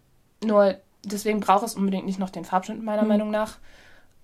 [0.45, 3.09] nur deswegen braucht es unbedingt nicht noch den Farbschnitt, meiner Mhm.
[3.09, 3.57] Meinung nach.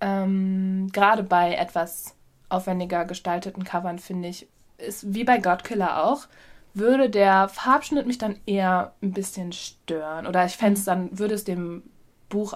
[0.01, 2.15] Ähm, Gerade bei etwas
[2.49, 4.47] aufwendiger gestalteten Covern, finde ich,
[4.77, 6.27] ist wie bei Godkiller auch,
[6.73, 10.27] würde der Farbschnitt mich dann eher ein bisschen stören.
[10.27, 11.83] Oder ich fände es dann, würde es dem
[12.29, 12.53] Buch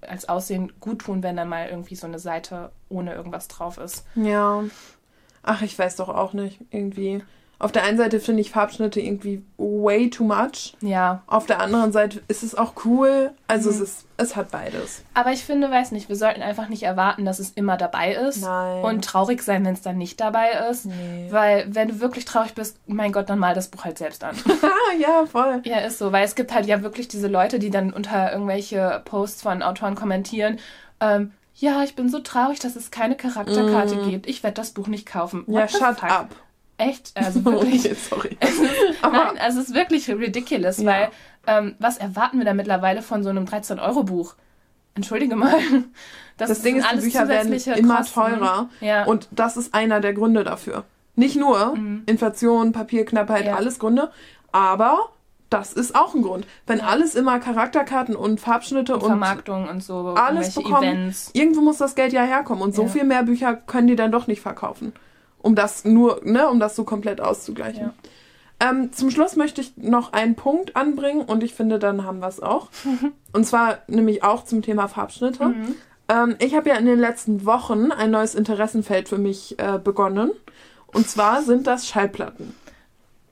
[0.00, 4.04] als Aussehen gut tun, wenn dann mal irgendwie so eine Seite ohne irgendwas drauf ist.
[4.14, 4.64] Ja.
[5.42, 6.60] Ach, ich weiß doch auch nicht.
[6.70, 7.22] Irgendwie.
[7.60, 10.74] Auf der einen Seite finde ich Farbschnitte irgendwie way too much.
[10.80, 13.30] Ja, Auf der anderen Seite ist es auch cool.
[13.46, 13.76] Also Mhm.
[13.76, 15.02] es ist, es hat beides.
[15.14, 18.42] aber ich finde, weiß nicht, wir sollten einfach nicht erwarten, dass es immer dabei ist.
[18.42, 18.82] Nein.
[18.82, 20.86] Und traurig sein, wenn es dann nicht dabei ist.
[20.86, 21.28] Nee.
[21.30, 24.34] Weil, wenn du wirklich traurig bist, mein Gott, dann mal das Buch halt selbst an.
[24.62, 25.60] Ah, ja, voll.
[25.64, 29.02] ja, ist so, weil es gibt halt ja wirklich diese Leute, die dann unter irgendwelche
[29.04, 30.58] Posts von Autoren kommentieren.
[31.00, 34.26] Ähm, ja, ich bin so traurig, dass es keine Charakterkarte gibt.
[34.26, 35.44] Ich werde das Buch nicht kaufen.
[35.46, 36.10] Ja, What the shut fuck?
[36.10, 36.28] up.
[36.80, 37.12] Echt?
[37.14, 37.84] Also wirklich.
[37.84, 38.36] Okay, sorry.
[39.02, 40.86] Aber Nein, also es ist wirklich ridiculous, Ja.
[40.90, 41.08] weil
[41.46, 44.34] ähm, was erwarten wir da mittlerweile von so einem 13-Euro-Buch?
[44.94, 45.54] Entschuldige mal.
[46.36, 48.14] das Ding sind ist, die Bücher werden immer Kosten.
[48.14, 48.68] teurer.
[48.80, 49.04] Ja.
[49.04, 50.84] Und das ist einer der Gründe dafür.
[51.16, 51.76] Nicht nur
[52.06, 53.46] Inflation, Papierknappheit, Mhm.
[53.48, 53.54] Ja.
[53.56, 54.10] alles Gründe,
[54.52, 55.10] aber
[55.50, 56.46] das ist auch ein Grund.
[56.66, 61.30] Wenn alles immer Charakterkarten und Farbschnitte und, Vermarktung und so, alles bekommen, Events.
[61.34, 62.62] irgendwo muss das Geld ja herkommen.
[62.62, 62.88] Und so Ja.
[62.88, 64.92] viel mehr Bücher können die dann doch nicht verkaufen.
[65.42, 67.90] Um das nur, ne, um das so komplett auszugleichen.
[68.60, 72.28] Ähm, zum Schluss möchte ich noch einen Punkt anbringen und ich finde, dann haben wir
[72.28, 72.68] es auch.
[73.32, 75.46] und zwar nämlich auch zum Thema Farbschnitte.
[75.46, 75.74] Mhm.
[76.08, 80.32] Ähm, ich habe ja in den letzten Wochen ein neues Interessenfeld für mich äh, begonnen.
[80.88, 82.54] Und zwar sind das Schallplatten.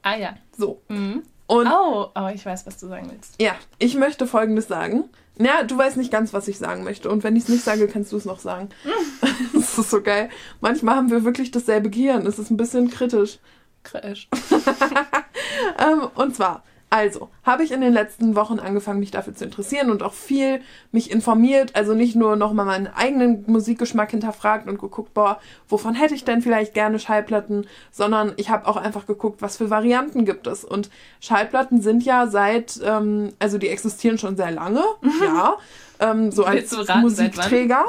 [0.02, 0.30] Ah ja.
[0.56, 0.80] So.
[0.88, 1.22] Mhm.
[1.46, 3.34] Und Oh, oh, ich weiß, was du sagen willst.
[3.40, 5.04] ja, ich möchte Folgendes sagen.
[5.38, 7.08] Ja, du weißt nicht ganz, was ich sagen möchte.
[7.08, 8.70] Und wenn ich es nicht sage, kannst du es noch sagen.
[9.54, 10.30] das ist so geil.
[10.60, 12.26] Manchmal haben wir wirklich dasselbe Gehirn.
[12.26, 13.38] Es ist ein bisschen kritisch.
[13.82, 14.28] Kritisch.
[15.78, 19.90] Ähm, und zwar, Also, habe ich in den letzten Wochen angefangen, mich dafür zu interessieren
[19.90, 21.76] und auch viel mich informiert.
[21.76, 25.38] Also nicht nur nochmal meinen eigenen Musikgeschmack hinterfragt und geguckt, boah,
[25.68, 29.68] wovon hätte ich denn vielleicht gerne Schallplatten, sondern ich habe auch einfach geguckt, was für
[29.68, 30.64] Varianten gibt es.
[30.64, 30.88] Und
[31.20, 34.82] Schallplatten sind ja seit, ähm, also die existieren schon sehr lange,
[35.22, 35.58] ja,
[36.00, 37.84] ähm, so als raten, Musikträger.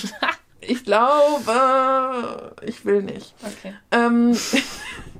[0.60, 3.34] ich glaube, ich will nicht.
[3.42, 3.74] Okay.
[3.92, 4.36] Ähm,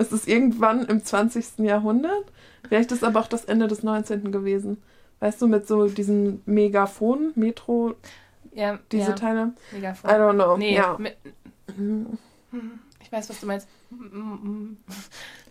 [0.00, 1.58] es ist irgendwann im 20.
[1.58, 2.32] Jahrhundert.
[2.66, 4.32] Vielleicht ist aber auch das Ende des 19.
[4.32, 4.82] gewesen.
[5.20, 7.94] Weißt du, mit so diesen Megafon, Metro,
[8.54, 9.12] ja, diese ja.
[9.12, 9.52] Teile.
[9.72, 10.10] Megafon.
[10.10, 10.56] I don't know.
[10.56, 10.96] Nee, ja.
[10.98, 11.16] mit,
[13.02, 13.68] ich weiß, was du meinst.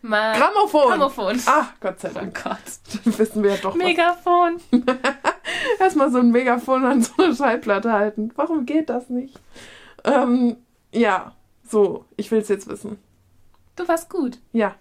[0.01, 0.87] Ma Grammophon.
[0.87, 1.39] Grammophon.
[1.45, 2.43] Ah, Gott sei Oh Dank.
[2.43, 2.57] Gott.
[3.05, 4.59] Dann wissen wir ja doch Megafon.
[5.79, 8.31] Erstmal so ein Megafon an so eine Schallplatte halten.
[8.35, 9.39] Warum geht das nicht?
[10.05, 10.57] Ähm,
[10.91, 12.97] ja, so, ich will es jetzt wissen.
[13.79, 14.39] Du warst gut.
[14.51, 14.75] Ja,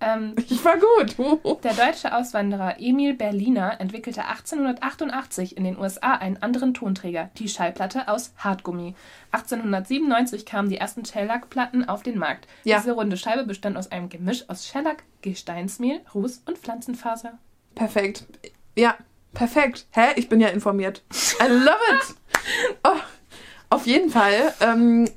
[0.00, 1.16] Ähm, ich war gut.
[1.64, 8.06] der deutsche Auswanderer Emil Berliner entwickelte 1888 in den USA einen anderen Tonträger, die Schallplatte
[8.06, 8.94] aus Hartgummi.
[9.32, 12.46] 1897 kamen die ersten Shellac-Platten auf den Markt.
[12.62, 12.78] Ja.
[12.78, 17.38] Diese runde Scheibe bestand aus einem Gemisch aus Shellac, Gesteinsmehl, Ruß und Pflanzenfaser.
[17.74, 18.24] Perfekt.
[18.76, 18.94] Ja,
[19.32, 19.86] perfekt.
[19.90, 20.12] Hä?
[20.14, 21.02] Ich bin ja informiert.
[21.40, 22.14] I love it.
[22.86, 23.00] Oh,
[23.70, 25.08] auf jeden Fall ähm,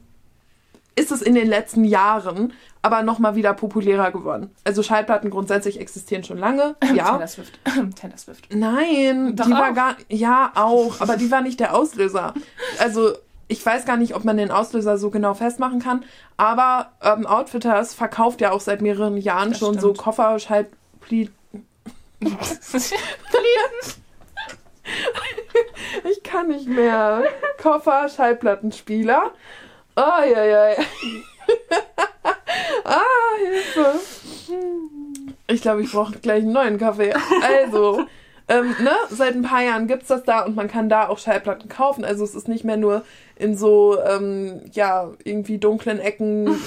[0.96, 2.54] ist es in den letzten Jahren
[2.88, 4.50] aber nochmal wieder populärer geworden.
[4.64, 6.76] Also Schallplatten grundsätzlich existieren schon lange.
[6.96, 7.12] Ja.
[7.12, 7.60] Taylor Swift.
[7.96, 8.48] Taylor Swift.
[8.54, 9.76] Nein, Doch die war auch.
[9.76, 12.34] gar ja auch, aber die war nicht der Auslöser.
[12.80, 13.14] Also
[13.48, 16.04] ich weiß gar nicht, ob man den Auslöser so genau festmachen kann,
[16.38, 19.98] aber Urban Outfitters verkauft ja auch seit mehreren Jahren Das schon so stimmt.
[20.00, 21.34] Koffer, Schallplatten.
[26.10, 27.24] Ich kann nicht mehr.
[27.62, 29.32] Koffer, Schallplattenspieler.
[29.96, 30.76] Ah, ja, ja, ja.
[32.88, 33.02] Ah,
[33.38, 34.00] Hilfe.
[35.48, 37.14] Ich glaube, ich brauche gleich einen neuen Kaffee.
[37.42, 38.06] Also,
[38.50, 41.68] ähm, ne, seit ein paar Jahren gibt's das da und man kann da auch Schallplatten
[41.68, 42.06] kaufen.
[42.06, 43.04] Also es ist nicht mehr nur
[43.36, 46.58] in so, ähm, ja, irgendwie dunklen Ecken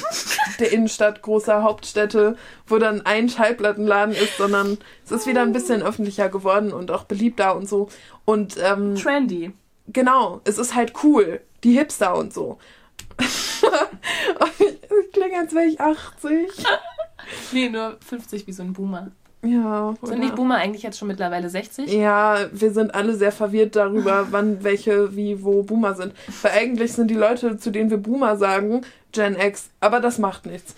[0.60, 2.36] der Innenstadt großer Hauptstädte,
[2.66, 7.04] wo dann ein Schallplattenladen ist, sondern es ist wieder ein bisschen öffentlicher geworden und auch
[7.04, 7.88] beliebter und so.
[8.26, 9.52] Und ähm, Trendy.
[9.88, 11.40] genau, es ist halt cool.
[11.64, 12.58] Die Hipster und so.
[14.58, 16.48] ich klinge, als wäre ich 80.
[17.52, 19.10] Nee, nur 50 wie so ein Boomer.
[19.42, 19.94] Ja.
[20.02, 20.18] Sind oder?
[20.18, 21.90] nicht Boomer eigentlich jetzt schon mittlerweile 60?
[21.90, 26.12] Ja, wir sind alle sehr verwirrt darüber, wann welche wie wo Boomer sind.
[26.42, 28.82] Weil eigentlich sind die Leute, zu denen wir Boomer sagen,
[29.12, 29.70] Gen X.
[29.80, 30.74] Aber das macht nichts.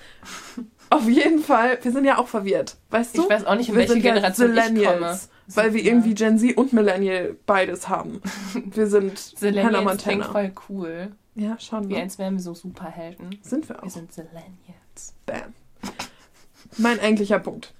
[0.91, 2.77] Auf jeden Fall, wir sind ja auch verwirrt.
[2.91, 3.23] Weißt du?
[3.23, 5.19] Ich weiß auch nicht, in wir welche sind ja Generation ich komme.
[5.55, 8.23] Weil wir irgendwie Gen Z und Millennial beides haben.
[8.75, 10.33] Wir sind Hannah Millennials klingt Montana.
[10.33, 11.09] voll cool.
[11.35, 11.89] Ja, schon.
[11.89, 12.03] Wie Ne?
[12.03, 13.39] als wären wir so Superhelden.
[13.43, 13.85] Sind wir auch.
[13.85, 15.15] Wir sind Millennials.
[15.27, 15.55] Bam.
[16.79, 17.73] Mein eigentlicher Punkt.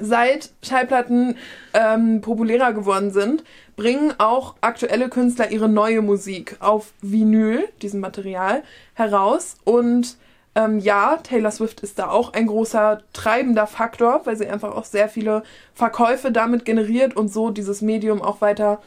[0.00, 1.36] Seit Schallplatten
[1.74, 3.44] ähm, populärer geworden sind,
[3.76, 8.62] bringen auch aktuelle Künstler ihre neue Musik auf Vinyl, diesem Material,
[8.94, 9.56] heraus.
[9.64, 10.16] Und
[10.54, 14.84] ähm, ja, Taylor Swift ist da auch ein großer treibender Faktor, weil sie einfach auch
[14.84, 15.42] sehr viele
[15.74, 18.80] Verkäufe damit generiert und so dieses Medium auch weiter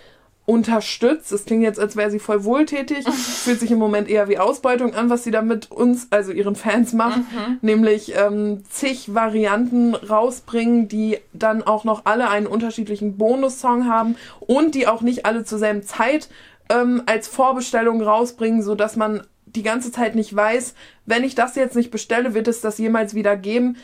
[0.45, 1.31] unterstützt.
[1.31, 3.07] Es klingt jetzt, als wäre sie voll wohltätig.
[3.09, 6.55] Fühlt sich im Moment eher wie Ausbeutung an, was sie da mit uns, also ihren
[6.55, 7.21] Fans macht.
[7.61, 14.75] Nämlich ähm, zig Varianten rausbringen, die dann auch noch alle einen unterschiedlichen Bonussong haben und
[14.75, 16.29] die auch nicht alle zur selben Zeit
[16.69, 20.73] ähm, als Vorbestellung rausbringen, so dass man die ganze Zeit nicht weiß,
[21.05, 23.77] wenn ich das jetzt nicht bestelle, wird es das jemals wieder geben.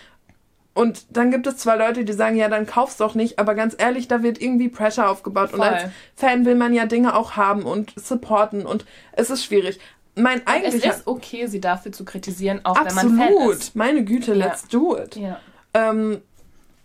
[0.80, 3.76] Und dann gibt es zwar Leute, die sagen, ja, dann kauf's doch nicht, aber ganz
[3.78, 5.52] ehrlich, da wird irgendwie Pressure aufgebaut.
[5.52, 5.68] Und Voll.
[5.68, 9.78] als Fan will man ja Dinge auch haben und supporten und es ist schwierig.
[10.16, 10.92] Mein Es eigentlicher...
[10.92, 13.56] ist okay, sie dafür zu kritisieren, auch wenn man Fan Absolut.
[13.56, 13.76] ist.
[13.76, 14.46] Meine Güte, Ja.
[14.46, 15.18] let's do it.
[15.18, 15.40] Ja.
[15.74, 16.22] Ähm,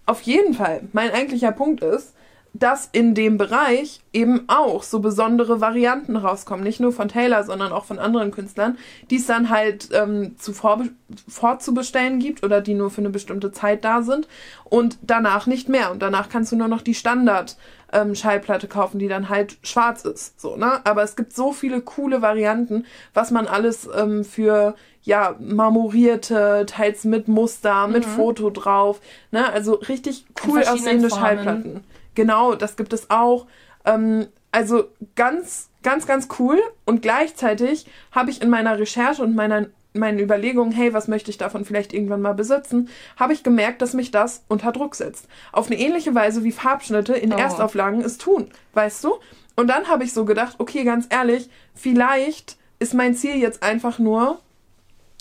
[0.07, 2.15] auf jeden Fall, mein eigentlicher Punkt ist,
[2.57, 6.63] dass in dem Bereich eben auch so besondere Varianten rauskommen.
[6.63, 8.79] Nicht nur von Taylor, sondern auch von anderen Künstlern,
[9.11, 10.91] die es dann halt ähm, zu vorbe
[11.29, 14.29] vorzubestellen gibt oder die nur für eine bestimmte Zeit da sind
[14.65, 15.91] und danach nicht mehr.
[15.91, 17.57] Und danach kannst du nur noch die Standard
[17.93, 20.41] ähm, Schallplatte kaufen, die dann halt schwarz ist.
[20.41, 20.81] So, ne?
[20.85, 27.05] Aber es gibt so viele coole Varianten, was man alles ähm, für ja, marmorierte, teils
[27.05, 29.01] mit Muster, mit Foto drauf,
[29.33, 29.53] ne?
[29.53, 30.69] Also richtig cool Mhm.
[30.69, 31.11] aussehende.
[31.11, 31.85] Schallplatten.
[32.15, 33.47] Genau, das gibt es auch.
[33.85, 34.85] Ähm, also
[35.17, 36.61] ganz, ganz, ganz cool.
[36.85, 39.67] Und gleichzeitig habe ich in meiner Recherche und meiner
[39.97, 43.95] meinen Überlegungen, hey, was möchte ich davon vielleicht irgendwann mal besitzen, habe ich gemerkt, dass
[43.95, 45.29] mich das unter Druck setzt.
[45.53, 47.37] Auf eine ähnliche Weise wie Farbschnitte in Oh.
[47.37, 49.15] Erstauflagen es tun, weißt du?
[49.55, 54.01] Und dann habe ich so gedacht, okay, ganz ehrlich, vielleicht ist mein Ziel jetzt einfach
[54.01, 54.41] nur,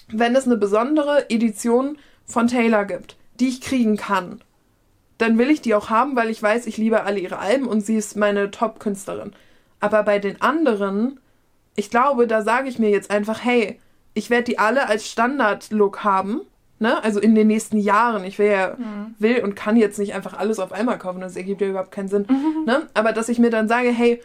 [0.07, 4.41] wenn es eine besondere Edition von Taylor gibt, die ich kriegen kann,
[5.17, 7.81] dann will ich die auch haben, weil ich weiß, ich liebe alle ihre Alben und
[7.85, 9.33] sie ist meine Top-Künstlerin.
[9.79, 11.19] Aber bei den anderen,
[11.75, 13.79] ich glaube, da sage ich mir jetzt einfach, hey,
[14.13, 16.41] ich werde die alle als Standard-Look haben.
[16.79, 17.03] Ne?
[17.03, 18.23] Also in den nächsten Jahren.
[18.23, 19.15] Ich will ja, mhm.
[19.19, 21.21] will und kann jetzt nicht einfach alles auf einmal kaufen.
[21.21, 22.25] Das ergibt ja überhaupt keinen Sinn.
[22.29, 22.65] Mhm.
[22.65, 22.87] Ne?
[22.93, 24.21] Aber dass ich mir dann sage, hey,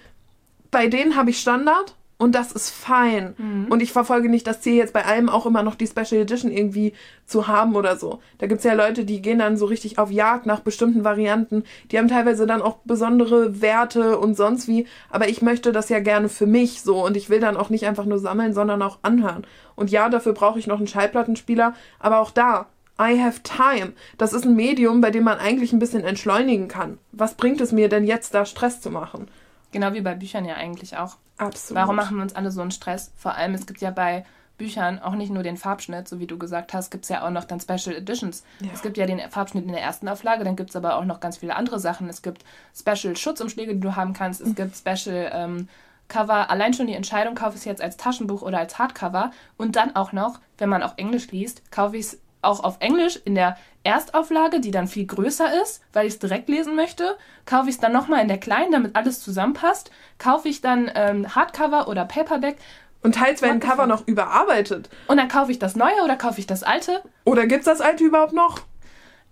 [0.71, 3.35] bei denen habe ich Standard und das ist fein.
[3.39, 3.67] Mhm.
[3.71, 6.51] Und ich verfolge nicht das Ziel, jetzt bei allem auch immer noch die Special Edition
[6.51, 6.93] irgendwie
[7.27, 8.19] zu haben oder so.
[8.39, 11.63] Da gibt's ja Leute, die gehen dann so richtig auf Jagd nach bestimmten Varianten.
[11.91, 14.87] Die haben teilweise dann auch besondere Werte und sonst wie.
[15.11, 17.07] Aber ich möchte das ja gerne für mich so.
[17.07, 19.47] Und ich will dann auch nicht einfach nur sammeln, sondern auch anhören.
[19.77, 21.75] Und ja, dafür brauche ich noch einen Schallplattenspieler.
[22.01, 22.67] Aber auch da,
[23.01, 23.93] I have time.
[24.17, 26.99] Das ist ein Medium, bei dem man eigentlich ein bisschen entschleunigen kann.
[27.13, 29.29] Was bringt es mir denn jetzt, da Stress zu machen?
[29.73, 31.17] Genau wie bei Büchern ja eigentlich auch.
[31.37, 31.81] Absolut.
[31.81, 33.13] Warum machen wir uns alle so einen Stress?
[33.17, 34.25] Vor allem, es gibt ja bei
[34.59, 37.31] Büchern auch nicht nur den Farbschnitt, so wie du gesagt hast, gibt es ja auch
[37.31, 38.43] noch dann Special Editions.
[38.61, 38.71] Ja.
[38.75, 41.21] Es gibt ja den Farbschnitt in der ersten Auflage, dann gibt es aber auch noch
[41.21, 42.09] ganz viele andere Sachen.
[42.09, 42.45] Es gibt
[42.77, 44.41] Special Schutzumschläge, die du haben kannst.
[44.41, 44.55] Es mhm.
[44.57, 45.69] gibt Special ähm,
[46.09, 46.51] Cover.
[46.51, 49.31] Allein schon die Entscheidung, kaufe ich es jetzt als Taschenbuch oder als Hardcover.
[49.57, 53.19] Und dann auch noch, wenn man auch Englisch liest, kaufe ich es auch auf Englisch
[53.25, 57.17] in der Erstauflage, die dann viel größer ist, weil ich es direkt lesen möchte.
[57.47, 59.91] Kaufe ich es dann nochmal in der kleinen, damit alles zusammenpasst.
[60.19, 62.57] Kaufe ich dann ähm, Hardcover oder Paperback.
[63.03, 64.91] Und teils werden Cover noch überarbeitet.
[65.07, 67.03] Und dann kaufe ich das neue oder kaufe ich das alte.
[67.25, 68.61] Oder gibt es das alte überhaupt noch?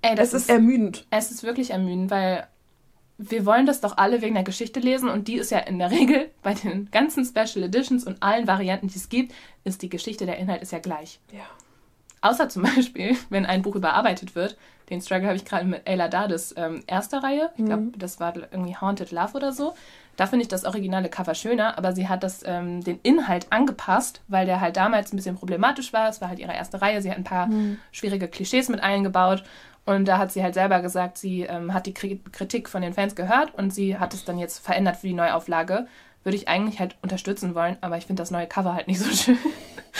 [0.03, 1.07] Ey, das es ist, ist ermüdend.
[1.11, 2.47] Es ist wirklich ermüdend, weil
[3.19, 5.91] wir wollen das doch alle wegen der Geschichte lesen und die ist ja in der
[5.99, 9.35] Regel bei den ganzen Special Editions und allen Varianten, die es gibt,
[9.65, 11.19] ist die Geschichte, der Inhalt ist ja gleich.
[11.33, 11.45] Ja.
[12.21, 14.57] Außer zum Beispiel, wenn ein Buch überarbeitet wird.
[14.91, 17.51] Den Struggle habe ich gerade mit Ayla Dades ähm, erster Reihe.
[17.57, 17.99] Ich glaube, mhm.
[17.99, 19.75] das war irgendwie Haunted Love oder so.
[20.17, 24.23] Da finde ich das originale Cover schöner, aber sie hat das, ähm, den Inhalt angepasst,
[24.29, 26.09] weil der halt damals ein bisschen problematisch war.
[26.09, 27.03] Es war halt ihre erste Reihe.
[27.03, 27.79] Sie hat ein paar mhm.
[27.93, 29.43] schwierige Klischees mit eingebaut.
[29.85, 33.15] Und da hat sie halt selber gesagt, sie ähm, hat die Kritik von den Fans
[33.15, 35.87] gehört und sie hat es dann jetzt verändert für die Neuauflage.
[36.25, 39.11] Würde ich eigentlich halt unterstützen wollen, aber ich finde das neue Cover halt nicht so
[39.11, 39.39] schön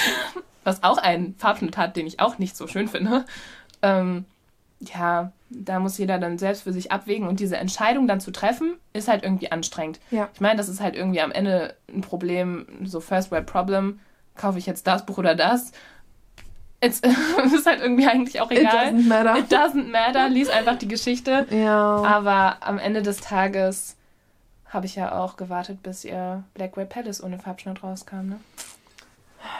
[0.67, 3.25] was auch einen Farbschnitt hat, den ich auch nicht so schön finde.
[3.83, 4.25] Ähm,
[4.81, 8.75] ja, da muss jeder dann selbst für sich abwägen und diese Entscheidung dann zu treffen,
[8.93, 10.01] ist halt irgendwie anstrengend.
[10.11, 10.29] Ja.
[10.35, 14.01] Ich meine, das ist halt irgendwie am Ende ein Problem, so First World Problem,
[14.35, 15.73] kaufe ich jetzt das Buch oder das?
[16.81, 17.01] Es
[17.55, 18.89] ist halt irgendwie eigentlich auch egal.
[18.89, 19.39] It doesn't matter.
[19.39, 21.47] It doesn't matter, lies einfach die Geschichte.
[21.51, 22.03] Ja.
[22.03, 23.97] Aber am Ende des Tages
[24.69, 28.41] habe ich ja auch gewartet, bis ihr Blackwell Palace ohne Farbschnitt rauskam, ne?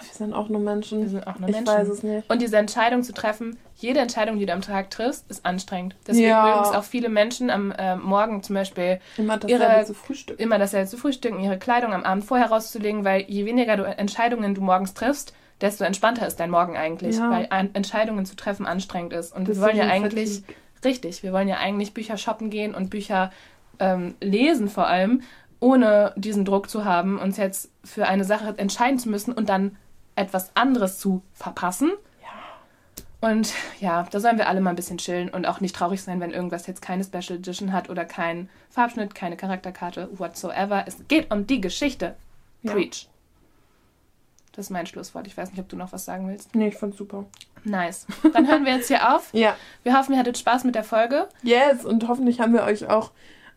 [0.03, 1.03] Wir sind auch nur Menschen.
[1.03, 1.75] Wir sind auch nur ich Menschen.
[1.75, 2.31] Weiß es nicht.
[2.31, 5.97] Und diese Entscheidung zu treffen, jede Entscheidung, die du am Tag triffst, ist anstrengend.
[6.07, 6.45] Deswegen ja.
[6.45, 10.43] mögen es auch viele Menschen am äh, Morgen zum Beispiel immer dasselbe ihre, zu frühstücken.
[10.43, 14.55] Immer dasselbe zu frühstücken, ihre Kleidung am Abend vorher rauszulegen, weil je weniger du Entscheidungen
[14.55, 17.31] du morgens triffst, desto entspannter ist dein Morgen eigentlich, ja.
[17.31, 19.35] weil Entscheidungen zu treffen anstrengend ist.
[19.35, 20.43] Und das wir wollen ja eigentlich,
[20.85, 23.31] richtig, wir wollen ja eigentlich Bücher shoppen gehen und Bücher
[23.79, 25.23] ähm, lesen vor allem
[25.61, 29.77] ohne diesen Druck zu haben, uns jetzt für eine Sache entscheiden zu müssen und dann
[30.15, 31.93] etwas anderes zu verpassen.
[32.23, 33.29] Ja.
[33.29, 36.21] Und ja, da sollen wir alle mal ein bisschen chillen und auch nicht traurig sein,
[36.21, 40.85] wenn irgendwas jetzt keine Special Edition hat oder keinen Farbschnitt, keine Charakterkarte, whatsoever.
[40.87, 42.17] Es geht um die Geschichte.
[42.63, 42.73] Ja.
[42.73, 43.09] Preach.
[44.53, 45.27] Das ist mein Schlusswort.
[45.27, 46.55] Ich weiß nicht, ob du noch was sagen willst.
[46.55, 47.27] Nee, ich fand's super.
[47.65, 48.07] Nice.
[48.33, 49.29] Dann hören wir jetzt hier auf.
[49.33, 49.55] ja.
[49.83, 51.29] Wir hoffen, ihr hattet Spaß mit der Folge.
[51.43, 53.11] Yes, und hoffentlich haben wir euch auch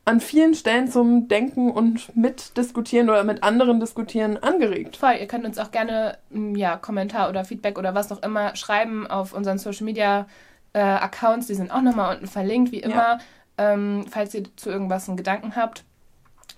[0.05, 4.97] an vielen Stellen zum Denken und mitdiskutieren oder mit anderen diskutieren angeregt.
[4.97, 8.55] Voll, ihr könnt uns auch gerne mm, ja, Kommentar oder Feedback oder was auch immer
[8.55, 10.25] schreiben auf unseren Social Media
[10.73, 11.47] äh, Accounts.
[11.47, 13.19] Die sind auch nochmal unten verlinkt, wie immer, ja.
[13.57, 15.83] ähm, falls ihr zu irgendwas einen Gedanken habt.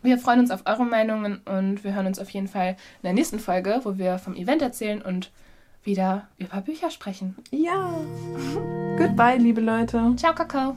[0.02, 3.14] Wir freuen uns auf eure Meinungen und wir hören uns auf jeden Fall in der
[3.14, 5.32] nächsten Folge, wo wir vom Event erzählen und
[5.84, 7.36] wieder über Bücher sprechen.
[7.52, 7.94] Ja.
[8.98, 10.14] Goodbye, liebe Leute.
[10.16, 10.76] Ciao, Kakao.